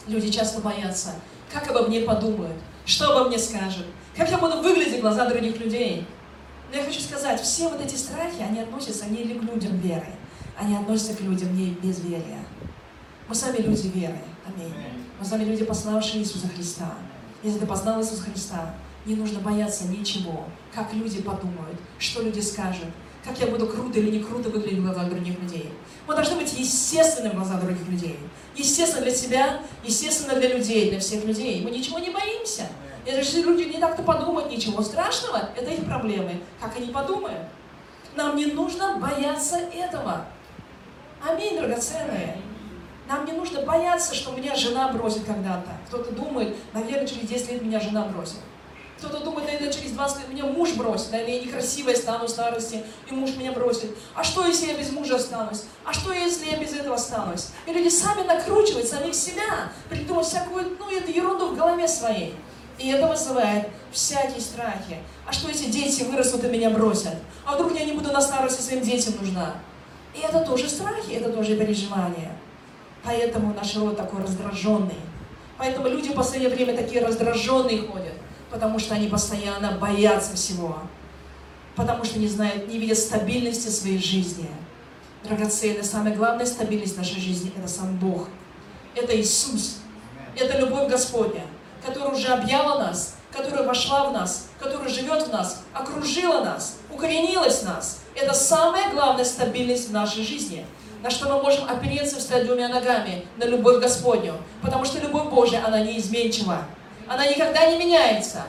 Люди 0.07 0.31
часто 0.31 0.61
боятся, 0.61 1.15
как 1.51 1.71
обо 1.71 1.89
мне 1.89 2.01
подумают, 2.01 2.57
что 2.91 3.17
обо 3.17 3.29
мне 3.29 3.39
скажут, 3.39 3.87
как 4.17 4.31
я 4.31 4.39
буду 4.39 4.61
выглядеть 4.61 4.99
в 4.99 5.01
глаза 5.01 5.29
других 5.29 5.59
людей. 5.61 6.07
Но 6.71 6.77
я 6.77 6.85
хочу 6.85 7.01
сказать, 7.01 7.41
все 7.41 7.69
вот 7.69 7.81
эти 7.81 7.95
страхи, 7.95 8.43
они 8.43 8.61
относятся 8.61 9.07
не 9.07 9.23
к 9.25 9.43
людям 9.43 9.79
веры, 9.79 10.09
они 10.59 10.77
относятся 10.77 11.15
к 11.15 11.21
людям 11.21 11.55
не 11.57 11.71
безверия. 11.71 12.45
Мы 13.29 13.35
сами 13.35 13.59
люди 13.59 13.87
веры. 13.89 14.19
Аминь. 14.45 14.75
Мы 15.19 15.25
сами 15.25 15.45
люди, 15.45 15.65
пославшие 15.65 16.23
Иисуса 16.23 16.49
Христа. 16.49 16.95
Если 17.45 17.61
ты 17.61 17.67
познал 17.67 18.01
Иисуса 18.01 18.23
Христа, 18.23 18.75
не 19.07 19.15
нужно 19.15 19.39
бояться 19.39 19.85
ничего. 19.87 20.47
Как 20.75 20.93
люди 20.93 21.23
подумают, 21.23 21.79
что 21.99 22.23
люди 22.23 22.41
скажут, 22.41 22.89
как 23.25 23.39
я 23.39 23.47
буду 23.47 23.67
круто 23.67 23.99
или 23.99 24.19
не 24.19 24.25
круто 24.25 24.49
выглядеть 24.49 24.79
в 24.79 24.85
глазах 24.85 25.09
других 25.09 25.39
людей. 25.41 25.73
Мы 26.07 26.15
должны 26.15 26.37
быть 26.37 26.53
естественным 26.59 27.33
в 27.33 27.35
глазах 27.37 27.63
других 27.63 27.87
людей. 27.89 28.19
Естественно 28.57 29.03
для 29.03 29.15
себя, 29.15 29.61
естественно 29.85 30.35
для 30.39 30.57
людей, 30.57 30.91
для 30.91 31.01
всех 31.01 31.25
людей. 31.25 31.63
Мы 31.63 31.71
ничего 31.71 31.99
не 31.99 32.11
боимся. 32.11 32.69
И 33.07 33.11
если 33.11 33.43
люди 33.43 33.63
не 33.63 33.79
так-то 33.79 34.03
подумают, 34.03 34.51
ничего 34.51 34.83
страшного, 34.83 35.51
это 35.57 35.71
их 35.71 35.85
проблемы. 35.85 36.41
Как 36.61 36.77
они 36.77 36.89
подумают? 36.89 37.49
Нам 38.17 38.37
не 38.37 38.47
нужно 38.47 38.99
бояться 38.99 39.57
этого. 39.57 40.27
Аминь, 41.27 41.59
драгоценные. 41.59 42.39
Нам 43.09 43.25
не 43.27 43.33
нужно 43.33 43.63
бояться, 43.63 44.15
что 44.15 44.33
меня 44.33 44.55
жена 44.55 44.93
бросит 44.93 45.25
когда-то. 45.25 45.71
Кто-то 45.89 46.13
думает, 46.13 46.57
наверное, 46.73 47.07
через 47.07 47.29
10 47.29 47.53
лет 47.53 47.63
меня 47.63 47.81
жена 47.81 48.05
бросит. 48.05 48.39
Кто-то 49.01 49.25
думает, 49.25 49.47
наверное, 49.47 49.73
через 49.73 49.93
20 49.93 50.19
лет 50.19 50.29
меня 50.29 50.45
муж 50.45 50.73
бросит, 50.73 51.11
наверное, 51.11 51.37
я 51.37 51.41
некрасивая 51.41 51.97
стану 51.97 52.27
в 52.27 52.29
старости, 52.29 52.85
и 53.11 53.15
муж 53.15 53.31
меня 53.31 53.51
бросит. 53.53 53.97
А 54.15 54.23
что, 54.23 54.45
если 54.45 54.67
я 54.67 54.77
без 54.77 54.93
мужа 54.93 55.17
останусь? 55.17 55.63
А 55.87 55.93
что, 55.95 56.13
если 56.13 56.51
я 56.51 56.59
без 56.59 56.75
этого 56.75 56.97
останусь? 56.97 57.49
И 57.67 57.73
люди 57.73 57.89
сами 57.89 58.27
накручивают 58.27 58.87
самих 58.87 59.15
себя, 59.15 59.73
придумывают 59.89 60.29
всякую, 60.29 60.77
ну, 60.79 60.91
эту 60.91 61.11
ерунду 61.11 61.49
в 61.49 61.57
голове 61.57 61.89
своей. 61.89 62.35
И 62.79 62.91
это 62.91 63.07
вызывает 63.07 63.69
всякие 63.91 64.43
страхи. 64.43 64.99
А 65.27 65.33
что, 65.33 65.49
если 65.49 65.71
дети 65.71 66.03
вырастут 66.03 66.45
и 66.45 66.49
меня 66.49 66.69
бросят? 66.69 67.15
А 67.47 67.55
вдруг 67.55 67.75
я 67.79 67.87
не 67.87 67.93
буду 67.93 68.13
на 68.13 68.21
старости 68.21 68.61
своим 68.61 68.83
детям 68.83 69.15
нужна? 69.19 69.55
И 70.15 70.21
это 70.21 70.41
тоже 70.41 70.69
страхи, 70.69 71.13
это 71.13 71.33
тоже 71.33 71.57
переживания. 71.57 72.37
Поэтому 73.03 73.55
наш 73.55 73.75
род 73.77 73.97
такой 73.97 74.21
раздраженный. 74.21 75.01
Поэтому 75.57 75.89
люди 75.89 76.11
в 76.11 76.15
последнее 76.15 76.51
время 76.51 76.77
такие 76.77 77.03
раздраженные 77.03 77.81
ходят 77.81 78.20
потому 78.51 78.79
что 78.79 78.95
они 78.95 79.09
постоянно 79.09 79.73
боятся 79.73 80.35
всего, 80.35 80.79
потому 81.77 82.05
что 82.05 82.19
не 82.19 82.29
знают, 82.29 82.69
не 82.69 82.79
видят 82.79 82.99
стабильности 82.99 83.69
своей 83.69 84.03
жизни. 84.03 84.49
Драгоценная, 85.25 85.83
самая 85.83 86.15
главная 86.15 86.47
стабильность 86.47 86.97
нашей 86.97 87.21
жизни– 87.21 87.53
это 87.57 87.69
сам 87.69 87.97
Бог. 87.97 88.29
Это 88.95 89.19
Иисус. 89.19 89.79
Это 90.37 90.59
любовь 90.59 90.91
Господня, 90.91 91.43
которая 91.85 92.15
уже 92.15 92.29
объяла 92.29 92.79
нас, 92.79 93.17
которая 93.31 93.67
вошла 93.67 94.09
в 94.09 94.13
нас, 94.13 94.49
которая 94.59 94.89
живет 94.89 95.27
в 95.27 95.33
нас, 95.33 95.63
окружила 95.73 96.45
нас, 96.45 96.79
укоренилась 96.91 97.61
в 97.61 97.65
нас. 97.65 98.01
Это 98.15 98.33
самая 98.33 98.91
главная 98.93 99.25
стабильность 99.25 99.89
в 99.89 99.93
нашей 99.93 100.25
жизни, 100.25 100.65
на 101.03 101.11
что 101.11 101.29
мы 101.29 101.43
можем 101.43 101.69
опереться, 101.69 102.19
встать 102.19 102.47
двумя 102.47 102.69
ногами 102.69 103.27
на 103.37 103.45
любовь 103.45 103.83
Господню, 103.83 104.35
потому 104.63 104.85
что 104.85 105.01
любовь 105.01 105.29
Божья, 105.29 105.65
она 105.67 105.81
неизменчива. 105.81 106.65
Она 107.11 107.27
никогда 107.27 107.67
не 107.67 107.77
меняется. 107.77 108.43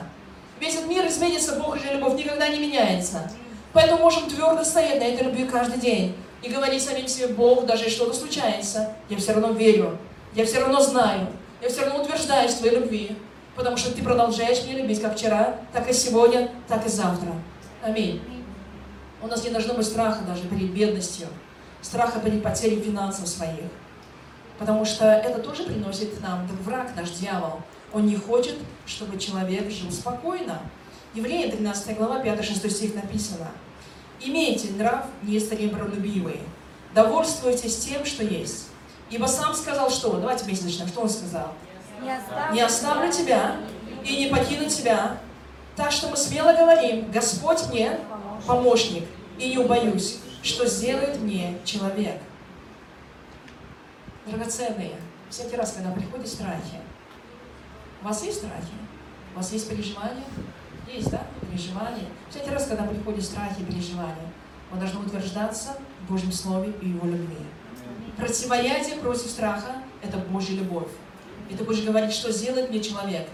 Весь 0.60 0.76
этот 0.76 0.86
мир 0.86 1.04
изменится, 1.08 1.56
Бог 1.56 1.76
и 1.84 1.92
любовь 1.92 2.14
никогда 2.16 2.46
не 2.46 2.60
меняется. 2.60 3.28
Поэтому 3.72 4.02
можем 4.02 4.28
твердо 4.30 4.62
стоять 4.62 5.00
на 5.00 5.04
этой 5.04 5.24
любви 5.24 5.46
каждый 5.46 5.80
день 5.80 6.14
и 6.42 6.48
говорить 6.48 6.80
самим 6.80 7.08
себе, 7.08 7.26
Бог, 7.26 7.66
даже 7.66 7.82
если 7.82 7.96
что-то 7.96 8.14
случается, 8.14 8.94
я 9.08 9.16
все 9.16 9.32
равно 9.32 9.50
верю, 9.50 9.98
я 10.36 10.46
все 10.46 10.60
равно 10.60 10.80
знаю, 10.80 11.26
я 11.60 11.68
все 11.68 11.84
равно 11.84 12.04
утверждаюсь 12.04 12.52
в 12.52 12.58
твоей 12.58 12.76
любви, 12.76 13.16
потому 13.56 13.76
что 13.76 13.92
ты 13.92 14.00
продолжаешь 14.00 14.62
меня 14.62 14.78
любить 14.78 15.02
как 15.02 15.16
вчера, 15.16 15.56
так 15.72 15.90
и 15.90 15.92
сегодня, 15.92 16.48
так 16.68 16.86
и 16.86 16.88
завтра. 16.88 17.32
Аминь. 17.82 18.22
У 19.20 19.26
нас 19.26 19.42
не 19.42 19.50
должно 19.50 19.74
быть 19.74 19.86
страха 19.86 20.20
даже 20.24 20.44
перед 20.44 20.70
бедностью, 20.70 21.26
страха 21.80 22.20
перед 22.20 22.44
потерей 22.44 22.80
финансов 22.80 23.26
своих, 23.26 23.72
потому 24.60 24.84
что 24.84 25.06
это 25.06 25.40
тоже 25.40 25.64
приносит 25.64 26.20
нам 26.20 26.46
враг, 26.64 26.94
наш 26.94 27.10
дьявол. 27.10 27.60
Он 27.92 28.06
не 28.06 28.16
хочет, 28.16 28.56
чтобы 28.86 29.18
человек 29.18 29.70
жил 29.70 29.90
спокойно. 29.90 30.60
Евреи 31.14 31.50
13 31.50 31.96
глава, 31.96 32.22
5-6 32.22 32.70
стих 32.70 32.94
написано. 32.94 33.50
«Имейте 34.20 34.70
нрав 34.70 35.06
несребролюбивый, 35.22 36.40
довольствуйтесь 36.94 37.76
тем, 37.78 38.04
что 38.04 38.24
есть. 38.24 38.68
Ибо 39.10 39.26
сам 39.26 39.54
сказал, 39.54 39.90
что? 39.90 40.12
Давайте 40.12 40.44
вместе 40.44 40.64
начнем. 40.64 40.88
Что 40.88 41.02
он 41.02 41.10
сказал? 41.10 41.52
Не 42.00 42.16
оставлю, 42.16 42.54
не 42.54 42.60
оставлю 42.62 43.12
тебя 43.12 43.56
и 44.04 44.16
не 44.16 44.26
покину 44.30 44.68
тебя. 44.68 45.18
Так 45.76 45.92
что 45.92 46.08
мы 46.08 46.16
смело 46.16 46.52
говорим, 46.52 47.10
Господь 47.10 47.60
мне 47.70 47.98
помощник, 48.46 49.04
и 49.38 49.50
не 49.50 49.58
убоюсь, 49.58 50.18
что 50.42 50.66
сделает 50.66 51.20
мне 51.20 51.58
человек. 51.64 52.20
Драгоценные, 54.26 54.92
всякий 55.30 55.56
раз, 55.56 55.72
когда 55.72 55.90
приходят 55.90 56.28
страхи, 56.28 56.80
у 58.02 58.08
вас 58.08 58.22
есть 58.24 58.38
страхи? 58.38 58.72
У 59.34 59.38
вас 59.38 59.52
есть 59.52 59.68
переживания? 59.70 60.24
Есть, 60.92 61.10
да? 61.10 61.22
Переживания. 61.40 62.06
Всякий 62.28 62.50
раз, 62.50 62.66
когда 62.66 62.84
приходят 62.84 63.24
страхи 63.24 63.60
и 63.60 63.64
переживания, 63.64 64.32
вы 64.70 64.78
должны 64.78 65.00
утверждаться 65.00 65.76
в 66.00 66.12
Божьем 66.12 66.32
Слове 66.32 66.72
и 66.82 66.88
Его 66.88 67.06
любви. 67.06 67.36
Противоядие 68.16 68.96
против 68.96 69.30
страха– 69.30 69.76
это 70.02 70.18
Божья 70.18 70.54
любовь. 70.54 70.88
И 71.48 71.54
ты 71.54 71.64
будешь 71.64 71.84
говорить, 71.84 72.12
что 72.12 72.32
сделает 72.32 72.70
мне 72.70 72.80
человек. 72.80 73.28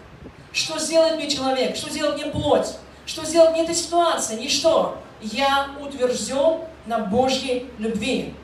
Что 0.52 0.78
сделает 0.78 1.16
мне 1.16 1.28
человек? 1.28 1.76
Что 1.76 1.90
сделает 1.90 2.22
мне 2.22 2.30
плоть? 2.30 2.76
Что 3.06 3.24
сделает 3.24 3.52
мне 3.52 3.64
эта 3.64 3.74
ситуация? 3.74 4.38
Ничто. 4.38 4.98
Я 5.20 5.70
утвержден 5.80 6.60
на 6.86 6.98
Божьей 6.98 7.70
любви. 7.78 8.34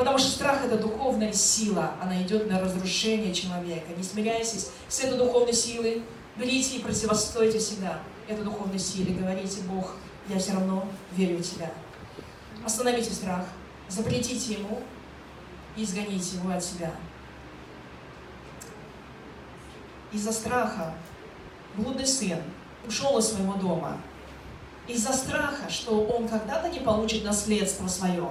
Потому 0.00 0.16
что 0.16 0.30
страх– 0.30 0.64
это 0.64 0.78
духовная 0.78 1.30
сила. 1.34 1.92
Она 2.00 2.22
идет 2.22 2.50
на 2.50 2.58
разрушение 2.58 3.34
человека. 3.34 3.92
Не 3.94 4.02
смиряйтесь 4.02 4.70
с 4.88 5.00
этой 5.00 5.18
духовной 5.18 5.52
силой. 5.52 6.02
Берите 6.38 6.76
и 6.76 6.82
противостойте 6.82 7.58
всегда 7.58 8.00
этой 8.26 8.42
духовной 8.42 8.78
силе. 8.78 9.12
Говорите, 9.12 9.60
Бог, 9.68 9.96
я 10.26 10.38
все 10.38 10.52
равно 10.52 10.88
верю 11.12 11.36
в 11.36 11.42
Тебя. 11.42 11.70
Остановите 12.64 13.12
страх. 13.12 13.44
Запретите 13.90 14.54
ему 14.54 14.80
и 15.76 15.82
изгоните 15.82 16.36
его 16.36 16.50
от 16.50 16.64
себя. 16.64 16.92
Из-за 20.12 20.32
страха 20.32 20.94
блудный 21.74 22.06
сын 22.06 22.38
ушел 22.88 23.18
из 23.18 23.26
своего 23.26 23.52
дома. 23.56 23.98
Из-за 24.88 25.12
страха, 25.12 25.68
что 25.68 26.02
он 26.06 26.26
когда-то 26.26 26.70
не 26.70 26.80
получит 26.80 27.22
наследство 27.22 27.86
свое. 27.86 28.30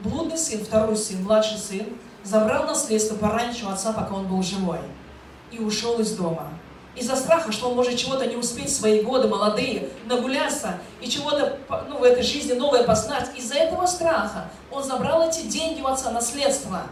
Блудный 0.00 0.38
сын, 0.38 0.64
второй 0.64 0.96
сын, 0.96 1.22
младший 1.22 1.58
сын, 1.58 1.86
забрал 2.22 2.64
наследство 2.64 3.16
пораньше 3.16 3.66
у 3.66 3.70
отца, 3.70 3.92
пока 3.92 4.14
он 4.14 4.26
был 4.26 4.42
живой. 4.42 4.78
И 5.50 5.58
ушел 5.58 5.98
из 6.00 6.12
дома. 6.12 6.48
Из-за 6.96 7.16
страха, 7.16 7.50
что 7.50 7.70
он 7.70 7.76
может 7.76 7.96
чего-то 7.96 8.26
не 8.26 8.36
успеть 8.36 8.68
в 8.68 8.76
свои 8.76 9.02
годы 9.02 9.26
молодые, 9.28 9.88
нагуляться 10.06 10.78
и 11.00 11.08
чего-то 11.08 11.58
ну, 11.88 11.98
в 11.98 12.04
этой 12.04 12.22
жизни 12.22 12.52
новое 12.52 12.84
познать. 12.84 13.30
Из-за 13.36 13.56
этого 13.56 13.86
страха 13.86 14.48
он 14.70 14.84
забрал 14.84 15.28
эти 15.28 15.40
деньги 15.46 15.80
у 15.80 15.86
отца, 15.86 16.12
наследство, 16.12 16.82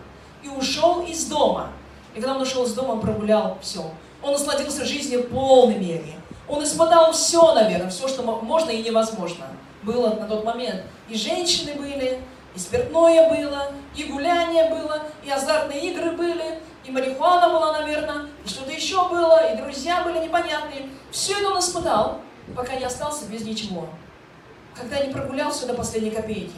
и 0.43 0.49
ушел 0.49 1.03
из 1.03 1.27
дома. 1.27 1.69
И 2.15 2.21
когда 2.21 2.35
он 2.35 2.43
ушел 2.43 2.65
из 2.65 2.75
дома, 2.75 2.93
он 2.93 3.01
прогулял 3.01 3.59
все. 3.63 3.85
Он 4.23 4.33
насладился 4.33 4.85
жизнью 4.85 5.23
в 5.23 5.29
полной 5.29 5.79
мере. 5.79 6.15
Он 6.49 6.63
испытал 6.65 7.13
все, 7.13 7.55
наверное, 7.55 7.91
все, 7.91 8.09
что 8.09 8.23
можно 8.23 8.71
и 8.71 8.83
невозможно 8.83 9.47
было 9.83 10.15
на 10.15 10.27
тот 10.27 10.45
момент. 10.45 10.83
И 11.09 11.17
женщины 11.17 11.75
были, 11.75 12.21
и 12.55 12.59
спиртное 12.59 13.29
было, 13.29 13.73
и 13.95 14.05
гуляние 14.05 14.69
было, 14.71 15.03
и 15.25 15.31
азартные 15.31 15.91
игры 15.91 16.13
были, 16.13 16.61
и 16.85 16.91
марихуана 16.91 17.49
была, 17.49 17.73
наверное, 17.73 18.27
и 18.45 18.49
что-то 18.49 18.71
еще 18.73 19.09
было, 19.09 19.53
и 19.53 19.63
друзья 19.63 20.03
были 20.03 20.19
непонятные. 20.19 20.89
Все 21.11 21.39
это 21.39 21.51
он 21.51 21.61
испытал, 21.61 22.21
пока 22.55 22.75
не 22.77 22.85
остался 22.85 23.27
без 23.27 23.43
ничего. 23.43 23.89
Когда 24.75 25.05
не 25.05 25.13
прогулял 25.13 25.51
все 25.51 25.67
до 25.67 25.75
последней 25.75 26.11
копейки. 26.11 26.57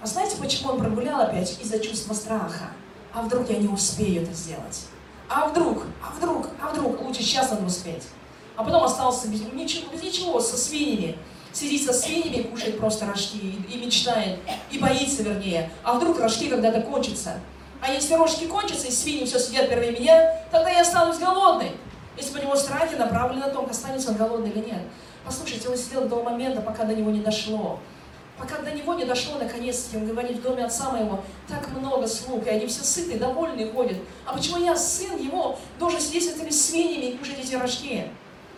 А 0.00 0.06
знаете, 0.06 0.36
почему 0.36 0.72
он 0.72 0.78
прогулял 0.78 1.20
опять? 1.22 1.58
Из-за 1.60 1.80
чувства 1.80 2.14
страха. 2.14 2.70
А 3.12 3.22
вдруг 3.22 3.48
я 3.48 3.56
не 3.56 3.68
успею 3.68 4.22
это 4.22 4.32
сделать? 4.32 4.86
А 5.28 5.48
вдруг? 5.48 5.84
А 6.02 6.14
вдруг? 6.14 6.48
А 6.62 6.68
вдруг? 6.68 7.00
Лучше 7.00 7.22
сейчас 7.22 7.50
надо 7.50 7.64
успеть. 7.64 8.04
А 8.56 8.62
потом 8.62 8.84
остался 8.84 9.28
без 9.28 9.40
ничего, 9.52 9.90
без 9.90 10.02
ничего 10.02 10.40
со 10.40 10.56
свиньями. 10.56 11.18
Сидит 11.56 11.86
со 11.86 11.94
свиньями, 11.94 12.42
кушает 12.42 12.78
просто 12.78 13.06
рожки 13.06 13.38
и, 13.38 13.72
и 13.72 13.78
мечтает, 13.78 14.40
и 14.70 14.78
боится, 14.78 15.22
вернее. 15.22 15.70
А 15.82 15.94
вдруг 15.94 16.20
рожки 16.20 16.50
когда-то 16.50 16.82
кончатся? 16.82 17.40
А 17.80 17.90
если 17.90 18.12
рожки 18.12 18.44
кончатся, 18.44 18.88
и 18.88 18.90
свиньи 18.90 19.24
все 19.24 19.38
сидят 19.38 19.70
первые 19.70 19.92
меня, 19.92 20.34
тогда 20.52 20.68
я 20.68 20.82
останусь 20.82 21.16
голодной. 21.16 21.72
Если 22.18 22.34
бы 22.34 22.40
него 22.40 22.54
страхи 22.56 22.96
направлены 22.96 23.46
на 23.46 23.50
том, 23.50 23.70
останется 23.70 24.10
он 24.10 24.16
голодный 24.16 24.50
или 24.50 24.66
нет. 24.66 24.82
Послушайте, 25.24 25.70
он 25.70 25.78
сидел 25.78 26.02
до 26.02 26.10
того 26.10 26.24
момента, 26.24 26.60
пока 26.60 26.84
до 26.84 26.94
него 26.94 27.10
не 27.10 27.20
дошло. 27.20 27.80
Пока 28.36 28.58
до 28.58 28.72
него 28.72 28.92
не 28.92 29.06
дошло 29.06 29.38
наконец-таки, 29.38 29.96
он 29.96 30.06
говорит, 30.06 30.36
в 30.36 30.42
доме 30.42 30.62
отца 30.62 30.90
моего 30.90 31.24
так 31.48 31.70
много 31.70 32.06
слуг, 32.06 32.46
и 32.46 32.50
они 32.50 32.66
все 32.66 32.84
сытые, 32.84 33.18
довольные 33.18 33.72
ходят. 33.72 33.96
А 34.26 34.34
почему 34.34 34.62
я, 34.62 34.76
сын 34.76 35.16
его, 35.16 35.58
должен 35.78 36.00
сидеть 36.00 36.28
с 36.28 36.36
этими 36.36 36.50
свиньями 36.50 37.12
и 37.12 37.16
кушать 37.16 37.38
эти 37.42 37.54
рожки? 37.54 38.04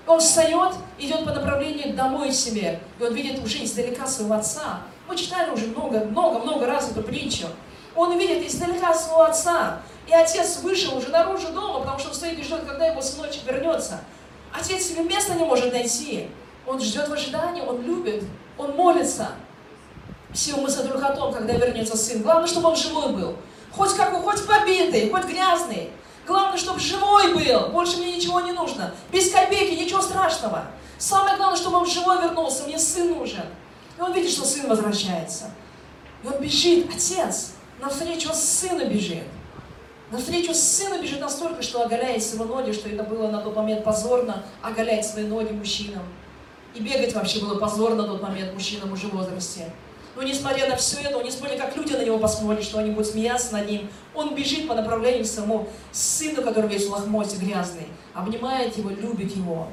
Он 0.08 0.20
встает, 0.20 0.72
идет 0.98 1.26
по 1.26 1.32
направлению 1.32 1.94
домой 1.94 2.32
себе, 2.32 2.80
и 2.98 3.02
он 3.02 3.12
видит 3.12 3.44
уже 3.44 3.62
издалека 3.62 4.06
своего 4.06 4.36
отца. 4.36 4.80
Мы 5.06 5.14
читали 5.14 5.50
уже 5.50 5.66
много, 5.66 6.00
много, 6.06 6.38
много 6.38 6.66
раз 6.66 6.90
эту 6.90 7.02
притчу. 7.02 7.46
Он 7.94 8.18
видит 8.18 8.46
издалека 8.46 8.94
своего 8.94 9.24
отца, 9.24 9.82
и 10.06 10.14
отец 10.14 10.60
вышел 10.62 10.96
уже 10.96 11.10
наружу 11.10 11.48
дома, 11.48 11.80
потому 11.80 11.98
что 11.98 12.08
он 12.08 12.14
стоит 12.14 12.38
и 12.38 12.42
ждет, 12.42 12.64
когда 12.66 12.86
его 12.86 13.02
сыночек 13.02 13.44
вернется. 13.44 14.00
Отец 14.50 14.84
себе 14.84 15.02
места 15.02 15.34
не 15.34 15.44
может 15.44 15.74
найти. 15.74 16.28
Он 16.66 16.80
ждет 16.80 17.06
в 17.06 17.12
ожидании, 17.12 17.60
он 17.60 17.82
любит, 17.82 18.24
он 18.56 18.70
молится. 18.76 19.32
Все 20.32 20.56
мысли 20.56 20.86
только 20.86 21.06
о 21.06 21.14
том, 21.14 21.34
когда 21.34 21.52
вернется 21.52 21.98
сын. 21.98 22.22
Главное, 22.22 22.48
чтобы 22.48 22.68
он 22.68 22.76
живой 22.76 23.12
был. 23.12 23.36
Хоть 23.72 23.94
как 23.94 24.12
хоть 24.12 24.46
побитый, 24.46 25.10
хоть 25.10 25.24
грязный. 25.24 25.90
Главное, 26.28 26.58
чтобы 26.58 26.78
живой 26.78 27.32
был. 27.34 27.70
Больше 27.70 27.96
мне 27.96 28.14
ничего 28.14 28.42
не 28.42 28.52
нужно. 28.52 28.94
Без 29.10 29.30
копейки, 29.30 29.80
ничего 29.82 30.02
страшного. 30.02 30.66
Самое 30.98 31.38
главное, 31.38 31.56
чтобы 31.56 31.78
он 31.78 31.86
живой 31.86 32.20
вернулся. 32.22 32.64
Мне 32.64 32.78
сын 32.78 33.14
нужен. 33.14 33.44
И 33.96 34.00
он 34.00 34.12
видит, 34.12 34.30
что 34.30 34.44
сын 34.44 34.68
возвращается. 34.68 35.50
И 36.22 36.26
он 36.26 36.38
бежит. 36.38 36.86
Отец 36.94 37.52
навстречу 37.80 38.28
сына 38.34 38.84
бежит. 38.84 39.24
Навстречу 40.10 40.52
сына 40.52 41.00
бежит 41.00 41.20
настолько, 41.20 41.62
что 41.62 41.82
оголяет 41.82 42.22
свои 42.22 42.46
ноги, 42.46 42.72
что 42.72 42.90
это 42.90 43.04
было 43.04 43.28
на 43.28 43.40
тот 43.40 43.56
момент 43.56 43.84
позорно, 43.84 44.44
оголять 44.60 45.06
свои 45.06 45.24
ноги 45.24 45.52
мужчинам. 45.52 46.02
И 46.74 46.80
бегать 46.80 47.14
вообще 47.14 47.40
было 47.40 47.58
позорно 47.58 48.02
на 48.02 48.08
тот 48.08 48.22
момент 48.22 48.52
мужчинам 48.52 48.92
уже 48.92 49.06
в 49.06 49.16
возрасте. 49.16 49.70
Но 50.18 50.24
несмотря 50.24 50.68
на 50.68 50.74
все 50.74 51.00
это, 51.00 51.22
несмотря 51.22 51.56
как 51.56 51.76
люди 51.76 51.92
на 51.92 52.04
него 52.04 52.18
посмотрят, 52.18 52.64
что 52.64 52.80
они 52.80 52.90
будут 52.90 53.06
смеяться 53.06 53.52
над 53.52 53.70
ним, 53.70 53.88
он 54.16 54.34
бежит 54.34 54.66
по 54.66 54.74
направлению 54.74 55.22
к 55.22 55.28
своему 55.28 55.68
сыну, 55.92 56.42
который 56.42 56.68
весь 56.68 56.86
в 56.86 56.90
лохмоте 56.90 57.36
грязный, 57.36 57.86
обнимает 58.14 58.76
его, 58.76 58.90
любит 58.90 59.36
его, 59.36 59.68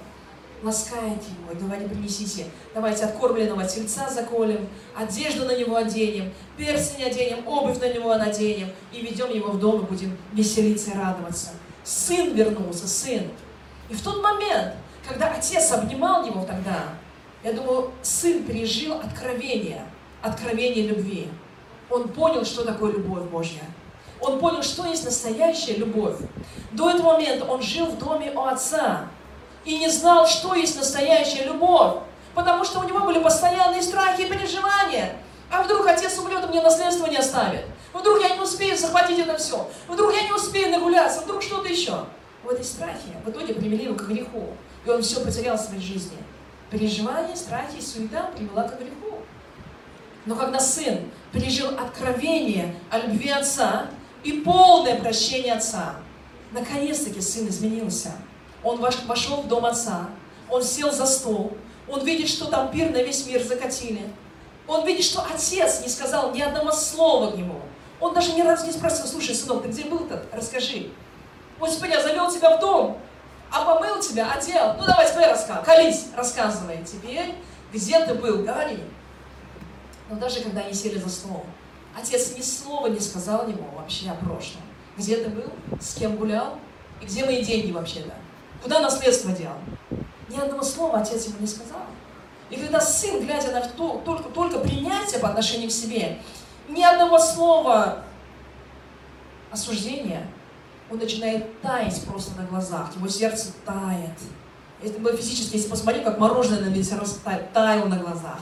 ласкает 0.61 1.17
его 1.23 1.59
говорит, 1.59 1.89
принесите, 1.89 2.45
давайте 2.75 3.05
откормленного 3.05 3.65
тельца 3.65 4.07
заколем, 4.07 4.69
одежду 4.95 5.45
на 5.45 5.57
него 5.57 5.77
оденем, 5.77 6.31
перстень 6.57 7.05
оденем, 7.05 7.47
обувь 7.47 7.79
на 7.79 7.91
него 7.91 8.13
наденем 8.13 8.69
и 8.93 9.01
ведем 9.01 9.33
его 9.33 9.49
в 9.49 9.59
дом 9.59 9.81
и 9.81 9.85
будем 9.85 10.15
веселиться 10.31 10.91
и 10.91 10.93
радоваться. 10.95 11.53
Сын 11.83 12.35
вернулся, 12.35 12.87
сын. 12.87 13.23
И 13.89 13.95
в 13.95 14.03
тот 14.03 14.21
момент, 14.21 14.75
когда 15.09 15.31
отец 15.31 15.71
обнимал 15.71 16.23
его 16.23 16.45
тогда, 16.45 16.89
я 17.43 17.51
думаю, 17.51 17.89
сын 18.03 18.43
пережил 18.43 18.93
откровение– 18.99 19.81
откровение 20.25 20.87
любви. 20.87 21.29
Он 21.89 22.09
понял, 22.09 22.43
что 22.45 22.65
такое 22.65 22.93
любовь 22.93 23.23
Божья. 23.23 23.61
Он 24.19 24.39
понял, 24.39 24.63
что 24.63 24.85
есть 24.85 25.05
настоящая 25.05 25.75
любовь. 25.75 26.15
До 26.71 26.89
этого 26.89 27.13
момента 27.13 27.45
он 27.45 27.61
жил 27.61 27.85
в 27.87 27.97
доме 27.97 28.31
у 28.31 28.41
отца 28.41 29.07
и 29.65 29.77
не 29.77 29.89
знал, 29.89 30.25
что 30.25 30.55
есть 30.55 30.77
настоящая 30.77 31.45
любовь, 31.45 31.97
потому 32.33 32.63
что 32.63 32.79
у 32.79 32.83
него 32.83 33.01
были 33.01 33.19
постоянные 33.19 33.81
страхи 33.81 34.21
и 34.21 34.29
переживания. 34.29 35.15
А 35.51 35.61
вдруг 35.61 35.85
отец 35.85 36.17
умрет, 36.17 36.43
и 36.43 36.47
мне 36.47 36.61
наследство 36.61 37.05
не 37.05 37.17
оставит? 37.17 37.65
Вдруг 37.93 38.21
я 38.21 38.35
не 38.35 38.41
успею 38.41 38.77
захватить 38.77 39.19
это 39.19 39.37
все? 39.37 39.69
Вдруг 39.87 40.13
я 40.13 40.23
не 40.23 40.31
успею 40.31 40.71
нагуляться? 40.71 41.21
Вдруг 41.21 41.43
что-то 41.43 41.69
еще? 41.69 42.05
Вот 42.43 42.59
эти 42.59 42.65
страхи 42.65 43.13
в 43.23 43.29
итоге 43.29 43.53
привели 43.53 43.85
его 43.85 43.95
к 43.95 44.07
греху. 44.07 44.49
И 44.85 44.89
он 44.89 45.01
все 45.01 45.21
потерял 45.21 45.55
в 45.57 45.61
своей 45.61 45.81
жизни. 45.81 46.17
Переживания, 46.69 47.35
страхи 47.35 47.77
и 47.77 47.81
суета 47.81 48.29
привела 48.35 48.63
к 48.63 48.77
греху. 48.77 49.04
Но 50.25 50.35
когда 50.35 50.59
сын 50.59 50.99
пережил 51.31 51.69
откровение 51.69 52.75
о 52.89 52.99
любви 52.99 53.29
отца 53.29 53.87
и 54.23 54.33
полное 54.41 54.99
прощение 54.99 55.53
отца, 55.53 55.95
наконец-таки 56.51 57.21
сын 57.21 57.47
изменился. 57.47 58.11
Он 58.63 58.79
вошел 58.79 59.41
в 59.41 59.47
дом 59.47 59.65
отца, 59.65 60.09
он 60.49 60.63
сел 60.63 60.91
за 60.91 61.05
стол, 61.05 61.55
он 61.87 62.03
видит, 62.03 62.27
что 62.27 62.45
там 62.45 62.71
пир 62.71 62.89
на 62.91 63.03
весь 63.03 63.27
мир 63.27 63.43
закатили. 63.43 64.01
Он 64.67 64.85
видит, 64.85 65.05
что 65.05 65.23
отец 65.23 65.81
не 65.81 65.89
сказал 65.89 66.31
ни 66.31 66.41
одного 66.41 66.71
слова 66.71 67.31
к 67.31 67.37
нему. 67.37 67.61
Он 67.99 68.13
даже 68.13 68.33
ни 68.33 68.41
разу 68.41 68.65
не 68.65 68.71
спросил, 68.71 69.05
слушай, 69.05 69.35
сынок, 69.35 69.61
ты 69.61 69.69
где 69.69 69.83
был-то? 69.83 70.25
Расскажи. 70.33 70.89
Господи, 71.59 71.91
я 71.91 72.01
завел 72.01 72.31
тебя 72.31 72.57
в 72.57 72.59
дом, 72.59 72.97
а 73.51 73.63
помыл 73.63 73.99
тебя, 73.99 74.31
одел. 74.31 74.73
Ну 74.77 74.85
давай 74.85 75.07
теперь 75.07 75.27
рассказывай. 75.27 75.63
Колись, 75.63 76.07
рассказывай. 76.15 76.83
Теперь, 76.83 77.35
где 77.71 78.03
ты 78.03 78.15
был? 78.15 78.43
Говори. 78.43 78.79
Но 80.09 80.15
даже 80.17 80.41
когда 80.41 80.61
они 80.61 80.73
сели 80.73 80.97
за 80.97 81.09
стол, 81.09 81.45
отец 81.97 82.35
ни 82.35 82.41
слова 82.41 82.87
не 82.87 82.99
сказал 82.99 83.47
ему 83.47 83.69
вообще 83.75 84.09
о 84.09 84.15
прошлом. 84.15 84.61
Где 84.97 85.17
ты 85.17 85.29
был, 85.29 85.51
с 85.79 85.95
кем 85.95 86.15
гулял, 86.15 86.59
и 87.01 87.05
где 87.05 87.25
мои 87.25 87.43
деньги 87.43 87.71
вообще-то? 87.71 88.13
Куда 88.63 88.79
наследство 88.79 89.31
делал? 89.31 89.57
Ни 90.29 90.37
одного 90.37 90.63
слова 90.63 90.99
отец 90.99 91.25
ему 91.27 91.39
не 91.39 91.47
сказал. 91.47 91.81
И 92.49 92.55
когда 92.55 92.79
сын, 92.79 93.25
глядя 93.25 93.51
на 93.51 93.61
то, 93.61 94.01
только, 94.05 94.29
только 94.29 94.59
принятие 94.59 95.19
по 95.19 95.29
отношению 95.29 95.69
к 95.69 95.73
себе, 95.73 96.19
ни 96.69 96.83
одного 96.83 97.19
слова 97.19 98.03
осуждения, 99.51 100.27
он 100.89 100.99
начинает 100.99 101.61
таять 101.61 102.03
просто 102.05 102.39
на 102.39 102.45
глазах, 102.47 102.95
его 102.95 103.07
сердце 103.07 103.49
тает. 103.65 104.17
Это 104.83 104.99
мы 104.99 105.15
физически, 105.15 105.55
если 105.55 105.69
посмотреть, 105.69 106.03
как 106.03 106.19
мороженое 106.19 106.69
на 106.69 106.73
лице 106.73 106.95
растает, 106.95 107.51
таял 107.53 107.87
на 107.87 107.97
глазах. 107.97 108.39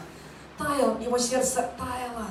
Таял, 0.57 0.99
его 0.99 1.17
сердце 1.17 1.69
таяло. 1.77 2.27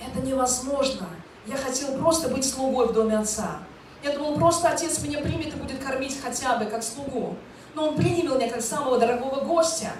Это 0.00 0.24
невозможно. 0.26 1.08
Я 1.46 1.56
хотел 1.56 1.96
просто 1.98 2.28
быть 2.28 2.44
слугой 2.44 2.88
в 2.88 2.92
доме 2.92 3.18
отца. 3.18 3.58
Я 4.02 4.16
думал, 4.16 4.36
просто 4.36 4.68
отец 4.68 5.00
меня 5.02 5.20
примет 5.20 5.54
и 5.54 5.56
будет 5.56 5.82
кормить 5.82 6.18
хотя 6.20 6.56
бы 6.56 6.66
как 6.66 6.82
слугу. 6.82 7.36
Но 7.74 7.88
он 7.88 7.96
принял 7.96 8.36
меня 8.36 8.50
как 8.50 8.62
самого 8.62 8.98
дорогого 8.98 9.44
гостя. 9.44 9.92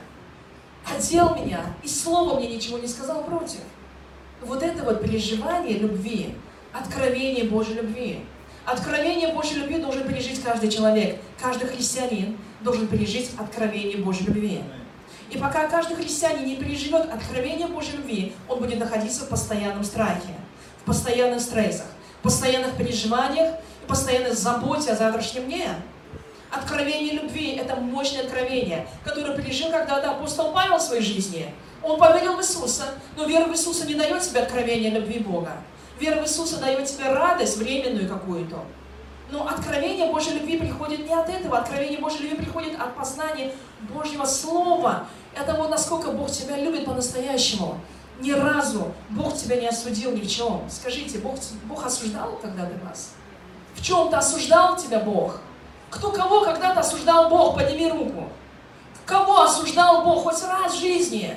Одел 0.85 1.35
меня 1.37 1.61
и 1.83 1.89
слова 1.89 2.39
мне 2.39 2.55
ничего 2.55 2.79
не 2.79 2.89
сказал 2.89 3.23
против. 3.25 3.61
Вот 4.41 4.63
это 4.63 4.83
вот 4.83 5.03
переживание 5.03 5.79
любви, 5.79 6.35
откровение 6.73 7.45
Божьей 7.45 7.75
любви. 7.75 8.25
Откровение 8.65 9.33
Божьей 9.33 9.61
любви 9.61 9.79
должен 9.79 10.07
пережить 10.09 10.43
каждый 10.43 10.71
человек. 10.71 11.21
Каждый 11.41 11.69
христианин 11.69 12.37
должен 12.61 12.89
пережить 12.89 13.31
откровение 13.39 13.99
Божьей 13.99 14.27
любви. 14.27 14.63
И 15.33 15.39
пока 15.39 15.67
каждый 15.67 15.97
христианин 15.97 16.45
не 16.45 16.57
переживет 16.57 17.11
откровение 17.11 17.67
Божьей 17.67 17.97
любви, 17.97 18.35
он 18.51 18.59
будет 18.59 18.79
находиться 18.79 19.25
в 19.25 19.29
постоянном 19.31 19.83
страхе, 19.83 20.35
в 20.83 20.85
постоянных 20.85 21.41
стрессах, 21.41 21.87
в 22.21 22.23
постоянных 22.23 22.77
переживаниях 22.77 23.55
и 23.83 23.89
постоянной 23.89 24.33
заботе 24.33 24.93
о 24.93 24.95
завтрашнем 24.95 25.45
дне. 25.45 25.69
Откровение 26.51 27.15
любви– 27.15 27.57
это 27.57 27.77
мощное 27.77 28.25
откровение, 28.25 28.87
которое 29.05 29.35
пережил 29.35 29.71
когда-то 29.71 30.11
апостол 30.11 30.53
Павел 30.53 30.77
в 30.77 30.83
своей 30.83 31.03
жизни. 31.03 31.47
Он 31.83 31.99
поверил 31.99 32.37
в 32.37 32.41
Иисуса, 32.41 32.85
но 33.17 33.25
вера 33.25 33.47
в 33.47 33.53
Иисуса 33.53 33.87
не 33.87 33.95
дает 33.95 34.21
тебе 34.21 34.41
откровение 34.41 34.91
любви 34.91 35.19
Бога. 35.19 35.53
Вера 35.99 36.21
в 36.21 36.25
Иисуса 36.25 36.59
дает 36.59 36.85
тебе 36.85 37.11
радость 37.11 37.57
временную 37.57 38.07
какую-то. 38.07 38.63
Но 39.31 39.49
откровение 39.49 40.13
Божьей 40.13 40.35
любви 40.35 40.59
приходит 40.59 41.09
не 41.09 41.15
от 41.15 41.31
этого. 41.31 41.57
Откровение 41.57 41.99
Божьей 41.99 42.29
любви 42.29 42.45
приходит 42.45 42.79
от 42.79 42.95
познания 42.95 43.53
Божьего 43.81 44.27
Слова. 44.27 45.07
Это 45.35 45.55
вот 45.55 45.71
насколько 45.71 46.11
Бог 46.11 46.31
тебя 46.31 46.57
любит 46.57 46.85
по-настоящему. 46.85 47.79
Ни 48.21 48.33
разу 48.33 48.93
Бог 49.11 49.37
тебя 49.37 49.57
не 49.57 49.67
осудил 49.69 50.13
ни 50.13 50.21
в 50.21 50.31
чем. 50.31 50.63
Скажите, 50.71 51.19
Бог, 51.19 51.37
Бог 51.65 51.85
осуждал 51.85 52.39
когда-то 52.41 52.75
вас? 52.85 53.13
В 53.75 53.83
чем-то 53.83 54.19
осуждал 54.19 54.77
тебя 54.77 55.01
Бог? 55.01 55.41
Кто 55.91 56.11
кого 56.13 56.43
когда-то 56.43 56.81
осуждал 56.81 57.29
Бог? 57.29 57.55
Подними 57.55 57.91
руку. 57.91 58.29
Кого 59.07 59.43
осуждал 59.43 60.05
Бог 60.05 60.23
хоть 60.23 60.43
раз 60.45 60.75
в 60.75 60.81
жизни? 60.81 61.37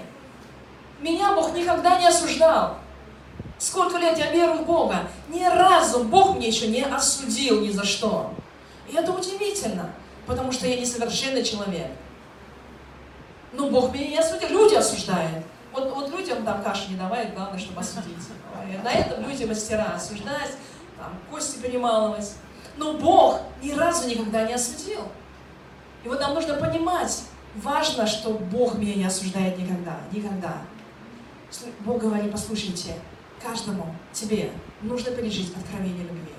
Меня 0.99 1.33
Бог 1.33 1.53
никогда 1.53 1.99
не 1.99 2.07
осуждал. 2.07 2.77
Сколько 3.57 3.97
лет 3.97 4.17
я 4.17 4.31
верую 4.31 4.59
в 4.59 4.65
Бога, 4.65 5.07
ни 5.29 5.43
разу 5.43 6.03
Бог 6.03 6.35
мне 6.35 6.47
еще 6.47 6.67
не 6.67 6.83
осудил 6.83 7.61
ни 7.61 7.69
за 7.69 7.85
что. 7.85 8.31
И 8.89 8.95
это 8.95 9.11
удивительно, 9.11 9.89
потому 10.27 10.51
что 10.51 10.67
я 10.67 10.79
несовершенный 10.79 11.43
человек. 11.43 11.87
Но 13.55 13.69
Бог 13.69 13.93
меня 13.93 14.07
не 14.07 14.17
осудил, 14.17 14.49
люди 14.49 14.75
осуждают. 14.75 15.45
Вот, 15.71 15.93
вот 15.93 16.09
людям 16.09 16.43
там 16.45 16.63
каши 16.63 16.89
не 16.91 16.97
давай, 16.97 17.31
главное, 17.31 17.59
чтобы 17.59 17.81
осудить. 17.81 18.15
На 18.83 18.91
этом 18.91 19.27
люди 19.27 19.43
мастера 19.43 19.93
осуждать, 19.95 20.51
там, 20.97 21.13
кости 21.29 21.57
перемалывать. 21.57 22.33
Но 22.77 22.93
Бог 22.93 23.41
ни 23.61 23.71
разу 23.71 24.07
никогда 24.07 24.43
не 24.43 24.53
осудил. 24.53 25.01
И 26.03 26.07
вот 26.07 26.19
нам 26.19 26.33
нужно 26.33 26.55
понимать, 26.55 27.23
важно, 27.55 28.05
что 28.05 28.31
Бог 28.31 28.75
меня 28.75 28.95
не 28.95 29.05
осуждает 29.05 29.57
никогда, 29.57 29.97
никогда. 30.11 30.53
Бог 31.81 31.99
говорит, 31.99 32.31
послушайте, 32.31 32.95
каждому 33.41 33.95
тебе 34.11 34.51
нужно 34.81 35.11
пережить 35.11 35.53
откровение 35.55 36.03
любви. 36.03 36.33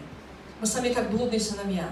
Мы 0.61 0.67
сами 0.67 0.93
как 0.93 1.11
блудные 1.11 1.41
сыновья. 1.41 1.89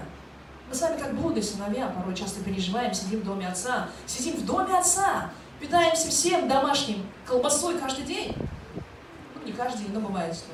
Мы 0.67 0.73
сами 0.73 0.99
как 0.99 1.13
блудные 1.13 1.43
сыновья 1.43 1.87
порой 1.87 2.15
часто 2.15 2.43
переживаем, 2.43 2.93
сидим 2.93 3.21
в 3.21 3.25
доме 3.25 3.47
отца. 3.47 3.89
Сидим 4.05 4.35
в 4.35 4.45
доме 4.45 4.77
отца, 4.77 5.29
питаемся 5.59 6.09
всем 6.09 6.47
домашним 6.47 7.05
колбасой 7.25 7.77
каждый 7.77 8.05
день. 8.05 8.35
Ну, 9.35 9.45
не 9.45 9.51
каждый 9.51 9.83
день, 9.83 9.93
но 9.93 9.99
бывает, 9.99 10.33
что 10.33 10.47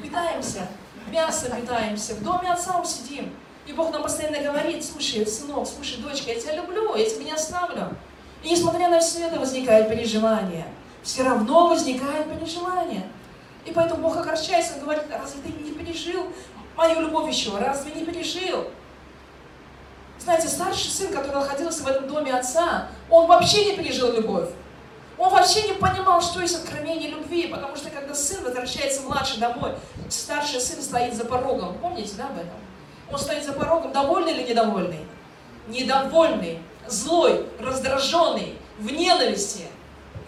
питаемся, 0.00 0.68
мясом 1.10 1.60
питаемся, 1.60 2.14
в 2.14 2.22
доме 2.22 2.52
отца 2.52 2.82
сидим. 2.84 3.34
И 3.66 3.72
Бог 3.72 3.92
нам 3.92 4.02
постоянно 4.02 4.40
говорит, 4.40 4.84
слушай, 4.84 5.26
сынок, 5.26 5.66
слушай, 5.66 6.00
дочка, 6.00 6.30
я 6.30 6.40
тебя 6.40 6.56
люблю, 6.56 6.94
я 6.94 7.04
тебя 7.04 7.24
не 7.24 7.32
оставлю. 7.32 7.96
И 8.42 8.50
несмотря 8.50 8.88
на 8.88 9.00
все 9.00 9.26
это 9.26 9.38
возникает 9.38 9.88
переживание, 9.88 10.66
все 11.02 11.22
равно 11.24 11.68
возникает 11.68 12.32
переживание. 12.32 13.06
И 13.66 13.72
поэтому 13.72 14.02
Бог 14.02 14.16
огорчается, 14.16 14.74
он 14.74 14.80
говорит, 14.80 15.04
разве 15.10 15.42
ты 15.42 15.50
не 15.50 15.72
пережил 15.72 16.28
мою 16.76 17.00
любовь 17.00 17.30
еще? 17.30 17.58
Разве 17.58 17.92
не 17.92 18.06
пережил? 18.06 18.68
Знаете, 20.18 20.48
старший 20.48 20.90
сын, 20.90 21.12
который 21.12 21.36
находился 21.36 21.82
в 21.82 21.86
этом 21.86 22.08
доме 22.08 22.34
отца, 22.34 22.88
он 23.08 23.26
вообще 23.26 23.66
не 23.66 23.76
пережил 23.76 24.12
любовь. 24.12 24.48
Он 25.16 25.32
вообще 25.32 25.62
не 25.62 25.74
понимал, 25.74 26.20
что 26.20 26.40
есть 26.40 26.56
откровение 26.56 27.10
любви, 27.10 27.48
потому 27.48 27.74
что 27.76 27.90
когда 27.90 28.14
сын 28.14 28.42
возвращается 28.44 29.02
младший 29.02 29.38
домой, 29.38 29.72
старший 30.08 30.60
сын 30.60 30.80
стоит 30.80 31.14
за 31.14 31.24
порогом. 31.24 31.76
Помните, 31.78 32.12
да, 32.16 32.26
об 32.26 32.36
этом? 32.36 32.54
Он 33.10 33.18
стоит 33.18 33.44
за 33.44 33.52
порогом, 33.52 33.92
довольный 33.92 34.32
или 34.32 34.50
недовольный? 34.50 35.06
Недовольный, 35.66 36.60
злой, 36.86 37.46
раздраженный, 37.58 38.58
в 38.78 38.92
ненависти. 38.92 39.64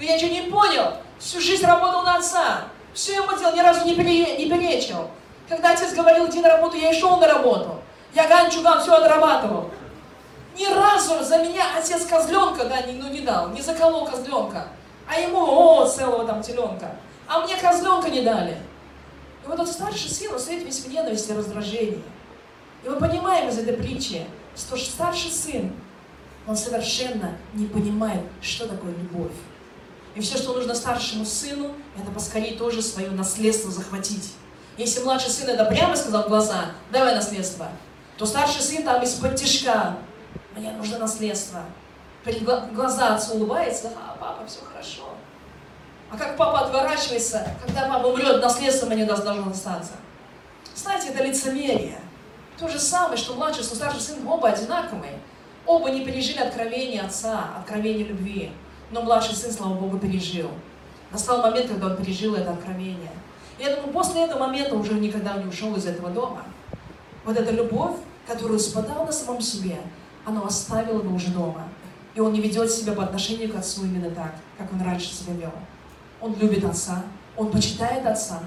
Я 0.01 0.17
ничего 0.17 0.33
не 0.33 0.43
понял. 0.51 0.95
Всю 1.19 1.41
жизнь 1.41 1.65
работал 1.65 2.03
на 2.03 2.17
отца. 2.17 2.63
Все 2.93 3.15
ему 3.15 3.37
делал, 3.39 3.55
ни 3.55 3.61
разу 3.61 3.85
не, 3.85 3.95
пере, 3.95 4.37
не 4.39 4.51
перечил. 4.51 5.09
Когда 5.49 5.73
отец 5.73 5.93
говорил, 5.93 6.29
иди 6.29 6.41
на 6.41 6.49
работу, 6.49 6.77
я 6.77 6.91
и 6.91 6.99
шел 6.99 7.17
на 7.19 7.29
работу. 7.29 7.81
Я 8.15 8.27
ган-чуган 8.27 8.81
все 8.81 8.95
отрабатывал. 8.95 9.71
Ни 10.61 10.67
разу 10.67 11.25
за 11.25 11.39
меня 11.39 11.79
отец 11.79 12.05
козленка 12.05 12.67
да, 12.67 12.83
ну, 12.87 13.09
не 13.09 13.23
дал, 13.23 13.49
не 13.49 13.63
заколол 13.63 14.07
козленка. 14.07 14.69
А 15.09 15.19
ему, 15.19 15.39
о, 15.41 15.87
целого 15.87 16.27
там 16.27 16.43
теленка. 16.43 16.97
А 17.27 17.41
мне 17.41 17.57
козленка 17.57 18.11
не 18.11 18.21
дали. 18.21 18.59
И 19.43 19.47
вот 19.47 19.55
этот 19.55 19.73
старший 19.73 20.11
сын, 20.11 20.35
он 20.35 20.39
стоит 20.39 20.63
весь 20.63 20.81
в 20.81 20.89
ненависти 20.89 21.31
и 21.31 21.35
раздражении. 21.35 22.03
И 22.85 22.89
мы 22.91 22.97
понимаем 22.97 23.49
из 23.49 23.59
этой 23.59 23.73
притчи, 23.73 24.27
что 24.55 24.77
старший 24.77 25.31
сын, 25.31 25.73
он 26.47 26.55
совершенно 26.59 27.39
не 27.55 27.65
понимает, 27.65 28.21
что 28.43 28.69
такое 28.69 28.93
любовь. 28.93 29.33
И 30.15 30.21
все, 30.21 30.37
что 30.37 30.53
нужно 30.53 30.75
старшему 30.75 31.25
сыну, 31.25 31.73
это 31.99 32.11
поскорее 32.13 32.59
тоже 32.59 32.83
свое 32.83 33.09
наследство 33.09 33.71
захватить. 33.71 34.35
Если 34.77 35.03
младший 35.03 35.31
сын 35.31 35.49
это 35.49 35.65
прямо 35.65 35.97
сказал 35.97 36.25
в 36.25 36.29
глаза, 36.29 36.73
давай 36.93 37.15
наследство, 37.15 37.69
то 38.19 38.27
старший 38.27 38.61
сын 38.61 38.83
там 38.83 39.03
из-под 39.03 39.37
тяжка, 39.37 39.97
мне 40.57 40.73
нужно 40.73 40.99
наследство. 40.99 41.61
Перед 42.25 42.43
глаза 42.75 43.15
отцу 43.15 43.35
улыбается, 43.35 43.91
а 43.97 44.17
папа, 44.21 44.47
все 44.47 44.61
хорошо. 44.61 45.03
А 46.11 46.17
как 46.17 46.37
папа 46.37 46.61
отворачивается, 46.67 47.47
когда 47.65 47.89
папа 47.89 48.09
умрет, 48.09 48.43
наследство 48.43 48.87
мне 48.87 49.05
должно 49.05 49.49
остаться. 49.49 49.93
Знаете, 50.75 51.09
это 51.09 51.23
лицемерие. 51.25 51.99
То 52.59 52.69
же 52.69 52.79
самое, 52.79 53.17
что 53.17 53.35
младший 53.35 53.65
сын, 53.65 53.77
старший 53.77 54.01
сын, 54.01 54.27
оба 54.27 54.49
одинаковые. 54.49 55.19
Оба 55.67 55.91
не 55.91 56.05
пережили 56.05 56.41
откровение 56.41 57.03
отца, 57.03 57.51
откровение 57.59 58.07
любви. 58.07 58.51
Но 58.91 59.03
младший 59.03 59.35
сын, 59.35 59.53
слава 59.53 59.75
Богу, 59.75 59.99
пережил. 59.99 60.51
Настал 61.13 61.43
момент, 61.43 61.69
когда 61.69 61.87
он 61.87 61.97
пережил 61.97 62.35
это 62.35 62.51
откровение. 62.51 63.13
И 63.59 63.63
я 63.63 63.77
думаю, 63.77 63.93
после 63.93 64.25
этого 64.25 64.41
момента 64.41 64.75
уже 64.75 64.95
никогда 64.95 65.35
не 65.35 65.47
ушел 65.47 65.75
из 65.77 65.87
этого 65.87 66.11
дома. 66.11 66.45
Вот 67.25 67.37
эта 67.37 67.51
любовь, 67.51 67.97
которую 68.27 68.59
испытал 68.59 69.05
на 69.05 69.13
самом 69.13 69.41
себе, 69.41 69.79
она 70.25 70.43
оставила 70.43 71.03
его 71.03 71.15
уже 71.15 71.29
дома. 71.29 71.65
И 72.15 72.21
он 72.21 72.33
не 72.33 72.41
ведет 72.41 72.71
себя 72.71 72.93
по 72.93 73.05
отношению 73.05 73.53
к 73.53 73.57
отцу 73.57 73.85
именно 73.85 74.11
так, 74.11 74.35
как 74.59 74.73
он 74.73 74.83
раньше 74.83 75.13
себя 75.13 75.35
вел. 75.35 75.53
Он 76.21 76.35
любит 76.35 76.65
отца, 76.65 77.03
он 77.37 77.51
почитает 77.51 78.05
отца, 78.07 78.41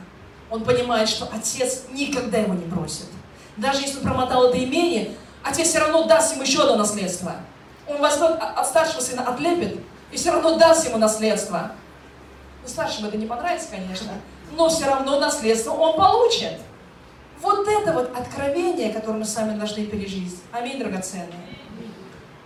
он 0.49 0.63
понимает, 0.63 1.09
что 1.09 1.27
отец 1.31 1.83
никогда 1.91 2.37
его 2.37 2.53
не 2.53 2.65
бросит. 2.65 3.07
Даже 3.57 3.81
если 3.81 3.97
он 3.97 4.03
промотал 4.03 4.49
это 4.49 4.63
имение, 4.63 5.15
отец 5.43 5.69
все 5.69 5.79
равно 5.79 6.03
даст 6.05 6.33
ему 6.33 6.43
еще 6.43 6.61
одно 6.61 6.75
наследство. 6.75 7.35
Он 7.87 7.99
возьмет 7.99 8.37
от 8.39 8.67
старшего 8.67 9.01
сына, 9.01 9.27
отлепит, 9.27 9.79
и 10.11 10.17
все 10.17 10.31
равно 10.31 10.57
даст 10.57 10.87
ему 10.87 10.97
наследство. 10.97 11.71
Ну, 12.61 12.67
старшим 12.67 13.05
это 13.05 13.17
не 13.17 13.25
понравится, 13.25 13.69
конечно, 13.71 14.11
но 14.55 14.69
все 14.69 14.85
равно 14.85 15.19
наследство 15.19 15.71
он 15.71 15.97
получит. 15.97 16.59
Вот 17.41 17.67
это 17.67 17.91
вот 17.91 18.15
откровение, 18.17 18.93
которое 18.93 19.17
мы 19.17 19.25
сами 19.25 19.57
должны 19.57 19.85
пережить. 19.85 20.35
Аминь, 20.51 20.79
драгоценные. 20.79 21.27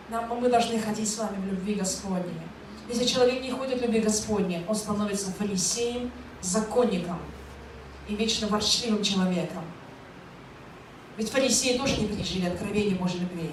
Нам, 0.09 0.29
мы 0.39 0.49
должны 0.49 0.79
ходить 0.79 1.09
с 1.09 1.17
вами 1.17 1.37
в 1.41 1.47
любви 1.47 1.75
Господней. 1.75 2.41
Если 2.87 3.05
человек 3.05 3.41
не 3.41 3.51
ходит 3.51 3.79
в 3.79 3.81
любви 3.81 3.99
Господней, 3.99 4.63
он 4.67 4.75
становится 4.75 5.31
фарисеем, 5.33 6.11
законником 6.41 7.19
и 8.07 8.15
вечно 8.15 8.47
ворчливым 8.47 9.03
человеком. 9.03 9.63
Ведь 11.17 11.29
фарисеи 11.29 11.77
тоже 11.77 11.99
не 11.99 12.07
пережили 12.07 12.45
откровение 12.45 12.95
Божьей 12.95 13.19
любви. 13.21 13.51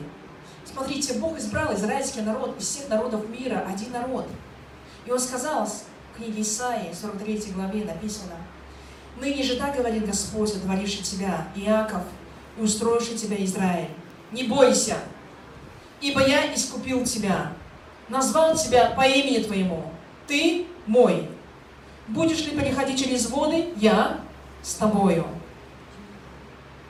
Смотрите, 0.64 1.14
Бог 1.14 1.38
избрал 1.38 1.74
израильский 1.74 2.20
народ 2.20 2.56
из 2.58 2.66
всех 2.66 2.88
народов 2.88 3.28
мира, 3.28 3.66
один 3.68 3.90
народ. 3.92 4.28
И 5.06 5.10
он 5.10 5.18
сказал 5.18 5.66
в 5.66 6.16
книге 6.16 6.42
Исаии, 6.42 6.92
43 6.92 7.52
главе 7.52 7.84
написано, 7.84 8.36
«Ныне 9.20 9.42
же 9.42 9.56
так 9.56 9.76
говорит 9.76 10.06
Господь, 10.06 10.50
сотворивший 10.50 11.02
тебя, 11.02 11.48
Иаков, 11.56 12.02
и 12.58 12.62
устроивший 12.62 13.16
тебя, 13.16 13.42
Израиль. 13.44 13.90
Не 14.30 14.44
бойся, 14.44 14.98
ибо 16.04 16.20
я 16.20 16.54
искупил 16.54 17.02
тебя, 17.04 17.52
назвал 18.10 18.54
тебя 18.54 18.90
по 18.90 19.06
имени 19.06 19.42
твоему. 19.42 19.84
Ты 20.26 20.66
мой. 20.86 21.30
Будешь 22.08 22.44
ли 22.44 22.50
переходить 22.50 23.02
через 23.02 23.30
воды, 23.30 23.70
я 23.76 24.20
с 24.62 24.74
тобою. 24.74 25.26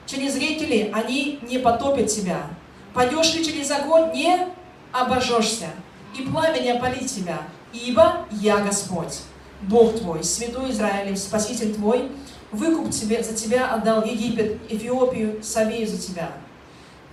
Через 0.05 0.35
реки 0.35 0.65
ли 0.65 0.91
они 0.93 1.39
не 1.43 1.59
потопят 1.59 2.07
тебя. 2.07 2.41
Пойдешь 2.93 3.33
ли 3.33 3.45
через 3.45 3.71
огонь, 3.71 4.11
не 4.13 4.47
обожжешься, 4.91 5.69
и 6.17 6.23
пламя 6.23 6.59
не 6.59 6.71
опалит 6.71 7.07
тебя, 7.07 7.39
ибо 7.71 8.25
я 8.31 8.57
Господь, 8.57 9.21
Бог 9.61 9.97
твой, 9.97 10.23
Святой 10.23 10.71
Израилев, 10.71 11.17
Спаситель 11.17 11.73
твой, 11.73 12.11
выкуп 12.51 12.91
тебе, 12.91 13.23
за 13.23 13.33
тебя 13.33 13.73
отдал 13.73 14.03
Египет, 14.03 14.59
Эфиопию, 14.69 15.41
Савею 15.41 15.87
за 15.87 15.97
тебя. 15.97 16.31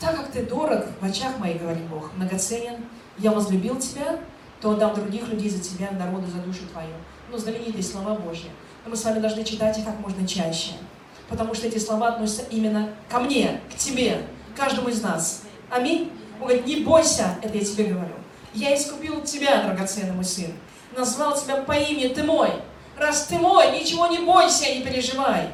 Так 0.02 0.16
как 0.16 0.32
ты 0.32 0.42
дорог 0.42 0.84
в 1.00 1.04
очах 1.04 1.38
моих, 1.38 1.60
говорит 1.62 1.84
Бог, 1.84 2.12
многоценен, 2.16 2.84
я 3.18 3.30
возлюбил 3.30 3.78
тебя, 3.78 4.18
то 4.60 4.72
отдам 4.72 4.96
других 4.96 5.28
людей 5.28 5.48
за 5.48 5.62
тебя, 5.62 5.92
народу 5.92 6.26
за 6.26 6.38
душу 6.38 6.66
твою. 6.72 6.92
Ну, 7.30 7.38
знаменитые 7.38 7.84
слова 7.84 8.16
Божьи. 8.16 8.50
Но 8.84 8.90
мы 8.90 8.96
с 8.96 9.04
вами 9.04 9.20
должны 9.20 9.44
читать 9.44 9.78
их 9.78 9.84
как 9.84 10.00
можно 10.00 10.26
чаще. 10.26 10.72
Потому 11.28 11.54
что 11.54 11.68
эти 11.68 11.78
слова 11.78 12.08
относятся 12.08 12.42
именно 12.50 12.88
ко 13.08 13.20
мне, 13.20 13.60
к 13.72 13.78
тебе, 13.78 14.26
каждому 14.56 14.88
из 14.88 15.00
нас. 15.02 15.42
Аминь. 15.70 16.10
Он 16.40 16.48
говорит, 16.48 16.66
не 16.66 16.76
бойся, 16.80 17.36
это 17.40 17.56
я 17.56 17.64
тебе 17.64 17.84
говорю. 17.84 18.14
Я 18.54 18.74
искупил 18.74 19.22
тебя, 19.22 19.62
драгоценный 19.62 20.14
мой 20.14 20.24
сын. 20.24 20.52
Назвал 20.96 21.40
тебя 21.40 21.58
по 21.58 21.74
имени, 21.74 22.08
ты 22.08 22.24
мой. 22.24 22.50
Раз 22.98 23.26
ты 23.26 23.38
мой, 23.38 23.70
ничего 23.78 24.08
не 24.08 24.18
бойся, 24.18 24.68
не 24.74 24.82
переживай. 24.82 25.50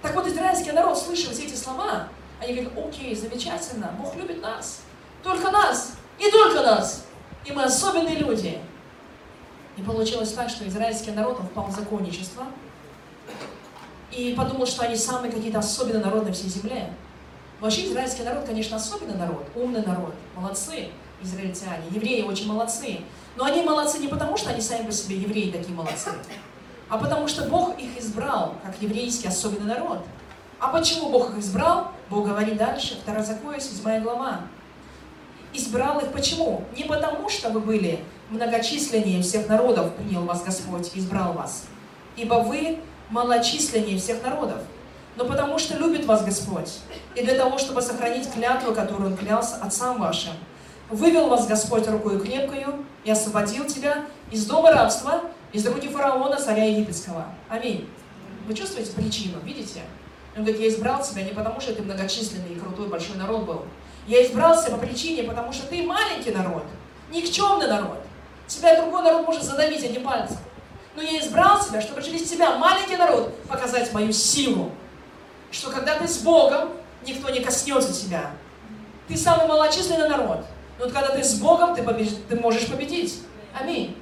Так 0.00 0.14
вот, 0.14 0.26
израильский 0.26 0.72
народ, 0.72 0.98
слышал 0.98 1.32
все 1.32 1.44
эти 1.44 1.54
слова, 1.54 2.08
они 2.42 2.54
говорят, 2.54 2.72
окей, 2.76 3.14
замечательно, 3.14 3.94
Бог 3.98 4.16
любит 4.16 4.42
нас. 4.42 4.80
Только 5.22 5.50
нас, 5.50 5.94
и 6.18 6.30
только 6.30 6.62
нас. 6.62 7.04
И 7.44 7.52
мы 7.52 7.64
особенные 7.64 8.16
люди. 8.16 8.58
И 9.76 9.82
получилось 9.82 10.32
так, 10.32 10.50
что 10.50 10.66
израильский 10.66 11.12
народ, 11.12 11.38
он 11.40 11.46
впал 11.46 11.66
в 11.66 11.72
законничество. 11.72 12.44
И 14.10 14.34
подумал, 14.36 14.66
что 14.66 14.84
они 14.84 14.96
самые 14.96 15.32
какие-то 15.32 15.60
особенные 15.60 16.04
народы 16.04 16.26
на 16.26 16.32
всей 16.32 16.48
земле. 16.48 16.92
Вообще 17.60 17.86
израильский 17.86 18.24
народ, 18.24 18.44
конечно, 18.44 18.76
особенный 18.76 19.14
народ, 19.14 19.46
умный 19.54 19.84
народ, 19.86 20.14
молодцы 20.36 20.90
израильтяне, 21.22 21.84
евреи 21.90 22.22
очень 22.22 22.48
молодцы. 22.48 23.00
Но 23.36 23.44
они 23.44 23.62
молодцы 23.62 23.98
не 23.98 24.08
потому, 24.08 24.36
что 24.36 24.50
они 24.50 24.60
сами 24.60 24.86
по 24.86 24.92
себе 24.92 25.16
евреи 25.16 25.50
такие 25.50 25.74
молодцы, 25.74 26.10
а 26.88 26.98
потому 26.98 27.28
что 27.28 27.44
Бог 27.44 27.78
их 27.78 27.98
избрал, 27.98 28.56
как 28.64 28.74
еврейский 28.82 29.28
особенный 29.28 29.74
народ. 29.74 30.04
А 30.62 30.68
почему 30.68 31.10
Бог 31.10 31.30
их 31.30 31.38
избрал? 31.38 31.88
Бог 32.08 32.26
говорит 32.26 32.56
дальше, 32.56 32.96
Второзаконие, 33.02 33.60
7 33.60 34.02
глава. 34.02 34.42
Избрал 35.52 35.98
их 35.98 36.12
почему? 36.12 36.64
Не 36.76 36.84
потому, 36.84 37.28
что 37.28 37.50
вы 37.50 37.60
были 37.60 38.04
многочисленнее 38.30 39.22
всех 39.22 39.48
народов, 39.48 39.92
принял 39.96 40.22
вас 40.22 40.44
Господь, 40.44 40.92
избрал 40.94 41.32
вас. 41.32 41.64
Ибо 42.16 42.34
вы 42.36 42.78
малочисленнее 43.10 43.98
всех 43.98 44.22
народов. 44.22 44.58
Но 45.16 45.24
потому 45.26 45.58
что 45.58 45.76
любит 45.76 46.06
вас 46.06 46.24
Господь. 46.24 46.78
И 47.16 47.24
для 47.24 47.34
того, 47.34 47.58
чтобы 47.58 47.82
сохранить 47.82 48.32
клятву, 48.32 48.72
которую 48.72 49.10
Он 49.10 49.16
клялся 49.16 49.56
отцам 49.56 50.00
вашим– 50.00 50.32
Вывел 50.92 51.28
вас 51.28 51.46
Господь 51.46 51.88
рукой 51.88 52.20
крепкою 52.20 52.84
и 53.02 53.10
освободил 53.10 53.64
тебя 53.64 54.04
из 54.30 54.44
дома 54.44 54.72
рабства, 54.72 55.22
из 55.50 55.66
руки 55.66 55.88
фараона, 55.88 56.36
царя 56.36 56.66
египетского. 56.66 57.28
Аминь. 57.48 57.88
Вы 58.46 58.52
чувствуете 58.52 58.92
причину, 58.92 59.38
видите? 59.42 59.80
Он 60.36 60.44
говорит, 60.44 60.60
я 60.60 60.68
избрал 60.68 61.02
тебя 61.02 61.22
не 61.22 61.32
потому, 61.32 61.60
что 61.60 61.74
ты 61.74 61.82
многочисленный 61.82 62.54
и 62.54 62.58
крутой 62.58 62.88
большой 62.88 63.16
народ 63.16 63.44
был. 63.44 63.64
Я 64.06 64.24
избрался 64.24 64.70
по 64.70 64.78
причине, 64.78 65.24
потому 65.24 65.52
что 65.52 65.66
ты 65.66 65.82
маленький 65.82 66.30
народ, 66.30 66.64
никчемный 67.10 67.68
народ. 67.68 67.98
Тебя 68.46 68.80
другой 68.80 69.02
народ 69.02 69.26
может 69.26 69.42
задавить 69.42 69.84
одним 69.84 70.04
пальцем. 70.04 70.38
Но 70.94 71.02
я 71.02 71.20
избрал 71.20 71.62
тебя, 71.64 71.80
чтобы 71.80 72.02
через 72.02 72.28
тебя, 72.28 72.56
маленький 72.58 72.96
народ, 72.96 73.34
показать 73.44 73.92
мою 73.92 74.12
силу. 74.12 74.72
Что 75.50 75.70
когда 75.70 75.98
ты 75.98 76.08
с 76.08 76.18
Богом, 76.18 76.70
никто 77.06 77.30
не 77.30 77.40
коснется 77.40 77.92
тебя. 77.92 78.30
Ты 79.08 79.16
самый 79.16 79.46
малочисленный 79.46 80.08
народ. 80.08 80.44
Но 80.78 80.84
вот 80.84 80.92
когда 80.92 81.10
ты 81.10 81.22
с 81.22 81.34
Богом, 81.34 81.74
ты, 81.74 81.82
побеж... 81.82 82.08
ты 82.28 82.36
можешь 82.36 82.66
победить. 82.68 83.20
Аминь. 83.58 83.96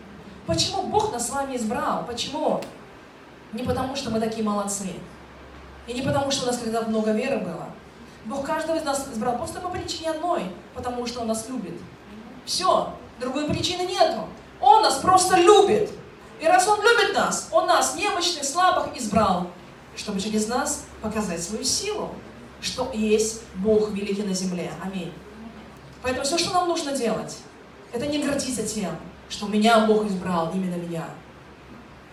Почему 0.47 0.85
Бог 0.85 1.13
нас 1.13 1.29
с 1.29 1.31
вами 1.31 1.57
избрал? 1.57 2.05
Почему? 2.07 2.61
Не 3.53 3.63
потому, 3.63 3.97
что 3.97 4.11
мы 4.11 4.21
такие 4.21 4.45
молодцы. 4.45 4.91
И 5.87 5.93
не 5.93 6.03
потому, 6.03 6.31
что 6.31 6.45
у 6.45 6.47
нас 6.47 6.59
когда 6.59 6.83
много 6.83 7.13
веры 7.13 7.39
было. 7.39 7.67
Бог 8.27 8.47
каждого 8.47 8.77
из 8.77 8.85
нас 8.85 9.07
избрал 9.13 9.37
просто 9.37 9.61
по 9.61 9.69
причине 9.69 10.11
одной, 10.11 10.45
потому 10.75 11.07
что 11.07 11.21
Он 11.21 11.29
нас 11.29 11.49
любит. 11.49 11.81
Все, 12.45 12.93
другой 13.19 13.47
причины 13.47 13.83
нету. 13.83 14.27
Он 14.61 14.83
нас 14.83 14.99
просто 14.99 15.37
любит. 15.37 15.91
И 16.41 16.47
раз 16.47 16.69
Он 16.69 16.81
любит 16.81 17.15
нас, 17.15 17.49
Он 17.51 17.67
нас, 17.67 17.97
немощных, 17.97 18.45
слабых, 18.45 18.97
избрал, 18.97 19.49
чтобы 19.97 20.21
через 20.21 20.49
нас 20.49 20.85
показать 21.03 21.43
свою 21.43 21.65
силу, 21.65 22.15
что 22.61 22.91
есть 22.93 23.43
Бог 23.57 23.91
великий 23.91 24.23
на 24.23 24.35
земле. 24.35 24.71
Аминь. 24.83 25.13
Поэтому 26.03 26.25
все, 26.25 26.39
что 26.39 26.53
нам 26.53 26.69
нужно 26.69 26.93
делать, 26.93 27.39
это 27.93 28.07
не 28.07 28.23
гордиться 28.23 28.67
тем, 28.67 28.97
что 29.29 29.47
меня 29.47 29.87
Бог 29.87 30.07
избрал, 30.07 30.51
именно 30.55 30.77
меня. 30.77 31.05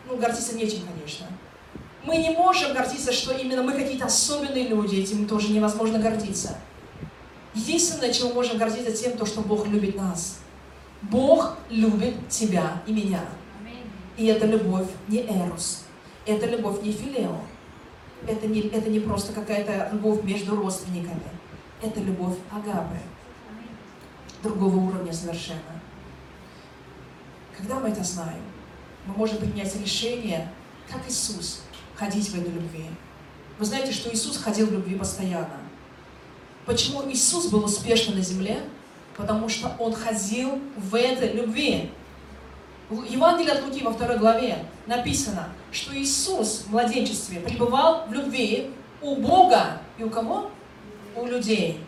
Ну, 0.05 0.18
гордиться 0.18 0.55
нечем, 0.55 0.82
конечно. 0.88 1.28
Мы 2.08 2.16
не 2.20 2.30
можем 2.30 2.74
гордиться, 2.74 3.12
что 3.12 3.34
именно 3.34 3.62
мы 3.62 3.74
какие-то 3.74 4.05
особенные 4.05 4.70
люди, 4.70 4.95
этим 4.95 5.28
тоже 5.28 5.51
невозможно 5.51 5.99
гордиться. 5.99 6.58
Единственное, 7.53 8.14
чего 8.14 8.30
мы 8.30 8.36
можем 8.36 8.58
гордиться, 8.58 8.93
тем, 8.93 9.18
то, 9.18 9.26
что 9.26 9.41
Бог 9.41 9.68
любит 9.68 9.97
нас. 9.97 10.39
Бог 11.01 11.58
любит 11.70 12.30
тебя 12.30 12.82
и 12.88 12.93
меня. 12.93 13.26
И 14.16 14.26
это 14.26 14.45
любовь 14.45 14.88
не 15.10 15.18
Эрус, 15.18 15.84
это 16.26 16.45
любовь 16.45 16.82
не 16.82 16.93
Филео, 16.93 17.41
это 18.26 18.47
не, 18.47 18.62
это 18.62 18.89
не 18.89 19.01
просто 19.01 19.34
какая-то 19.34 19.89
любовь 19.91 20.24
между 20.24 20.55
родственниками, 20.55 21.28
это 21.82 21.99
любовь 21.99 22.38
Агапы 22.49 22.99
другого 24.41 24.78
уровня 24.78 25.12
совершенно. 25.12 25.60
Когда 27.55 27.82
мы 27.82 27.89
это 27.89 28.03
знаем, 28.05 28.41
мы 29.05 29.14
можем 29.14 29.39
принять 29.39 29.76
решение, 29.76 30.49
как 30.89 31.05
Иисус, 31.10 31.64
ходить 31.97 32.29
в 32.29 32.39
этой 32.39 32.51
любви. 32.51 32.85
Вы 33.59 33.65
знаете, 33.65 33.91
что 33.91 34.13
Иисус 34.13 34.37
ходил 34.37 34.67
в 34.67 34.71
любви 34.71 34.95
постоянно. 34.95 35.59
Почему 36.65 37.09
Иисус 37.09 37.47
был 37.47 37.65
успешен 37.65 38.15
на 38.15 38.21
земле? 38.21 38.61
Потому 39.15 39.49
что 39.49 39.71
Он 39.79 39.93
ходил 39.93 40.59
в 40.75 40.95
этой 40.95 41.33
любви. 41.33 41.91
В 42.89 43.03
Евангелии 43.03 43.49
от 43.49 43.63
Луки 43.65 43.83
во 43.83 43.91
второй 43.91 44.17
главе 44.17 44.63
написано, 44.85 45.49
что 45.71 45.97
Иисус 45.97 46.65
в 46.67 46.71
младенчестве 46.71 47.39
пребывал 47.39 48.05
в 48.07 48.13
любви 48.13 48.71
у 49.01 49.15
Бога 49.15 49.81
и 49.97 50.03
у 50.03 50.09
кого? 50.09 50.51
У 51.15 51.25
людей. 51.25 51.79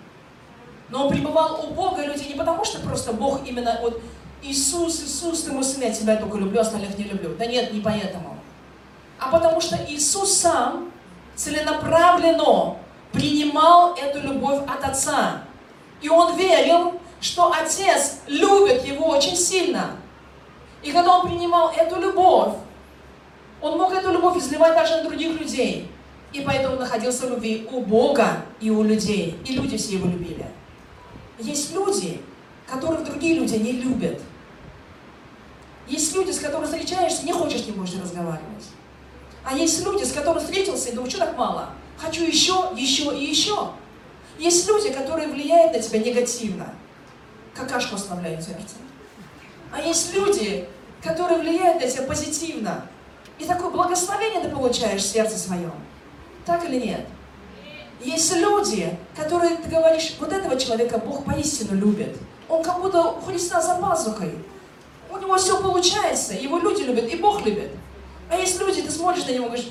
Но 0.89 1.05
он 1.05 1.13
пребывал 1.13 1.65
у 1.65 1.73
Бога 1.73 2.03
людей 2.03 2.29
не 2.29 2.35
потому, 2.35 2.65
что 2.65 2.81
просто 2.81 3.13
Бог 3.13 3.47
именно 3.47 3.77
вот 3.81 4.01
Иисус, 4.41 5.03
Иисус, 5.03 5.43
ты 5.43 5.51
мой 5.51 5.63
сын, 5.63 5.83
я 5.83 5.91
тебя 5.91 6.17
только 6.17 6.37
люблю, 6.37 6.59
остальных 6.59 6.97
не 6.97 7.03
люблю. 7.03 7.35
Да 7.37 7.45
нет, 7.45 7.71
не 7.73 7.79
поэтому. 7.79 8.38
А 9.19 9.29
потому 9.29 9.59
что 9.59 9.77
Иисус 9.87 10.33
сам 10.33 10.91
целенаправленно 11.35 12.77
принимал 13.11 13.95
эту 13.95 14.21
любовь 14.21 14.61
от 14.67 14.83
Отца. 14.83 15.43
И 16.01 16.09
он 16.09 16.37
верил, 16.37 16.99
что 17.19 17.51
Отец 17.51 18.19
любит 18.27 18.85
его 18.85 19.07
очень 19.07 19.35
сильно. 19.35 19.91
И 20.81 20.91
когда 20.91 21.17
он 21.17 21.27
принимал 21.27 21.71
эту 21.71 21.99
любовь, 21.99 22.53
он 23.61 23.77
мог 23.77 23.91
эту 23.91 24.11
любовь 24.11 24.37
изливать 24.37 24.73
даже 24.73 24.97
на 24.97 25.09
других 25.09 25.39
людей. 25.39 25.91
И 26.31 26.41
поэтому 26.41 26.77
находился 26.77 27.27
в 27.27 27.31
любви 27.31 27.67
у 27.71 27.81
Бога 27.81 28.43
и 28.61 28.69
у 28.69 28.83
людей. 28.83 29.37
И 29.45 29.53
люди 29.53 29.77
все 29.77 29.95
его 29.95 30.07
любили. 30.07 30.45
Есть 31.39 31.73
люди, 31.73 32.21
которых 32.67 33.03
другие 33.03 33.35
люди 33.35 33.55
не 33.55 33.73
любят. 33.73 34.21
Есть 35.87 36.15
люди, 36.15 36.31
с 36.31 36.39
которыми 36.39 36.65
встречаешься, 36.65 37.25
не 37.25 37.33
хочешь 37.33 37.65
ним 37.65 37.75
больше 37.75 37.99
разговаривать. 37.99 38.67
А 39.49 39.55
есть 39.55 39.83
люди, 39.83 40.03
с 40.03 40.11
которыми 40.11 40.43
встретился 40.43 40.89
и 40.89 40.91
думаешь, 40.93 41.11
что 41.11 41.25
так 41.25 41.35
мало? 41.35 41.69
Хочу 41.97 42.23
еще, 42.23 42.69
еще 42.75 43.17
и 43.17 43.25
еще. 43.25 43.71
Есть 44.37 44.67
люди, 44.67 44.93
которые 44.93 45.27
влияют 45.27 45.73
на 45.73 45.79
тебя 45.79 45.97
негативно. 45.97 46.71
Какашку 47.55 47.95
оставляют 47.95 48.43
сердце. 48.43 48.75
А 49.73 49.81
есть 49.81 50.13
люди, 50.13 50.69
которые 51.03 51.39
влияют 51.39 51.81
на 51.81 51.89
тебя 51.89 52.03
позитивно. 52.03 52.85
И 53.39 53.45
такое 53.45 53.71
благословение 53.71 54.39
ты 54.41 54.49
получаешь 54.49 55.01
в 55.01 55.11
сердце 55.11 55.35
своем. 55.39 55.73
Так 56.45 56.63
или 56.65 56.85
нет? 56.85 57.07
Есть 58.01 58.35
люди, 58.35 58.95
которые, 59.15 59.57
ты 59.57 59.67
говоришь, 59.67 60.13
вот 60.19 60.31
этого 60.31 60.59
человека 60.59 60.99
Бог 60.99 61.25
поистину 61.25 61.73
любит. 61.73 62.15
Он 62.47 62.61
как 62.61 62.79
будто 62.81 63.01
у 63.01 63.21
Христа 63.21 63.59
за 63.59 63.81
пазухой. 63.81 64.35
у 65.09 65.17
него 65.17 65.35
все 65.37 65.59
получается, 65.59 66.35
его 66.35 66.59
люди 66.59 66.83
любят, 66.83 67.11
и 67.11 67.15
Бог 67.15 67.43
любит. 67.43 67.71
А 68.29 68.35
есть 68.35 68.59
люди, 68.59 68.81
ты 68.81 68.91
смотришь 68.91 69.25
на 69.25 69.31
него 69.31 69.45
и 69.45 69.49
говоришь, 69.49 69.69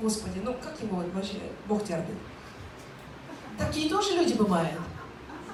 Господи, 0.00 0.40
ну 0.44 0.54
как 0.54 0.80
его 0.80 1.02
вообще 1.12 1.38
Бог 1.66 1.84
терпит? 1.84 2.14
Такие 3.58 3.88
тоже 3.88 4.14
люди 4.16 4.34
бывают. 4.34 4.78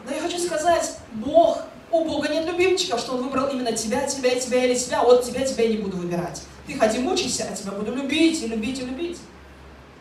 Но 0.05 0.15
я 0.15 0.21
хочу 0.21 0.39
сказать, 0.39 0.99
Бог, 1.13 1.63
у 1.91 2.05
Бога 2.05 2.29
нет 2.29 2.47
любимчиков, 2.47 3.01
что 3.01 3.13
Он 3.13 3.23
выбрал 3.23 3.49
именно 3.49 3.73
тебя, 3.73 4.07
тебя, 4.07 4.35
тебя 4.39 4.65
или 4.65 4.75
тебя, 4.75 5.03
вот 5.03 5.25
тебя, 5.25 5.47
тебя 5.47 5.65
я 5.65 5.71
не 5.71 5.77
буду 5.79 5.97
выбирать. 5.97 6.43
Ты 6.67 6.79
ходи 6.79 6.99
мучайся, 6.99 7.47
а 7.51 7.55
тебя 7.55 7.73
буду 7.73 7.95
любить 7.95 8.43
и 8.43 8.49
любить 8.49 8.81
и 8.81 8.85
любить. 8.85 9.19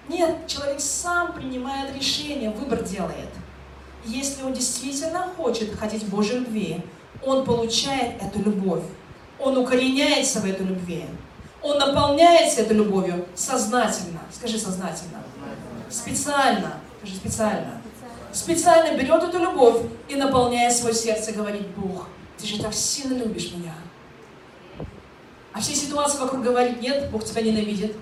Нет, 0.07 0.47
человек 0.47 0.79
сам 0.79 1.33
принимает 1.33 1.95
решение, 1.95 2.49
выбор 2.49 2.83
делает. 2.83 3.29
Если 4.03 4.43
он 4.43 4.53
действительно 4.53 5.29
хочет 5.37 5.77
ходить 5.77 6.03
в 6.03 6.09
Божьей 6.09 6.39
любви, 6.39 6.81
он 7.23 7.45
получает 7.45 8.21
эту 8.21 8.39
любовь. 8.39 8.83
Он 9.39 9.57
укореняется 9.57 10.39
в 10.39 10.45
этой 10.45 10.65
любви. 10.65 11.05
Он 11.61 11.77
наполняется 11.77 12.61
этой 12.61 12.77
любовью 12.77 13.25
сознательно. 13.35 14.19
Скажи 14.31 14.57
сознательно. 14.57 15.23
Специально. 15.89 16.79
Скажи 16.99 17.15
специально. 17.15 17.81
Специально 18.33 18.97
берет 18.97 19.23
эту 19.23 19.39
любовь 19.39 19.81
и 20.07 20.15
наполняет 20.15 20.75
свое 20.75 20.95
сердце, 20.95 21.33
говорит, 21.33 21.67
Бог, 21.75 22.07
ты 22.37 22.47
же 22.47 22.61
так 22.61 22.73
сильно 22.73 23.13
любишь 23.13 23.51
меня. 23.53 23.73
А 25.53 25.59
все 25.59 25.75
ситуации 25.75 26.17
вокруг 26.17 26.41
говорит, 26.41 26.81
нет, 26.81 27.11
Бог 27.11 27.25
тебя 27.25 27.41
ненавидит. 27.41 27.95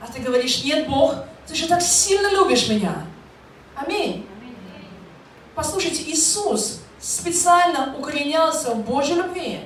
А 0.00 0.10
ты 0.10 0.20
говоришь, 0.20 0.64
нет, 0.64 0.88
Бог, 0.88 1.14
ты 1.46 1.54
же 1.54 1.68
так 1.68 1.82
сильно 1.82 2.30
любишь 2.30 2.68
меня. 2.68 3.04
Аминь. 3.74 4.26
Послушайте, 5.54 6.02
Иисус 6.10 6.80
специально 6.98 7.94
укоренялся 7.98 8.70
в 8.74 8.84
Божьей 8.84 9.16
любви. 9.16 9.60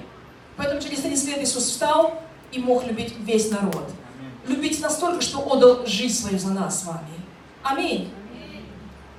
Поэтому 0.56 0.80
через 0.80 1.00
30 1.00 1.28
лет 1.28 1.42
Иисус 1.42 1.64
встал 1.64 2.20
и 2.52 2.58
мог 2.58 2.86
любить 2.86 3.14
весь 3.20 3.50
народ. 3.50 3.90
Любить 4.46 4.80
настолько, 4.80 5.20
что 5.20 5.40
отдал 5.40 5.86
жизнь 5.86 6.14
свою 6.14 6.38
за 6.38 6.50
нас 6.50 6.82
с 6.82 6.84
вами. 6.86 7.08
Аминь. 7.62 8.10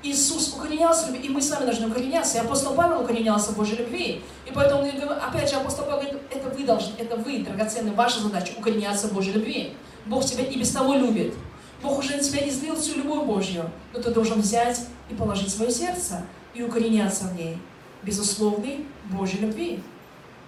Иисус 0.02 0.54
укоренялся 0.54 1.08
в 1.08 1.10
любви, 1.10 1.28
и 1.28 1.30
мы 1.30 1.42
с 1.42 1.52
вами 1.52 1.66
должны 1.66 1.88
укореняться. 1.88 2.38
И 2.38 2.42
апостол 2.42 2.74
Павел 2.74 3.02
укоренялся 3.02 3.52
в 3.52 3.58
Божьей 3.58 3.78
любви. 3.78 4.22
И 4.46 4.52
поэтому, 4.54 4.90
опять 5.22 5.50
же, 5.50 5.58
апостол 5.58 5.86
Павел 5.86 6.02
говорит, 6.02 6.22
это 6.32 6.50
вы 6.50 6.64
должны, 6.64 6.94
это 6.98 7.18
вы, 7.18 7.40
драгоценные, 7.40 7.94
ваша 7.94 8.22
задача, 8.22 8.54
укореняться 8.58 9.08
в 9.08 9.14
Божьей 9.14 9.34
любви. 9.34 9.74
Бог 10.06 10.26
тебя 10.26 10.46
и 10.46 10.58
без 10.58 10.72
того 10.72 10.96
любит. 10.96 11.36
Бог 11.84 12.00
уже 12.00 12.16
на 12.16 12.24
тебя 12.24 12.48
излил 12.48 12.76
всю 12.76 12.96
любовь 12.96 13.26
Божью, 13.26 13.70
но 13.94 14.02
ты 14.02 14.12
должен 14.12 14.42
взять 14.42 14.80
и 15.10 15.14
положить 15.14 15.50
свое 15.50 15.72
сердце 15.72 16.24
и 16.54 16.64
укореняться 16.64 17.26
в 17.26 17.36
ней. 17.36 17.58
Безусловной 18.04 18.86
Божьей 19.12 19.42
любви. 19.42 19.84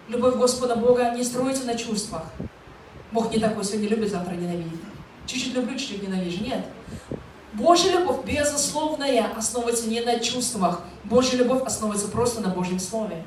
Любовь 0.07 0.35
Господа 0.35 0.75
Бога 0.75 1.11
не 1.11 1.23
строится 1.23 1.65
на 1.65 1.75
чувствах. 1.75 2.23
Бог 3.11 3.31
не 3.31 3.39
такой, 3.39 3.63
сегодня 3.63 3.89
любит, 3.89 4.11
завтра 4.11 4.33
ненавидит. 4.33 4.79
Чуть-чуть 5.25 5.53
люблю, 5.53 5.77
чуть-чуть 5.77 6.03
ненавижу. 6.03 6.43
Нет. 6.43 6.65
Божья 7.53 7.91
любовь, 7.91 8.25
безусловная, 8.25 9.27
основывается 9.37 9.89
не 9.89 9.99
на 10.01 10.19
чувствах. 10.19 10.81
Божья 11.03 11.37
любовь 11.37 11.63
основывается 11.63 12.07
просто 12.07 12.39
на 12.41 12.49
Божьем 12.49 12.79
Слове. 12.79 13.23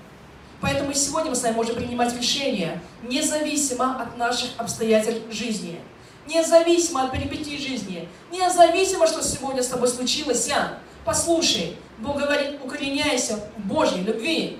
Поэтому 0.60 0.94
сегодня 0.94 1.30
мы 1.30 1.36
с 1.36 1.42
вами 1.42 1.54
можем 1.54 1.76
принимать 1.76 2.16
решения, 2.16 2.80
независимо 3.02 4.00
от 4.00 4.16
наших 4.16 4.48
обстоятельств 4.56 5.30
жизни, 5.30 5.78
независимо 6.26 7.04
от 7.04 7.12
перипетий 7.12 7.58
жизни, 7.58 8.08
независимо, 8.32 9.06
что 9.06 9.22
сегодня 9.22 9.62
с 9.62 9.68
тобой 9.68 9.88
случилось. 9.88 10.50
Послушай, 11.04 11.76
Бог 11.98 12.16
говорит, 12.16 12.58
укореняйся 12.64 13.38
в 13.58 13.66
Божьей 13.66 14.04
любви. 14.04 14.58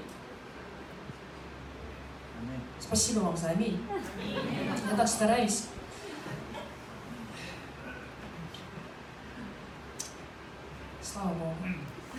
Спасибо 2.86 3.20
вам 3.20 3.36
за 3.36 3.48
аминь. 3.48 3.82
Я 4.90 4.96
так 4.96 5.08
стараюсь. 5.08 5.64
Слава 11.02 11.28
Богу 11.28 11.54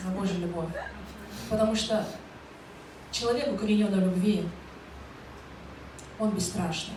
за 0.03 0.09
Божью 0.09 0.39
любовь. 0.39 0.69
Потому 1.51 1.75
что 1.75 2.03
человек, 3.11 3.53
укорененный 3.53 3.99
в 3.99 4.05
любви, 4.05 4.49
он 6.17 6.31
бесстрашный. 6.31 6.95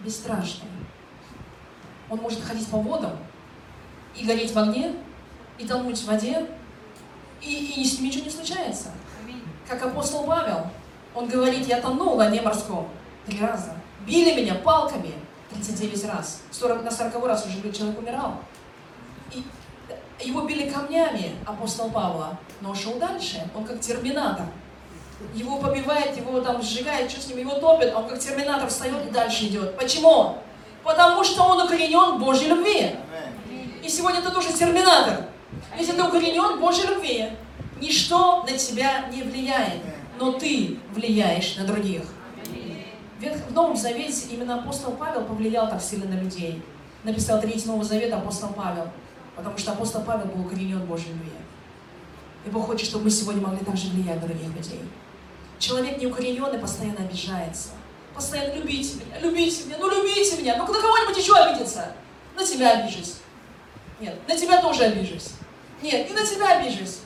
Бесстрашный. 0.00 0.70
Он 2.08 2.18
может 2.18 2.42
ходить 2.42 2.68
по 2.68 2.78
водам 2.78 3.18
и 4.16 4.26
гореть 4.26 4.52
в 4.52 4.58
огне, 4.58 4.94
и 5.58 5.66
тонуть 5.66 5.98
в 5.98 6.06
воде, 6.06 6.46
и, 7.42 7.82
и 7.82 7.84
с 7.84 7.98
ним 7.98 8.06
ничего 8.06 8.24
не 8.24 8.30
случается. 8.30 8.90
Как 9.68 9.82
апостол 9.84 10.24
Павел, 10.24 10.70
он 11.14 11.28
говорит, 11.28 11.66
я 11.66 11.80
тонул 11.80 12.16
на 12.16 12.28
дне 12.28 12.42
морском 12.42 12.88
три 13.26 13.40
раза. 13.40 13.74
Били 14.06 14.40
меня 14.40 14.54
палками 14.56 15.14
39 15.50 16.04
раз. 16.06 16.42
40, 16.50 16.84
на 16.84 16.90
40 16.90 17.26
раз 17.26 17.46
уже 17.46 17.72
человек 17.72 17.98
умирал. 17.98 18.34
И 19.34 19.44
его 20.20 20.42
били 20.42 20.68
камнями, 20.68 21.34
апостол 21.46 21.90
Павла, 21.90 22.38
но 22.60 22.74
шел 22.74 22.94
дальше. 22.94 23.48
Он 23.54 23.64
как 23.64 23.80
терминатор. 23.80 24.46
Его 25.34 25.58
побивает, 25.58 26.16
его 26.16 26.40
там 26.40 26.60
сжигает, 26.62 27.10
что 27.10 27.20
с 27.20 27.28
ним, 27.28 27.38
его 27.38 27.54
топит, 27.54 27.92
а 27.94 28.00
он 28.00 28.08
как 28.08 28.18
терминатор 28.18 28.68
встает 28.68 29.06
и 29.06 29.10
дальше 29.10 29.46
идет. 29.46 29.76
Почему? 29.76 30.38
Потому 30.82 31.22
что 31.22 31.42
он 31.42 31.62
укоренен 31.62 32.16
в 32.16 32.18
Божьей 32.18 32.48
любви. 32.48 32.96
И 33.82 33.88
сегодня 33.88 34.20
ты 34.20 34.30
тоже 34.30 34.52
терминатор. 34.52 35.26
Если 35.78 35.92
ты 35.92 36.02
укоренен 36.02 36.56
в 36.56 36.60
Божьей 36.60 36.86
любви, 36.88 37.30
ничто 37.80 38.42
на 38.42 38.58
тебя 38.58 39.06
не 39.12 39.22
влияет, 39.22 39.80
но 40.22 40.30
ты 40.30 40.78
влияешь 40.94 41.56
на 41.56 41.64
других. 41.64 42.02
В 43.18 43.52
Новом 43.52 43.76
Завете 43.76 44.28
именно 44.30 44.60
апостол 44.60 44.92
Павел 44.92 45.24
повлиял 45.24 45.68
так 45.68 45.82
сильно 45.82 46.06
на 46.06 46.20
людей. 46.20 46.62
Написал 47.02 47.40
третий 47.40 47.66
Новый 47.66 47.84
Завет 47.84 48.12
апостол 48.12 48.50
Павел, 48.50 48.88
потому 49.34 49.58
что 49.58 49.72
апостол 49.72 50.02
Павел 50.02 50.26
был 50.26 50.46
укоренен 50.46 50.86
Божьей 50.86 51.08
любви. 51.08 51.32
И 52.46 52.50
Бог 52.50 52.66
хочет, 52.66 52.86
чтобы 52.86 53.04
мы 53.04 53.10
сегодня 53.10 53.42
могли 53.42 53.64
также 53.64 53.88
влиять 53.88 54.20
на 54.22 54.28
других 54.28 54.54
людей. 54.54 54.80
Человек 55.58 56.00
неукорененный 56.00 56.58
постоянно 56.60 57.00
обижается. 57.00 57.70
Постоянно 58.14 58.54
любите 58.54 58.94
меня, 58.94 59.18
любите 59.18 59.64
меня, 59.64 59.78
ну 59.80 59.90
любите 59.90 60.36
меня, 60.36 60.56
ну 60.56 60.72
на 60.72 60.80
кого-нибудь 60.80 61.18
еще 61.18 61.34
обидеться. 61.34 61.94
На 62.36 62.44
тебя 62.44 62.78
обижусь. 62.78 63.16
Нет, 64.00 64.16
на 64.28 64.36
тебя 64.36 64.62
тоже 64.62 64.84
обижусь. 64.84 65.30
Нет, 65.82 66.08
и 66.08 66.12
на 66.12 66.24
тебя 66.24 66.58
обижусь. 66.58 66.98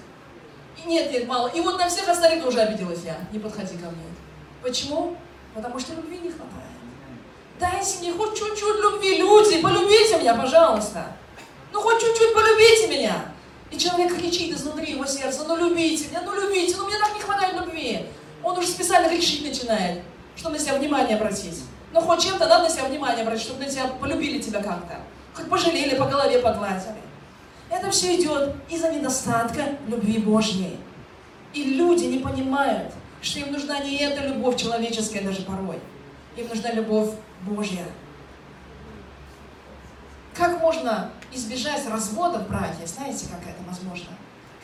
Нет, 0.85 1.11
нет, 1.11 1.27
мало. 1.27 1.49
И 1.49 1.61
вот 1.61 1.79
на 1.79 1.89
всех 1.89 2.09
остальных 2.09 2.45
тоже 2.45 2.61
обиделась 2.61 3.03
я. 3.05 3.16
Не 3.33 3.39
подходи 3.39 3.77
ко 3.77 3.91
мне. 3.91 4.05
Почему? 4.62 5.16
Потому 5.55 5.79
что 5.79 5.95
любви 5.95 6.18
не 6.18 6.31
хватает. 6.31 6.66
Дайте 7.59 7.99
мне 8.01 8.12
хоть 8.12 8.39
чуть-чуть 8.39 8.81
любви, 8.81 9.16
люди, 9.16 9.62
полюбите 9.62 10.18
меня, 10.18 10.35
пожалуйста. 10.35 11.07
Ну 11.72 11.81
хоть 11.81 12.01
чуть-чуть 12.01 12.35
полюбите 12.35 12.89
меня. 12.89 13.33
И 13.70 13.79
человек 13.79 14.14
кричит 14.14 14.55
изнутри 14.55 14.93
его 14.93 15.07
сердца, 15.07 15.45
ну 15.49 15.57
любите 15.57 16.09
меня, 16.09 16.22
ну 16.24 16.35
любите, 16.35 16.77
ну 16.77 16.87
мне 16.87 16.99
так 16.99 17.14
не 17.14 17.20
хватает 17.20 17.55
любви. 17.55 18.07
Он 18.43 18.57
уже 18.59 18.68
специально 18.68 19.09
кричить 19.09 19.47
начинает, 19.47 20.03
чтобы 20.37 20.57
на 20.57 20.61
себя 20.61 20.74
внимание 20.74 21.16
обратить. 21.16 21.62
Ну 21.93 22.01
хоть 22.01 22.22
чем-то 22.22 22.47
надо 22.47 22.64
на 22.64 22.70
себя 22.70 22.85
внимание 22.85 23.22
обратить, 23.22 23.45
чтобы 23.45 23.64
на 23.64 23.70
тебя 23.70 23.87
полюбили 23.87 24.39
тебя 24.39 24.62
как-то. 24.62 25.01
Хоть 25.35 25.49
пожалели, 25.49 25.97
по 25.97 26.05
голове 26.05 26.39
погладили. 26.39 27.05
Это 27.77 27.91
все 27.91 28.16
идет 28.16 28.55
из-за 28.70 28.91
недостатка 28.91 29.77
любви 29.87 30.18
Божьей. 30.18 30.79
И 31.53 31.62
люди 31.74 32.05
не 32.05 32.20
понимают, 32.20 32.93
что 33.20 33.41
им 33.41 33.53
нужна 33.53 33.81
не 33.81 33.99
эта 33.99 34.27
любовь 34.27 34.57
человеческая 34.57 35.20
даже 35.22 35.43
порой. 35.43 35.79
Им 36.37 36.49
нужна 36.49 36.72
любовь 36.72 37.11
Божья. 37.43 37.85
Как 40.35 40.61
можно 40.61 41.11
избежать 41.33 41.87
развода 41.87 42.39
в 42.39 42.49
браке? 42.49 42.87
Знаете, 42.87 43.27
как 43.31 43.43
это 43.43 43.62
возможно? 43.68 44.09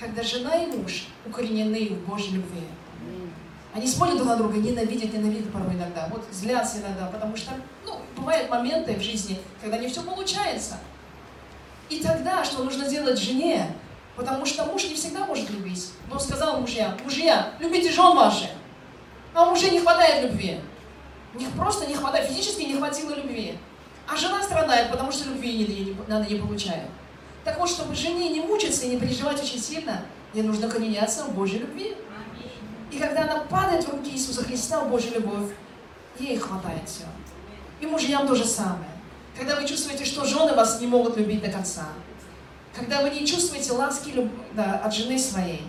Когда 0.00 0.22
жена 0.22 0.56
и 0.56 0.66
муж 0.74 1.08
укоренены 1.26 1.90
в 1.90 2.08
Божьей 2.08 2.36
любви. 2.36 2.62
Они 3.74 3.86
смотрят 3.86 4.16
друг 4.16 4.28
на 4.28 4.36
друга, 4.36 4.56
ненавидят, 4.56 5.12
ненавидят 5.12 5.52
порой 5.52 5.74
иногда. 5.74 6.08
Вот 6.10 6.24
злятся 6.32 6.78
иногда, 6.80 7.06
потому 7.06 7.36
что, 7.36 7.52
ну, 7.84 7.98
бывают 8.16 8.50
моменты 8.50 8.94
в 8.94 9.02
жизни, 9.02 9.38
когда 9.60 9.76
не 9.76 9.88
все 9.88 10.02
получается. 10.02 10.78
И 11.92 11.98
тогда 12.02 12.42
что 12.42 12.64
нужно 12.64 12.88
делать 12.88 13.18
жене? 13.18 13.70
Потому 14.16 14.46
что 14.46 14.64
муж 14.64 14.84
не 14.84 14.94
всегда 14.94 15.26
может 15.26 15.50
любить. 15.50 15.90
Но 16.08 16.18
сказал 16.18 16.58
мужья, 16.58 16.96
мужья, 17.04 17.52
любите 17.60 17.92
жен 17.92 18.16
ваших. 18.16 18.48
А 19.34 19.44
у 19.44 19.50
мужей 19.50 19.72
не 19.72 19.80
хватает 19.80 20.24
любви. 20.24 20.58
У 21.34 21.38
них 21.38 21.50
просто 21.50 21.86
не 21.86 21.94
хватает, 21.94 22.30
физически 22.30 22.62
не 22.62 22.76
хватило 22.76 23.14
любви. 23.14 23.58
А 24.08 24.16
жена 24.16 24.42
страдает, 24.42 24.90
потому 24.90 25.12
что 25.12 25.28
любви 25.28 25.52
не, 25.52 25.64
не, 25.66 25.96
она 26.08 26.24
не 26.24 26.36
получает. 26.36 26.88
Так 27.44 27.58
вот, 27.58 27.68
чтобы 27.68 27.94
жене 27.94 28.30
не 28.30 28.40
мучиться 28.40 28.86
и 28.86 28.90
не 28.90 28.98
переживать 28.98 29.42
очень 29.42 29.60
сильно, 29.60 30.02
ей 30.32 30.44
нужно 30.44 30.68
коненяться 30.70 31.24
в 31.24 31.34
Божьей 31.34 31.58
любви. 31.58 31.94
И 32.90 32.98
когда 32.98 33.24
она 33.24 33.40
падает 33.50 33.84
в 33.84 33.90
руки 33.90 34.10
Иисуса 34.10 34.42
Христа 34.42 34.80
в 34.80 34.88
Божью 34.88 35.12
любовь, 35.12 35.50
ей 36.18 36.38
хватает 36.38 36.88
все. 36.88 37.04
И 37.82 37.86
мужьям 37.86 38.26
то 38.26 38.34
же 38.34 38.46
самое. 38.46 38.88
Когда 39.42 39.60
вы 39.60 39.66
чувствуете, 39.66 40.04
что 40.04 40.24
жены 40.24 40.54
вас 40.54 40.80
не 40.80 40.86
могут 40.86 41.16
любить 41.16 41.42
до 41.42 41.50
конца. 41.50 41.88
Когда 42.72 43.02
вы 43.02 43.10
не 43.10 43.26
чувствуете 43.26 43.72
ласки 43.72 44.30
да, 44.52 44.80
от 44.84 44.94
жены 44.94 45.18
своей. 45.18 45.62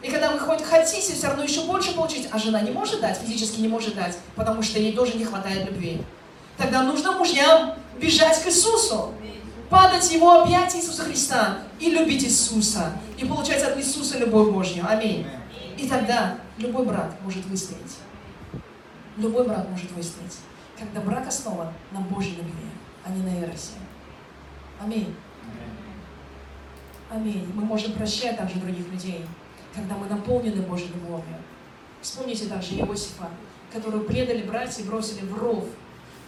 И 0.00 0.08
когда 0.08 0.30
вы 0.30 0.38
хоть 0.38 0.62
хотите 0.62 1.12
все 1.12 1.26
равно 1.26 1.42
еще 1.42 1.64
больше 1.64 1.92
получить, 1.92 2.28
а 2.30 2.38
жена 2.38 2.60
не 2.60 2.70
может 2.70 3.00
дать, 3.00 3.18
физически 3.18 3.62
не 3.62 3.66
может 3.66 3.96
дать, 3.96 4.16
потому 4.36 4.62
что 4.62 4.78
ей 4.78 4.92
тоже 4.92 5.18
не 5.18 5.24
хватает 5.24 5.68
любви, 5.68 6.02
тогда 6.56 6.84
нужно 6.84 7.10
мужьям 7.10 7.74
бежать 8.00 8.40
к 8.44 8.46
Иисусу, 8.46 9.12
падать 9.68 10.04
в 10.04 10.12
Его 10.12 10.42
объятия 10.42 10.78
Иисуса 10.78 11.02
Христа 11.02 11.58
и 11.80 11.90
любить 11.90 12.22
Иисуса, 12.22 12.92
и 13.18 13.24
получать 13.24 13.64
от 13.64 13.76
Иисуса 13.76 14.18
любовь 14.18 14.52
Божью. 14.52 14.86
Аминь. 14.88 15.26
И 15.76 15.88
тогда 15.88 16.36
любой 16.58 16.86
брак 16.86 17.16
может 17.24 17.44
выстоять. 17.46 17.96
Любой 19.16 19.48
брак 19.48 19.68
может 19.68 19.90
выстоять, 19.90 20.36
когда 20.78 21.00
брак 21.00 21.26
основан 21.26 21.72
на 21.90 21.98
Божьей 22.02 22.36
любви, 22.36 22.69
а 23.04 23.10
не 23.10 23.22
на 23.22 23.44
эросе. 23.44 23.72
Аминь. 24.80 25.14
Аминь. 27.10 27.50
Мы 27.54 27.64
можем 27.64 27.92
прощать 27.92 28.36
также 28.36 28.60
других 28.60 28.88
людей, 28.88 29.24
когда 29.74 29.96
мы 29.96 30.06
наполнены 30.06 30.62
Божьей 30.62 30.88
любовью. 30.88 31.36
Вспомните 32.00 32.46
также 32.46 32.76
Иосифа, 32.76 33.28
которого 33.72 34.04
предали 34.04 34.42
братья 34.42 34.82
и 34.82 34.86
бросили 34.86 35.24
в 35.24 35.36
ров. 35.36 35.64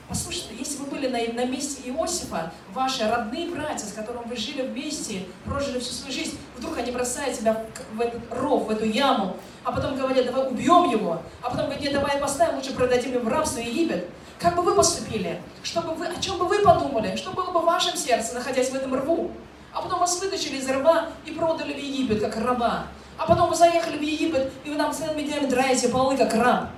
Послушайте, 0.09 0.57
если 0.59 0.79
вы 0.79 0.87
были 0.87 1.09
на, 1.09 1.19
на 1.33 1.47
месте 1.47 1.89
Иосифа, 1.89 2.53
ваши 2.75 3.09
родные 3.09 3.49
братья, 3.49 3.87
с 3.87 3.93
которыми 3.93 4.29
вы 4.29 4.37
жили 4.37 4.63
вместе, 4.63 5.25
прожили 5.45 5.79
всю 5.79 5.93
свою 5.93 6.13
жизнь, 6.13 6.39
вдруг 6.59 6.77
они 6.77 6.91
бросают 6.91 7.39
тебя 7.39 7.65
в 7.95 8.01
этот 8.01 8.21
ров, 8.31 8.67
в 8.67 8.71
эту 8.71 8.85
яму, 8.85 9.37
а 9.65 9.73
потом 9.73 9.97
говорят, 9.97 10.27
давай 10.27 10.49
убьем 10.49 10.91
его, 10.91 11.23
а 11.41 11.49
потом 11.49 11.67
говорят, 11.67 11.81
нет, 11.81 11.93
давай 11.93 12.19
поставим, 12.19 12.57
лучше 12.57 12.75
продадим 12.75 13.13
его 13.15 13.25
в 13.25 13.29
рабство 13.29 13.61
Египет. 13.61 14.09
Как 14.39 14.57
бы 14.57 14.63
вы 14.63 14.75
поступили? 14.75 15.41
Чтобы 15.63 15.95
вы, 15.95 16.07
о 16.07 16.21
чем 16.21 16.39
бы 16.39 16.47
вы 16.47 16.61
подумали? 16.61 17.17
Что 17.17 17.33
было 17.33 17.51
бы 17.51 17.61
в 17.61 17.65
вашем 17.65 17.97
сердце, 17.97 18.35
находясь 18.35 18.71
в 18.71 18.75
этом 18.75 18.95
рву? 18.95 19.31
А 19.73 19.81
потом 19.81 20.01
вас 20.01 20.21
вытащили 20.21 20.57
из 20.57 20.69
рва 20.69 21.09
и 21.25 21.31
продали 21.31 21.73
в 21.73 21.79
Египет, 21.79 22.21
как 22.21 22.37
раба. 22.37 22.87
А 23.17 23.27
потом 23.27 23.49
вы 23.49 23.55
заехали 23.55 23.97
в 23.97 24.03
Египет, 24.03 24.53
и 24.65 24.71
вы 24.71 24.77
нам 24.77 24.93
целыми 24.93 25.23
днями 25.23 25.47
драете 25.47 25.89
полы, 25.89 26.17
как 26.17 26.35
раб. 26.35 26.71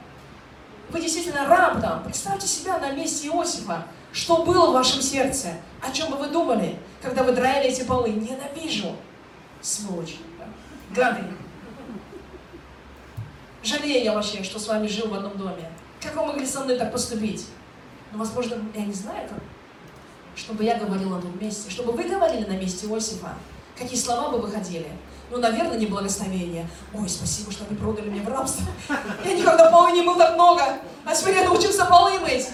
Вы 0.90 1.00
действительно 1.00 1.46
раб 1.46 1.80
там. 1.80 2.04
Представьте 2.04 2.46
себя 2.46 2.78
на 2.78 2.92
месте 2.92 3.28
Иосифа. 3.28 3.86
Что 4.12 4.44
было 4.44 4.70
в 4.70 4.74
вашем 4.74 5.02
сердце? 5.02 5.48
О 5.82 5.90
чем 5.90 6.10
бы 6.10 6.16
вы 6.16 6.28
думали, 6.28 6.78
когда 7.02 7.24
вы 7.24 7.32
драили 7.32 7.70
эти 7.70 7.82
полы? 7.82 8.10
Ненавижу. 8.10 8.94
Сволочь. 9.60 10.16
Гады. 10.90 11.24
Жалею 13.62 14.04
я 14.04 14.12
вообще, 14.12 14.44
что 14.44 14.58
с 14.58 14.68
вами 14.68 14.86
жил 14.86 15.08
в 15.08 15.14
одном 15.14 15.36
доме. 15.36 15.68
Как 16.04 16.14
вы 16.16 16.26
могли 16.26 16.46
со 16.46 16.60
мной 16.60 16.76
так 16.76 16.92
поступить? 16.92 17.46
Ну, 18.12 18.18
возможно, 18.18 18.56
я 18.74 18.84
не 18.84 18.92
знаю, 18.92 19.26
как, 19.26 19.38
чтобы 20.36 20.62
я 20.62 20.76
говорила 20.76 21.16
на 21.16 21.22
том 21.22 21.40
месте, 21.40 21.70
чтобы 21.70 21.92
вы 21.92 22.04
говорили 22.04 22.44
на 22.44 22.58
месте 22.58 22.86
Иосифа. 22.86 23.34
Какие 23.76 23.98
слова 23.98 24.28
бы 24.28 24.38
выходили? 24.38 24.86
Ну, 25.30 25.38
наверное, 25.38 25.78
не 25.78 25.86
благословение. 25.86 26.68
Ой, 26.92 27.08
спасибо, 27.08 27.50
что 27.50 27.64
вы 27.64 27.74
продали 27.76 28.10
меня 28.10 28.22
в 28.22 28.28
рабство. 28.28 28.66
Я 29.24 29.34
никогда 29.34 29.70
полы 29.70 29.92
не 29.92 30.02
мыл 30.02 30.16
так 30.16 30.34
много, 30.34 30.62
а 31.06 31.14
сегодня 31.14 31.40
я 31.40 31.48
научился 31.48 31.86
полы 31.86 32.20
мыть. 32.20 32.48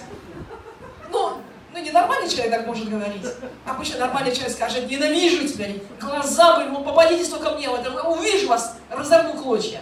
Ну, 1.11 1.33
ну, 1.73 1.91
нормальный 1.91 2.29
человек 2.29 2.51
так 2.53 2.65
может 2.65 2.89
говорить. 2.89 3.25
Обычно 3.65 3.99
нормальный 3.99 4.33
человек 4.33 4.53
скажет, 4.53 4.89
ненавижу 4.89 5.45
тебя, 5.45 5.67
глаза 5.99 6.57
вы, 6.57 6.69
ну, 6.69 6.83
попадитесь 6.83 7.27
только 7.27 7.51
мне, 7.51 7.69
вот, 7.69 7.85
увижу 8.17 8.47
вас, 8.47 8.77
разорву 8.89 9.33
клочья. 9.33 9.81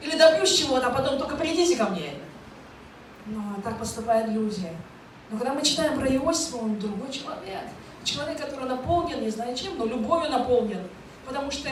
Или 0.00 0.16
добьюсь 0.16 0.58
чего-то, 0.58 0.86
а 0.86 0.90
потом 0.90 1.18
только 1.18 1.36
придите 1.36 1.76
ко 1.76 1.84
мне. 1.84 2.14
Так 3.62 3.78
поступают 3.78 4.28
люди. 4.28 4.68
Но 5.30 5.38
когда 5.38 5.54
мы 5.54 5.62
читаем 5.62 5.98
про 5.98 6.08
Иосифа, 6.08 6.56
он 6.56 6.78
другой 6.78 7.10
человек. 7.10 7.62
Человек, 8.04 8.40
который 8.40 8.68
наполнен, 8.68 9.20
не 9.20 9.30
знаю 9.30 9.56
чем, 9.56 9.78
но 9.78 9.86
любовью 9.86 10.30
наполнен. 10.30 10.82
Потому 11.26 11.50
что 11.50 11.68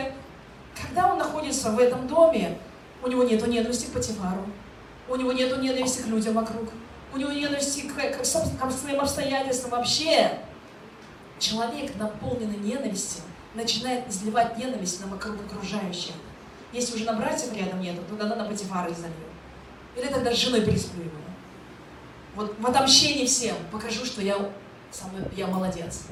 когда 0.80 1.12
он 1.12 1.18
находится 1.18 1.70
в 1.72 1.78
этом 1.78 2.06
доме, 2.06 2.56
у 3.02 3.08
него 3.08 3.24
нет 3.24 3.46
ненависти 3.46 3.86
к 3.86 3.92
Патифару, 3.92 4.46
у 5.08 5.16
него 5.16 5.32
нет 5.32 5.56
ненависти 5.58 6.02
к 6.02 6.06
людям 6.06 6.34
вокруг, 6.34 6.68
у 7.12 7.18
него 7.18 7.32
ненависти 7.32 7.82
к, 7.82 7.94
к, 7.94 8.20
к 8.20 8.24
своим 8.24 9.00
обстоятельствам 9.00 9.72
вообще. 9.72 10.38
Человек, 11.38 11.96
наполненный 11.96 12.58
ненавистью, 12.58 13.22
начинает 13.54 14.08
изливать 14.08 14.56
ненависть 14.58 15.00
на 15.00 15.10
вокруг 15.10 15.36
окружающих. 15.46 16.12
Если 16.72 16.94
уже 16.94 17.04
на 17.04 17.14
братьев 17.14 17.52
рядом 17.54 17.80
нету, 17.80 18.02
то 18.08 18.14
тогда 18.14 18.36
на 18.36 18.44
Патифара 18.44 18.92
изолью. 18.92 19.14
Или 19.96 20.06
тогда 20.06 20.32
с 20.32 20.36
женой 20.36 20.60
пересплю 20.60 21.02
его. 21.02 21.29
Вот 22.40 22.54
в 22.58 22.66
отомщении 22.66 23.26
всем 23.26 23.54
покажу, 23.70 24.02
что 24.06 24.22
я, 24.22 24.34
самый, 24.90 25.20
я 25.36 25.46
молодец. 25.46 26.04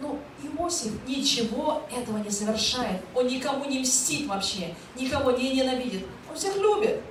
Ну, 0.00 0.18
Иосиф 0.42 0.92
ничего 1.06 1.82
этого 1.94 2.16
не 2.18 2.30
совершает. 2.30 3.02
Он 3.14 3.26
никому 3.26 3.66
не 3.66 3.80
мстит 3.80 4.26
вообще, 4.26 4.74
никого 4.98 5.32
не 5.32 5.56
ненавидит. 5.56 6.06
Он 6.30 6.34
всех 6.34 6.56
любит. 6.56 7.02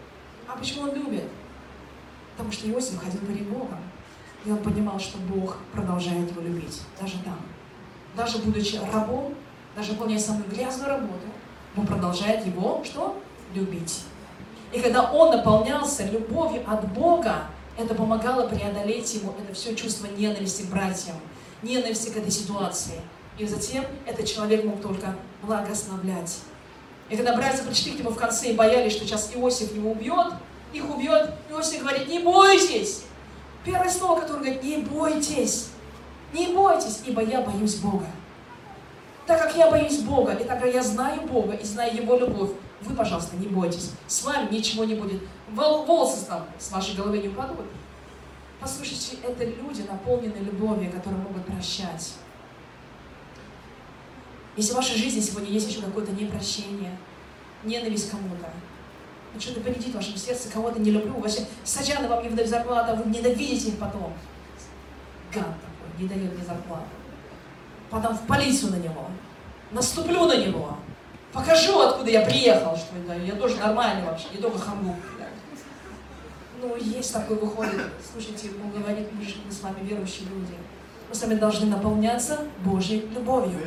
А 0.47 0.57
почему 0.57 0.89
он 0.89 0.95
любит? 0.95 1.25
Потому 2.31 2.51
что 2.51 2.67
Иосиф 2.67 2.99
ходил 2.99 3.19
перед 3.19 3.47
Богом. 3.47 3.77
И 4.43 4.49
он 4.49 4.57
понимал, 4.57 4.99
что 4.99 5.19
Бог 5.19 5.57
продолжает 5.71 6.31
его 6.31 6.41
любить. 6.41 6.81
Даже 6.99 7.19
там. 7.23 7.39
Даже 8.15 8.39
будучи 8.39 8.77
рабом, 8.91 9.35
даже 9.75 9.91
выполняя 9.91 10.19
самую 10.19 10.49
грязную 10.49 10.89
работу, 10.89 11.27
Бог 11.75 11.85
продолжает 11.85 12.43
его 12.43 12.81
что? 12.83 13.21
Любить. 13.53 14.01
И 14.73 14.79
когда 14.79 15.11
он 15.11 15.37
наполнялся 15.37 16.09
любовью 16.09 16.63
от 16.67 16.91
Бога, 16.93 17.43
это 17.77 17.93
помогало 17.93 18.47
преодолеть 18.47 19.13
ему 19.13 19.33
это 19.39 19.53
все 19.53 19.75
чувство 19.75 20.07
ненависти 20.07 20.63
к 20.63 20.65
братьям, 20.65 21.15
ненависти 21.61 22.09
к 22.09 22.17
этой 22.17 22.31
ситуации. 22.31 22.99
И 23.37 23.45
затем 23.45 23.85
этот 24.05 24.25
человек 24.25 24.65
мог 24.65 24.81
только 24.81 25.15
благословлять. 25.43 26.39
И 27.09 27.15
когда 27.15 27.35
братья 27.35 27.63
пришли 27.63 27.93
к 27.93 27.99
нему 27.99 28.09
в 28.09 28.17
конце 28.17 28.49
и 28.49 28.55
боялись, 28.55 28.93
что 28.93 29.05
сейчас 29.05 29.31
Иосиф 29.35 29.73
его 29.75 29.91
убьет, 29.91 30.33
их 30.73 30.89
убьет, 30.89 31.33
Иосиф 31.49 31.81
говорит, 31.81 32.07
не 32.07 32.19
бойтесь. 32.19 33.03
Первое 33.63 33.89
слово, 33.89 34.21
которое 34.21 34.39
говорит, 34.39 34.63
не 34.63 34.77
бойтесь. 34.77 35.69
Не 36.33 36.47
бойтесь, 36.47 37.01
ибо 37.05 37.21
я 37.21 37.41
боюсь 37.41 37.75
Бога. 37.75 38.07
Так 39.25 39.41
как 39.41 39.55
я 39.55 39.69
боюсь 39.69 39.99
Бога, 39.99 40.33
и 40.33 40.43
так 40.43 40.61
как 40.61 40.73
я 40.73 40.81
знаю 40.81 41.21
Бога 41.21 41.53
и 41.53 41.63
знаю 41.63 41.95
Его 41.95 42.17
любовь, 42.17 42.51
вы, 42.81 42.95
пожалуйста, 42.95 43.35
не 43.35 43.47
бойтесь. 43.47 43.91
С 44.07 44.23
вами 44.23 44.53
ничего 44.53 44.83
не 44.83 44.95
будет. 44.95 45.21
Волосы 45.49 46.25
там 46.25 46.45
с 46.59 46.71
вашей 46.71 46.95
головы 46.95 47.19
не 47.19 47.29
упадут. 47.29 47.65
Послушайте, 48.59 49.17
это 49.23 49.45
люди, 49.45 49.83
наполненные 49.87 50.43
любовью, 50.43 50.91
которые 50.91 51.21
могут 51.21 51.45
прощать. 51.45 52.13
Если 54.55 54.73
в 54.73 54.75
вашей 54.75 54.95
жизни 54.95 55.21
сегодня 55.21 55.51
есть 55.51 55.69
еще 55.69 55.81
какое-то 55.81 56.11
непрощение, 56.11 56.97
ненависть 57.63 58.09
кому-то, 58.09 58.49
ну 59.33 59.39
что-то 59.39 59.61
победит 59.61 59.93
в 59.93 59.95
вашем 59.95 60.17
сердце, 60.17 60.49
кого-то 60.49 60.79
не 60.79 60.89
люблю, 60.89 61.13
вообще 61.19 61.45
саджаны 61.63 62.07
вам 62.07 62.23
не 62.23 62.29
выдают 62.29 62.49
зарплату, 62.49 62.95
вы 62.95 63.11
ненавидите 63.11 63.69
их 63.69 63.77
потом. 63.77 64.13
Гад 65.31 65.45
такой, 65.45 66.01
не 66.01 66.07
дает 66.07 66.33
мне 66.33 66.43
зарплату. 66.43 66.87
Потом 67.91 68.17
в 68.17 68.25
полицию 68.25 68.71
на 68.71 68.77
него, 68.77 69.07
наступлю 69.71 70.25
на 70.25 70.37
него, 70.37 70.77
покажу, 71.33 71.79
откуда 71.79 72.09
я 72.09 72.21
приехал, 72.21 72.75
что 72.75 72.93
да, 73.07 73.15
я 73.15 73.35
тоже 73.35 73.57
нормальный 73.57 74.05
вообще, 74.05 74.27
не 74.33 74.41
только 74.41 74.59
хамлу. 74.59 74.95
Ну, 76.61 76.75
есть 76.75 77.13
такой 77.13 77.37
выходит. 77.37 77.81
Слушайте, 78.11 78.49
он 78.63 78.71
говорит, 78.71 79.07
же 79.21 79.35
мы 79.45 79.51
с 79.51 79.61
вами 79.61 79.83
верующие 79.83 80.27
люди. 80.29 80.53
Мы 81.07 81.15
с 81.15 81.21
вами 81.21 81.35
должны 81.35 81.67
наполняться 81.67 82.39
Божьей 82.65 83.07
любовью. 83.13 83.59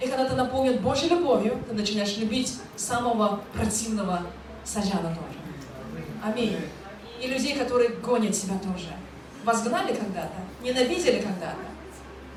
И 0.00 0.08
когда 0.08 0.28
ты 0.28 0.34
наполнен 0.34 0.78
Божьей 0.78 1.10
любовью, 1.10 1.62
ты 1.68 1.74
начинаешь 1.74 2.16
любить 2.16 2.58
самого 2.76 3.40
противного 3.54 4.22
саджана 4.64 5.14
тоже. 5.14 5.38
Аминь. 6.24 6.56
И 7.20 7.26
людей, 7.28 7.56
которые 7.56 7.90
гонят 7.90 8.34
себя 8.34 8.58
тоже. 8.58 8.88
Вас 9.44 9.62
гнали 9.62 9.94
когда-то? 9.94 10.34
Ненавидели 10.62 11.20
когда-то? 11.20 11.56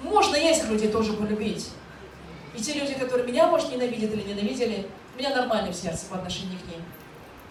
Можно 0.04 0.36
этих 0.36 0.70
людей 0.70 0.92
тоже 0.92 1.14
полюбить. 1.14 1.70
И 2.56 2.62
те 2.62 2.74
люди, 2.74 2.94
которые 2.94 3.28
меня, 3.28 3.48
может, 3.48 3.72
ненавидят 3.72 4.14
или 4.14 4.22
ненавидели, 4.22 4.88
у 5.16 5.20
меня 5.20 5.36
нормально 5.36 5.72
в 5.72 5.76
сердце 5.76 6.06
по 6.08 6.16
отношению 6.16 6.60
к 6.60 6.68
ним. 6.68 6.82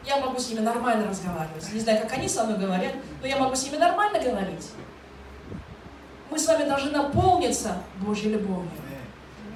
Я 0.06 0.18
могу 0.18 0.38
с 0.38 0.48
ними 0.48 0.60
нормально 0.60 1.08
разговаривать. 1.08 1.72
Не 1.72 1.80
знаю, 1.80 2.02
как 2.02 2.12
они 2.12 2.28
со 2.28 2.44
мной 2.44 2.58
говорят, 2.58 2.92
но 3.20 3.26
я 3.26 3.38
могу 3.38 3.54
с 3.54 3.64
ними 3.64 3.76
нормально 3.76 4.18
говорить. 4.18 4.70
Мы 6.30 6.38
с 6.38 6.46
вами 6.46 6.64
должны 6.68 6.90
наполниться 6.90 7.78
Божьей 8.00 8.32
любовью. 8.32 8.70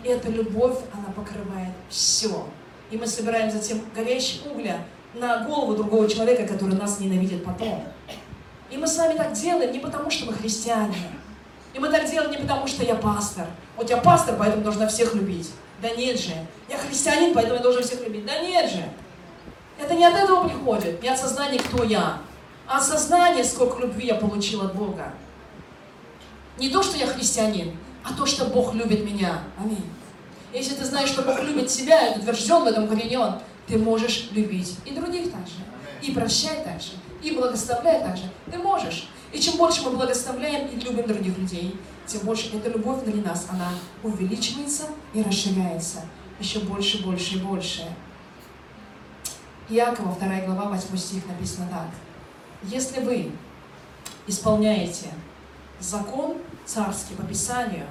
И 0.04 0.08
эта 0.08 0.30
любовь, 0.30 0.78
она 0.92 1.12
покрывает 1.14 1.72
все. 1.88 2.46
И 2.90 2.96
мы 2.96 3.06
собираем 3.06 3.50
затем 3.50 3.80
горящие 3.94 4.50
угля 4.50 4.78
на 5.14 5.44
голову 5.44 5.74
другого 5.74 6.08
человека, 6.08 6.46
который 6.46 6.76
нас 6.76 7.00
ненавидит 7.00 7.44
потом. 7.44 7.84
И 8.70 8.76
мы 8.76 8.86
с 8.86 8.96
вами 8.96 9.16
так 9.16 9.32
делаем 9.32 9.72
не 9.72 9.78
потому, 9.78 10.10
что 10.10 10.26
мы 10.26 10.34
христиане. 10.34 10.96
И 11.74 11.78
мы 11.78 11.90
так 11.90 12.08
делаем 12.08 12.30
не 12.30 12.38
потому, 12.38 12.66
что 12.66 12.84
я 12.84 12.94
пастор. 12.94 13.46
Вот 13.78 13.88
я 13.88 13.96
пастор, 13.98 14.34
поэтому 14.36 14.64
должна 14.64 14.88
всех 14.88 15.14
любить. 15.14 15.52
Да 15.80 15.88
нет 15.90 16.18
же. 16.18 16.32
Я 16.68 16.76
христианин, 16.78 17.32
поэтому 17.32 17.54
я 17.54 17.62
должен 17.62 17.84
всех 17.84 18.04
любить. 18.04 18.26
Да 18.26 18.40
нет 18.40 18.68
же. 18.68 18.82
Это 19.78 19.94
не 19.94 20.04
от 20.04 20.14
этого 20.14 20.48
приходит, 20.48 21.00
не 21.00 21.08
от 21.08 21.16
сознания, 21.16 21.60
кто 21.60 21.84
я, 21.84 22.18
а 22.66 22.78
от 22.78 22.84
сознания, 22.84 23.44
сколько 23.44 23.80
любви 23.80 24.08
я 24.08 24.16
получил 24.16 24.62
от 24.62 24.74
Бога. 24.74 25.12
Не 26.58 26.70
то, 26.70 26.82
что 26.82 26.98
я 26.98 27.06
христианин, 27.06 27.76
а 28.02 28.12
то, 28.14 28.26
что 28.26 28.46
Бог 28.46 28.74
любит 28.74 29.04
меня. 29.04 29.42
Аминь. 29.56 29.88
Если 30.52 30.74
ты 30.74 30.84
знаешь, 30.84 31.10
что 31.10 31.22
Бог 31.22 31.40
любит 31.44 31.68
тебя, 31.68 32.08
и 32.08 32.18
утвержден 32.18 32.64
в 32.64 32.66
этом 32.66 32.84
укоренен, 32.84 33.34
ты 33.68 33.78
можешь 33.78 34.30
любить 34.32 34.76
и 34.84 34.90
других 34.90 35.30
также, 35.30 35.54
и 36.02 36.10
прощать 36.10 36.64
также, 36.64 36.92
и 37.22 37.30
благословлять 37.30 38.02
также. 38.02 38.24
Ты 38.50 38.58
можешь. 38.58 39.08
И 39.32 39.38
чем 39.38 39.56
больше 39.56 39.82
мы 39.82 39.90
благословляем 39.90 40.66
и 40.66 40.80
любим 40.80 41.06
других 41.06 41.38
людей, 41.38 41.76
тем 42.08 42.22
больше 42.22 42.56
эта 42.56 42.70
любовь 42.70 43.02
внутри 43.02 43.20
нас, 43.20 43.46
она 43.50 43.68
увеличивается 44.02 44.84
и 45.12 45.22
расширяется 45.22 46.04
еще 46.40 46.60
больше, 46.60 47.04
больше 47.04 47.36
и 47.36 47.40
больше. 47.40 47.84
Иакова, 49.68 50.16
2 50.18 50.40
глава, 50.46 50.70
8 50.70 50.96
стих 50.96 51.26
написано 51.26 51.68
так. 51.70 51.88
Если 52.62 53.00
вы 53.00 53.30
исполняете 54.26 55.08
закон 55.78 56.38
царский 56.64 57.14
по 57.14 57.22
Писанию, 57.22 57.86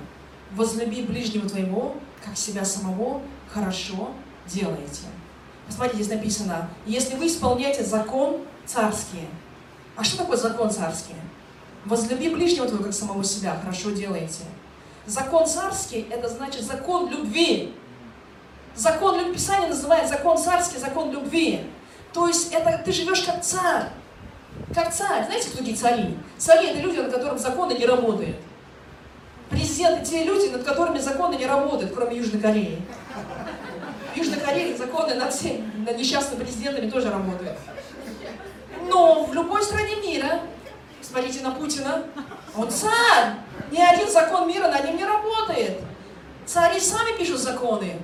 возлюби 0.54 1.04
ближнего 1.04 1.48
твоего, 1.48 1.96
как 2.24 2.36
себя 2.38 2.66
самого, 2.66 3.22
хорошо 3.48 4.12
делаете. 4.48 5.04
Посмотрите, 5.68 6.04
здесь 6.04 6.18
написано, 6.18 6.70
если 6.86 7.16
вы 7.16 7.28
исполняете 7.28 7.84
закон 7.84 8.42
царский. 8.66 9.28
А 9.96 10.04
что 10.04 10.18
такое 10.18 10.38
закон 10.38 10.72
царский? 10.72 11.16
Возлюби 11.88 12.30
ближнего 12.30 12.68
твоего, 12.68 12.84
как 12.84 12.94
самого 12.94 13.24
себя, 13.24 13.58
хорошо 13.62 13.92
делаете. 13.92 14.42
Закон 15.06 15.48
царский– 15.48 16.06
это 16.12 16.28
значит 16.28 16.64
закон 16.64 17.10
любви. 17.10 17.74
Закон 18.76 19.18
любви, 19.18 19.34
Писание 19.34 19.70
называет 19.70 20.10
закон 20.10 20.38
царский, 20.38 20.80
закон 20.80 21.12
любви. 21.12 21.62
То 22.14 22.28
есть 22.28 22.52
это 22.52 22.82
ты 22.84 22.92
живешь 22.92 23.22
как 23.22 23.42
царь. 23.42 23.86
Как 24.76 24.94
царь. 24.94 25.26
Знаете, 25.28 25.48
кто 25.48 25.60
такие 25.60 25.78
цари? 25.78 26.18
Цари– 26.38 26.68
это 26.72 26.80
люди, 26.80 26.98
над 27.00 27.14
которыми 27.14 27.38
законы 27.38 27.74
не 27.74 27.86
работают. 27.86 28.36
Президенты– 29.50 30.06
те 30.10 30.26
люди, 30.26 30.48
над 30.48 30.64
которыми 30.64 31.00
законы 31.00 31.36
не 31.36 31.46
работают, 31.46 31.94
кроме 31.96 32.18
Южной 32.18 32.42
Кореи. 32.42 32.82
В 34.14 34.18
Южной 34.18 34.40
Корее 34.42 34.76
законы 34.76 35.16
над, 35.16 35.34
всеми, 35.34 35.86
над 35.86 35.98
несчастными 35.98 36.44
президентами 36.44 36.90
тоже 36.90 37.12
работают. 37.12 37.58
Но 38.90 39.24
в 39.24 39.34
любой 39.34 39.64
стране 39.64 39.96
мира, 39.98 40.42
смотрите 41.08 41.42
на 41.42 41.52
Путина, 41.52 42.04
он 42.56 42.70
царь. 42.70 43.36
Ни 43.72 43.80
один 43.80 44.10
закон 44.10 44.48
мира 44.48 44.68
над 44.68 44.86
ним 44.86 44.98
не 44.98 45.06
работает. 45.06 45.82
Цари 46.46 46.80
сами 46.80 47.18
пишут 47.18 47.40
законы. 47.40 48.00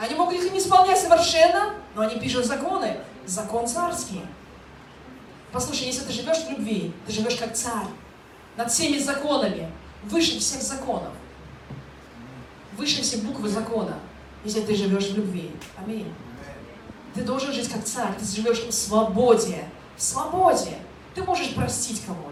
Они 0.00 0.14
могут 0.14 0.34
их 0.34 0.52
не 0.52 0.58
исполнять 0.58 0.98
совершенно, 0.98 1.74
но 1.94 2.02
они 2.02 2.18
пишут 2.18 2.46
законы. 2.46 2.98
Закон 3.26 3.66
царский. 3.66 4.22
Послушай, 5.52 5.86
если 5.86 6.04
ты 6.04 6.12
живешь 6.12 6.38
в 6.38 6.50
любви, 6.50 6.92
ты 7.06 7.12
живешь 7.12 7.36
как 7.36 7.54
царь, 7.54 7.86
над 8.56 8.70
всеми 8.70 8.98
законами, 8.98 9.70
выше 10.04 10.38
всех 10.38 10.62
законов, 10.62 11.12
выше 12.76 13.02
всех 13.02 13.22
буквы 13.24 13.48
закона, 13.48 13.98
если 14.44 14.60
ты 14.60 14.74
живешь 14.74 15.10
в 15.10 15.16
любви. 15.16 15.50
Аминь. 15.76 16.12
Ты 17.14 17.22
должен 17.22 17.52
жить 17.52 17.68
как 17.68 17.84
царь, 17.84 18.14
ты 18.18 18.24
живешь 18.24 18.60
в 18.60 18.72
свободе. 18.72 19.64
В 19.96 20.02
свободе. 20.02 20.78
Ты 21.14 21.24
можешь 21.24 21.54
простить 21.54 22.02
кого-то. 22.06 22.29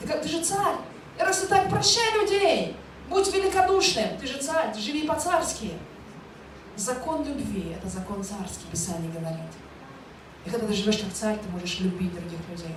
Ты, 0.00 0.06
как, 0.06 0.22
ты 0.22 0.28
же 0.28 0.42
царь. 0.42 0.76
И 1.18 1.22
раз 1.22 1.40
ты 1.40 1.46
так, 1.46 1.68
прощай 1.68 2.20
людей. 2.20 2.76
Будь 3.08 3.32
великодушным. 3.32 4.18
Ты 4.20 4.26
же 4.26 4.38
царь, 4.38 4.74
живи 4.76 5.06
по-царски. 5.06 5.72
Закон 6.76 7.24
любви– 7.24 7.74
это 7.76 7.88
закон 7.88 8.22
царский, 8.22 8.66
Писание 8.70 9.10
говорит. 9.10 9.50
И 10.44 10.50
когда 10.50 10.66
ты 10.66 10.74
живешь 10.74 10.98
как 10.98 11.12
царь, 11.12 11.38
ты 11.38 11.48
можешь 11.48 11.80
любить 11.80 12.12
других 12.12 12.40
людей. 12.50 12.74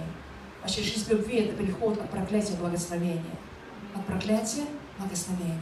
Вообще 0.62 0.82
жизнь 0.82 1.10
любви– 1.10 1.38
это 1.40 1.54
переход 1.54 2.00
от 2.00 2.10
проклятия 2.10 2.54
к 2.54 2.60
благословению. 2.60 3.36
От 3.94 4.06
проклятия 4.06 4.66
к 4.96 5.02
благословению. 5.02 5.60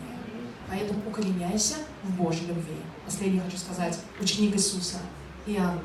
Поэтому 0.70 1.02
укореняйся 1.08 1.76
в 2.04 2.12
Божьей 2.12 2.48
любви. 2.48 2.76
Последнее 3.06 3.42
хочу 3.42 3.58
сказать. 3.58 3.98
Ученик 4.20 4.56
Иисуса, 4.56 4.98
Иоанн, 5.46 5.80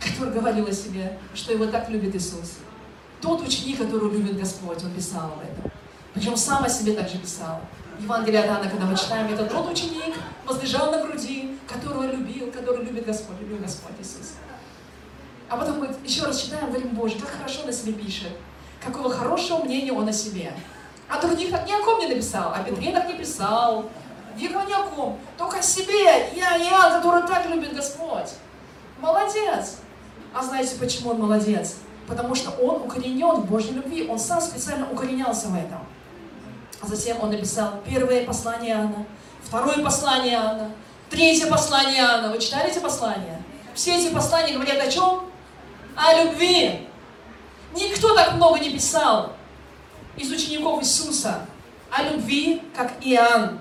который 0.00 0.32
говорил 0.32 0.66
о 0.66 0.72
себе, 0.72 1.18
что 1.34 1.52
его 1.52 1.66
так 1.66 1.88
любит 1.90 2.14
Иисус. 2.16 2.58
Тот 3.22 3.40
ученик, 3.40 3.78
которого 3.78 4.12
любит 4.12 4.38
Господь, 4.38 4.82
он 4.84 4.90
писал 4.90 5.32
об 5.32 5.40
этом. 5.40 5.70
Причем 6.12 6.36
сам 6.36 6.64
о 6.64 6.68
себе 6.68 6.92
также 6.92 7.18
писал. 7.18 7.60
Евангелие 8.00 8.40
от 8.40 8.46
Иоанна, 8.46 8.68
когда 8.68 8.84
мы 8.84 8.96
читаем, 8.96 9.32
это 9.32 9.46
тот 9.46 9.70
ученик, 9.70 10.14
возлежал 10.44 10.90
на 10.90 11.02
груди, 11.06 11.56
которого 11.66 12.02
любил, 12.02 12.50
который 12.50 12.84
любит 12.84 13.06
Господь, 13.06 13.40
любил 13.40 13.58
Господь 13.58 13.92
Иисус. 14.00 14.32
А 15.48 15.56
потом 15.56 15.78
мы 15.78 15.94
еще 16.04 16.24
раз 16.24 16.42
читаем, 16.42 16.70
говорим, 16.70 16.88
Боже, 16.90 17.18
как 17.18 17.30
хорошо 17.30 17.62
он 17.62 17.68
о 17.68 17.72
себе 17.72 17.92
пишет. 17.92 18.32
Какого 18.84 19.10
хорошего 19.10 19.64
мнения 19.64 19.92
он 19.92 20.08
о 20.08 20.12
себе. 20.12 20.52
А 21.08 21.20
других 21.20 21.50
ни 21.50 21.72
о 21.72 21.84
ком 21.84 22.00
не 22.00 22.08
написал, 22.08 22.52
о 22.52 22.58
Петре 22.64 22.90
так 22.90 23.06
не 23.06 23.14
писал, 23.14 23.88
Никого 24.36 24.66
ни 24.66 24.72
о 24.72 24.84
ком, 24.84 25.18
только 25.36 25.58
о 25.58 25.62
себе. 25.62 26.30
Я, 26.34 26.56
я, 26.56 26.90
который 26.90 27.26
так 27.26 27.46
любит 27.46 27.74
Господь. 27.74 28.30
Молодец. 28.98 29.76
А 30.34 30.42
знаете, 30.42 30.76
почему 30.76 31.10
он 31.10 31.20
молодец? 31.20 31.76
Потому 32.06 32.34
что 32.34 32.50
он 32.50 32.82
укоренен 32.82 33.42
в 33.42 33.46
Божьей 33.46 33.72
любви. 33.72 34.08
Он 34.08 34.18
сам 34.18 34.40
специально 34.40 34.90
укоренялся 34.90 35.48
в 35.48 35.54
этом. 35.54 35.78
Затем 36.82 37.18
он 37.20 37.30
написал 37.30 37.80
первое 37.88 38.24
послание 38.24 38.74
Иоанна, 38.74 39.06
второе 39.42 39.78
послание 39.84 40.34
Иоанна, 40.34 40.70
третье 41.10 41.46
послание 41.46 42.00
Иоанна. 42.00 42.30
Вы 42.32 42.40
читали 42.40 42.70
эти 42.70 42.80
послания? 42.80 43.40
Все 43.74 43.96
эти 43.96 44.12
послания 44.12 44.54
говорят 44.54 44.82
о 44.82 44.90
чем? 44.90 45.22
О 45.96 46.24
любви. 46.24 46.88
Никто 47.74 48.14
так 48.14 48.34
много 48.34 48.58
не 48.58 48.70
писал 48.70 49.32
из 50.16 50.30
учеников 50.30 50.82
Иисуса 50.82 51.46
о 51.90 52.02
любви, 52.02 52.62
как 52.74 52.92
Иоанн. 53.02 53.60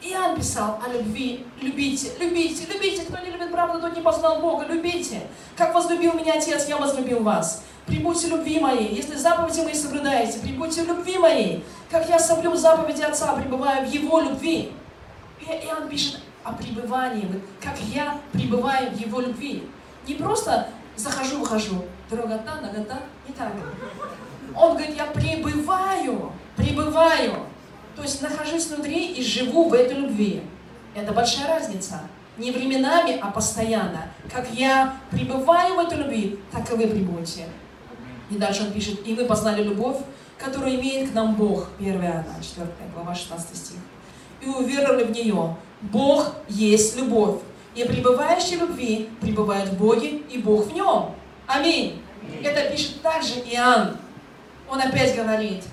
Иоанн 0.00 0.36
писал 0.36 0.80
о 0.84 0.88
любви. 0.88 1.46
Любите, 1.60 2.12
любите, 2.18 2.66
любите. 2.72 3.02
Кто 3.02 3.18
не 3.18 3.30
любит 3.30 3.52
правду, 3.52 3.80
тот 3.80 3.94
не 3.94 4.02
познал 4.02 4.40
Бога. 4.40 4.66
Любите. 4.66 5.22
Как 5.56 5.74
возлюбил 5.74 6.14
меня 6.14 6.34
Отец, 6.34 6.66
я 6.68 6.76
возлюбил 6.76 7.22
вас. 7.22 7.62
Прибудьте 7.86 8.28
любви 8.28 8.60
моей. 8.60 8.94
Если 8.94 9.16
заповеди 9.16 9.60
мои 9.60 9.74
соблюдаете, 9.74 10.38
прибудьте 10.38 10.84
любви 10.84 11.18
моей. 11.18 11.64
Как 11.90 12.08
я 12.08 12.18
соблюл 12.18 12.56
заповеди 12.56 13.02
Отца, 13.02 13.34
пребываю 13.34 13.86
в 13.86 13.90
Его 13.90 14.20
любви. 14.20 14.72
И 15.40 15.44
Иоанн 15.44 15.88
пишет 15.88 16.20
о 16.44 16.52
пребывании. 16.52 17.28
Как 17.60 17.78
я 17.92 18.18
пребываю 18.32 18.92
в 18.92 18.96
Его 18.96 19.20
любви. 19.20 19.68
Не 20.06 20.14
просто 20.14 20.68
захожу, 20.96 21.40
выхожу. 21.40 21.84
Дорогота, 22.08 22.60
нагота. 22.60 23.00
Не 23.26 23.34
так. 23.34 23.52
Он 24.54 24.76
говорит, 24.76 24.96
я 24.96 25.06
пребываю, 25.06 26.32
пребываю. 26.56 27.34
То 27.96 28.02
есть 28.02 28.22
нахожусь 28.22 28.66
внутри 28.68 29.12
и 29.12 29.22
живу 29.22 29.68
в 29.68 29.74
этой 29.74 29.96
любви. 29.96 30.42
Это 30.94 31.12
большая 31.12 31.48
разница. 31.48 32.00
Не 32.38 32.50
временами, 32.50 33.18
а 33.20 33.30
постоянно. 33.30 34.08
Как 34.32 34.48
я 34.52 34.96
пребываю 35.10 35.74
в 35.74 35.78
этой 35.80 35.98
любви, 35.98 36.38
так 36.50 36.70
и 36.72 36.76
вы 36.76 36.86
прибудете. 36.86 37.46
И 38.32 38.38
дальше 38.38 38.62
он 38.62 38.72
пишет, 38.72 39.06
и 39.06 39.14
вы 39.14 39.24
познали 39.24 39.62
любовь, 39.62 39.98
которую 40.38 40.74
имеет 40.76 41.10
к 41.10 41.14
нам 41.14 41.34
Бог. 41.34 41.68
1 41.78 41.94
Иоанна, 41.94 42.34
4 42.40 42.66
глава, 42.94 43.14
16 43.14 43.56
стих. 43.56 43.78
И 44.40 44.48
уверовали 44.48 45.04
в 45.04 45.10
нее. 45.10 45.56
Бог 45.82 46.34
есть 46.48 46.96
любовь. 46.96 47.40
И 47.74 47.84
пребывающий 47.84 48.56
в 48.56 48.60
любви 48.60 49.08
пребывает 49.20 49.70
в 49.70 49.78
Боге, 49.78 50.22
и 50.30 50.38
Бог 50.38 50.66
в 50.66 50.74
нем. 50.74 51.14
Аминь. 51.46 52.00
Это 52.42 52.70
пишет 52.70 53.02
также 53.02 53.34
Иоанн. 53.50 53.96
Он 54.70 54.80
опять 54.80 55.16
говорит, 55.16 55.64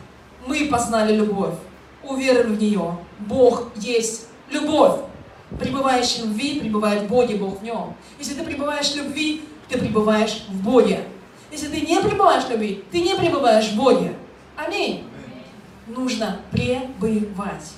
мы 0.45 0.67
познали 0.67 1.15
любовь 1.15 1.55
уверовали 2.03 2.55
в 2.55 2.61
нее. 2.61 2.97
Бог 3.19 3.71
есть 3.75 4.27
любовь. 4.49 4.99
Пребывающий 5.59 6.23
в 6.23 6.25
любви, 6.27 6.59
пребывает 6.59 7.03
в 7.03 7.07
Боге, 7.07 7.35
Бог 7.35 7.59
в 7.59 7.63
нем. 7.63 7.95
Если 8.19 8.35
ты 8.35 8.43
пребываешь 8.43 8.91
в 8.91 8.97
любви, 8.97 9.43
ты 9.67 9.79
пребываешь 9.79 10.45
в 10.47 10.63
Боге. 10.63 11.05
Если 11.51 11.67
ты 11.67 11.81
не 11.81 11.99
пребываешь 12.01 12.43
в 12.43 12.51
любви, 12.51 12.83
ты 12.91 13.01
не 13.01 13.15
пребываешь 13.15 13.71
в 13.71 13.75
Боге. 13.75 14.15
Аминь. 14.55 15.05
Нужно 15.87 16.41
пребывать. 16.51 17.73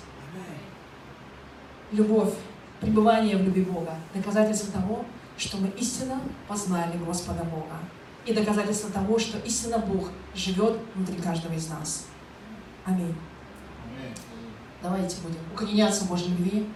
Любовь, 1.91 2.33
пребывание 2.79 3.37
в 3.37 3.43
любви 3.43 3.63
Бога. 3.63 3.95
Доказательство 4.13 4.71
того, 4.71 5.05
что 5.37 5.57
мы 5.57 5.69
истинно 5.77 6.21
познали 6.47 6.97
Господа 6.97 7.43
Бога. 7.43 7.77
И 8.25 8.33
доказательство 8.33 8.89
того, 8.91 9.17
что 9.17 9.37
истинно 9.39 9.79
Бог 9.79 10.09
живет 10.35 10.77
внутри 10.93 11.17
каждого 11.17 11.53
из 11.53 11.67
нас. 11.69 12.05
Аминь. 12.85 13.15
Давайте 14.83 15.17
будем 15.21 15.39
укореняться 15.53 16.05
в 16.05 16.09
Божьей 16.09 16.29
любви. 16.29 16.67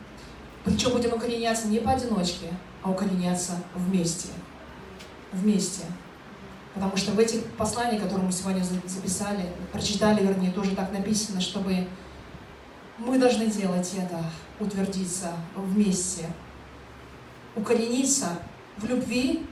Причем 0.63 0.91
будем 0.91 1.13
укореняться 1.13 1.67
не 1.67 1.79
поодиночке, 1.79 2.53
а 2.81 2.91
укореняться 2.91 3.53
вместе. 3.75 4.29
Вместе. 5.31 5.83
Потому 6.75 6.95
что 6.97 7.11
в 7.11 7.19
этих 7.19 7.43
посланиях, 7.57 8.03
которые 8.03 8.27
мы 8.27 8.31
сегодня 8.31 8.63
записали, 8.63 9.47
прочитали, 9.71 10.23
вернее, 10.23 10.51
тоже 10.51 10.75
так 10.75 10.91
написано, 10.91 11.41
чтобы 11.41 11.87
мы 12.97 13.17
должны 13.17 13.47
делать 13.47 13.91
это, 13.97 14.23
утвердиться 14.59 15.31
вместе, 15.55 16.29
укорениться 17.55 18.27
в 18.77 18.85
любви 18.85 19.45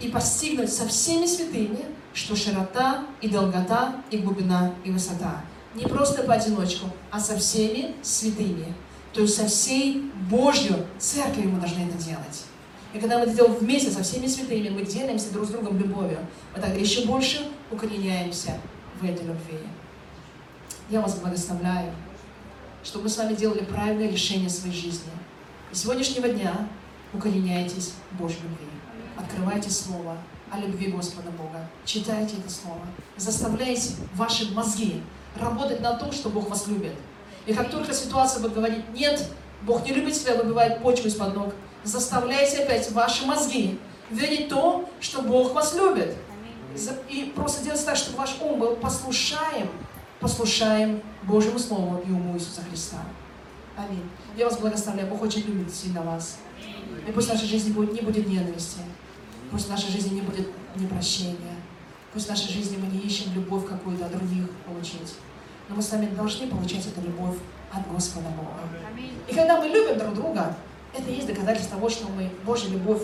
и 0.00 0.08
постигнуть 0.08 0.72
со 0.72 0.88
всеми 0.88 1.26
святыми, 1.26 1.84
что 2.14 2.34
широта 2.34 3.06
и 3.20 3.28
долгота, 3.28 4.02
и 4.10 4.18
глубина, 4.18 4.72
и 4.84 4.90
высота 4.90 5.42
не 5.74 5.86
просто 5.86 6.22
поодиночку, 6.22 6.86
а 7.10 7.18
со 7.18 7.36
всеми 7.36 7.94
святыми. 8.02 8.74
То 9.12 9.22
есть 9.22 9.36
со 9.36 9.46
всей 9.46 10.10
Божью 10.30 10.86
церковью 10.98 11.50
мы 11.50 11.60
должны 11.60 11.82
это 11.82 12.02
делать. 12.02 12.44
И 12.92 12.98
когда 12.98 13.18
мы 13.18 13.24
это 13.24 13.34
делаем 13.34 13.54
вместе 13.54 13.90
со 13.90 14.02
всеми 14.02 14.26
святыми, 14.26 14.68
мы 14.68 14.82
делимся 14.82 15.32
друг 15.32 15.46
с 15.46 15.50
другом 15.50 15.78
любовью, 15.78 16.18
мы 16.54 16.60
тогда 16.60 16.76
еще 16.76 17.06
больше 17.06 17.48
укореняемся 17.70 18.58
в 19.00 19.04
этой 19.04 19.26
любви. 19.26 19.58
Я 20.90 21.00
вас 21.00 21.14
благословляю, 21.18 21.92
чтобы 22.84 23.04
мы 23.04 23.08
с 23.08 23.16
вами 23.16 23.34
делали 23.34 23.64
правильное 23.64 24.10
решение 24.10 24.50
своей 24.50 24.74
жизни. 24.74 25.10
И 25.70 25.74
с 25.74 25.82
сегодняшнего 25.82 26.28
дня 26.28 26.68
укореняйтесь 27.14 27.94
в 28.10 28.16
Божьей 28.16 28.42
любви. 28.42 28.66
Открывайте 29.16 29.70
Слово 29.70 30.18
о 30.50 30.58
любви 30.58 30.88
Господа 30.88 31.30
Бога. 31.30 31.66
Читайте 31.86 32.36
это 32.36 32.50
Слово. 32.50 32.82
Заставляйте 33.16 33.94
ваши 34.14 34.52
мозги 34.52 35.00
работать 35.40 35.80
на 35.80 35.94
то, 35.94 36.12
что 36.12 36.28
Бог 36.28 36.50
вас 36.50 36.66
любит. 36.66 36.92
И 37.46 37.54
как 37.54 37.70
только 37.70 37.94
ситуация 37.94 38.42
будет 38.42 38.54
говорить 38.54 38.88
«нет», 38.92 39.28
Бог 39.62 39.84
не 39.86 39.92
любит 39.92 40.14
тебя, 40.14 40.34
выбивает 40.34 40.82
почву 40.82 41.08
из-под 41.08 41.34
ног, 41.34 41.54
заставляйте 41.84 42.58
опять 42.58 42.90
ваши 42.92 43.26
мозги 43.26 43.78
верить 44.10 44.48
то, 44.48 44.88
что 45.00 45.22
Бог 45.22 45.52
вас 45.52 45.74
любит. 45.74 46.14
И 47.08 47.32
просто 47.34 47.64
делать 47.64 47.84
так, 47.84 47.96
чтобы 47.96 48.18
ваш 48.18 48.36
ум 48.40 48.58
был 48.58 48.76
послушаем, 48.76 49.68
послушаем 50.20 51.02
Божьему 51.24 51.58
Слову 51.58 52.02
и 52.06 52.10
уму 52.10 52.34
Иисуса 52.36 52.62
Христа. 52.62 52.98
Аминь. 53.76 54.08
Я 54.36 54.46
вас 54.46 54.58
благословляю. 54.58 55.08
Бог 55.08 55.22
очень 55.22 55.42
любит 55.46 55.74
сильно 55.74 56.02
вас. 56.02 56.38
И 57.06 57.12
пусть 57.12 57.28
в 57.28 57.32
нашей 57.32 57.46
жизни 57.46 57.72
будет, 57.72 57.92
не 57.92 58.00
будет 58.00 58.26
ненависти. 58.26 58.78
Пусть 59.50 59.66
в 59.66 59.70
нашей 59.70 59.90
жизни 59.90 60.14
не 60.16 60.20
будет 60.22 60.48
непрощения. 60.76 61.56
Пусть 62.12 62.26
в 62.26 62.28
нашей 62.30 62.52
жизни 62.52 62.76
мы 62.76 62.86
не 62.86 63.00
ищем 63.00 63.32
любовь 63.34 63.66
какую-то 63.68 64.06
от 64.06 64.12
других 64.12 64.50
получить. 64.66 65.14
Но 65.68 65.76
мы 65.76 65.82
с 65.82 65.90
вами 65.90 66.06
должны 66.06 66.46
получать 66.48 66.86
эту 66.86 67.00
любовь 67.00 67.36
от 67.72 67.90
Господа 67.90 68.28
Бога. 68.28 68.60
И 69.28 69.34
когда 69.34 69.60
мы 69.60 69.68
любим 69.68 69.98
друг 69.98 70.14
друга, 70.14 70.54
это 70.94 71.10
есть 71.10 71.26
доказательство 71.26 71.76
того, 71.76 71.88
что 71.88 72.08
мы, 72.08 72.30
Божья 72.44 72.68
любовь, 72.68 73.02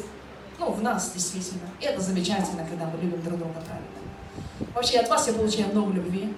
ну, 0.59 0.71
в 0.73 0.83
нас 0.83 1.13
действительно. 1.13 1.69
И 1.81 1.85
это 1.85 2.01
замечательно, 2.01 2.67
когда 2.67 2.87
мы 2.87 3.01
любим 3.01 3.23
друг 3.23 3.39
друга 3.39 3.55
правильно. 3.67 4.75
Вообще, 4.75 4.99
от 4.99 5.09
вас 5.09 5.27
я 5.29 5.35
получаю 5.35 5.69
много 5.69 5.93
любви. 5.93 6.35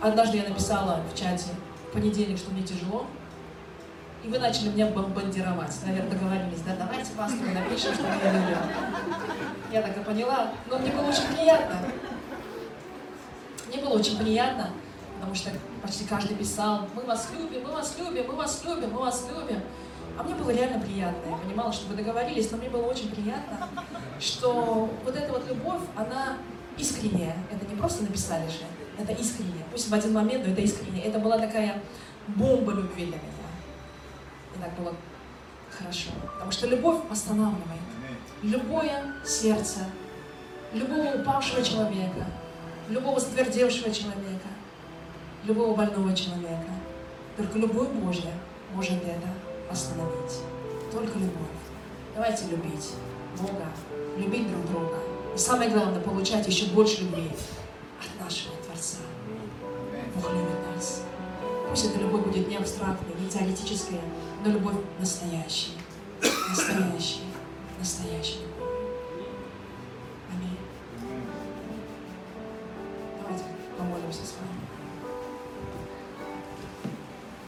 Однажды 0.00 0.38
я 0.38 0.48
написала 0.48 1.00
в 1.12 1.18
чате 1.18 1.50
в 1.88 1.92
понедельник, 1.92 2.38
что 2.38 2.50
мне 2.50 2.62
тяжело, 2.62 3.06
и 4.22 4.28
вы 4.28 4.38
начали 4.38 4.68
меня 4.68 4.86
бомбардировать. 4.86 5.74
Наверное, 5.86 6.10
договорились, 6.10 6.60
да, 6.66 6.76
давайте 6.78 7.12
пастору 7.12 7.50
напишем, 7.50 7.94
что 7.94 8.04
я 8.04 8.32
люблю. 8.32 8.56
Я 9.72 9.82
так 9.82 9.96
и 9.96 10.00
поняла, 10.00 10.52
но 10.68 10.78
мне 10.78 10.90
было 10.90 11.08
очень 11.08 11.26
приятно. 11.34 11.78
Мне 13.68 13.82
было 13.82 13.94
очень 13.94 14.18
приятно, 14.18 14.70
потому 15.24 15.34
что 15.36 15.50
почти 15.82 16.04
каждый 16.04 16.36
писал, 16.36 16.86
мы 16.94 17.02
вас 17.04 17.30
любим, 17.32 17.62
мы 17.62 17.72
вас 17.72 17.96
любим, 17.98 18.26
мы 18.26 18.34
вас 18.34 18.62
любим, 18.64 18.90
мы 18.90 19.00
вас 19.00 19.26
любим. 19.26 19.62
А 20.18 20.22
мне 20.22 20.34
было 20.34 20.50
реально 20.50 20.80
приятно. 20.80 21.30
Я 21.30 21.36
понимала, 21.38 21.72
что 21.72 21.88
вы 21.88 21.96
договорились, 21.96 22.50
но 22.50 22.58
мне 22.58 22.68
было 22.68 22.82
очень 22.82 23.10
приятно, 23.10 23.68
что 24.20 24.90
вот 25.02 25.16
эта 25.16 25.32
вот 25.32 25.48
любовь, 25.48 25.80
она 25.96 26.36
искренняя. 26.76 27.36
Это 27.50 27.66
не 27.66 27.74
просто 27.74 28.02
написали 28.02 28.46
же, 28.48 28.64
это 28.98 29.12
искренне. 29.12 29.64
Пусть 29.72 29.88
в 29.88 29.94
один 29.94 30.12
момент, 30.12 30.46
но 30.46 30.52
это 30.52 30.60
искренне. 30.60 31.02
Это 31.02 31.18
была 31.18 31.38
такая 31.38 31.82
бомба 32.28 32.72
любви 32.72 33.06
для 33.06 33.16
меня. 33.16 33.48
И 34.54 34.58
так 34.60 34.74
было 34.78 34.94
хорошо. 35.70 36.10
Потому 36.34 36.52
что 36.52 36.66
любовь 36.66 37.00
останавливает. 37.10 37.80
Любое 38.42 39.14
сердце, 39.24 39.78
любого 40.74 41.14
упавшего 41.14 41.62
человека, 41.62 42.26
любого 42.90 43.18
ствердевшего 43.18 43.90
человека, 43.90 44.48
любого 45.46 45.74
больного 45.76 46.14
человека. 46.14 46.70
Только 47.36 47.58
любовь 47.58 47.88
Божья 47.88 48.32
может 48.74 49.02
это 49.02 49.28
остановить. 49.70 50.40
Только 50.92 51.18
любовь. 51.18 51.48
Давайте 52.14 52.46
любить 52.46 52.92
Бога, 53.40 53.66
любить 54.16 54.50
друг 54.50 54.66
друга. 54.70 54.98
И 55.34 55.38
самое 55.38 55.70
главное, 55.70 56.00
получать 56.00 56.46
еще 56.46 56.66
больше 56.66 57.02
любви 57.02 57.30
от 58.00 58.24
нашего 58.24 58.54
Творца. 58.64 58.98
Бог 60.14 60.30
любит 60.30 60.74
нас. 60.74 61.02
Пусть 61.68 61.86
эта 61.86 61.98
любовь 61.98 62.26
будет 62.26 62.48
не 62.48 62.56
абстрактной, 62.56 63.20
не 63.20 63.28
теоретическая, 63.28 64.00
но 64.44 64.52
любовь 64.52 64.76
настоящая. 65.00 65.72
Настоящая. 66.50 67.24
Настоящая. 67.80 68.46
Аминь. 70.32 70.56
Давайте 73.20 73.44
помолимся 73.76 74.24
с 74.24 74.34
вами. 74.38 74.63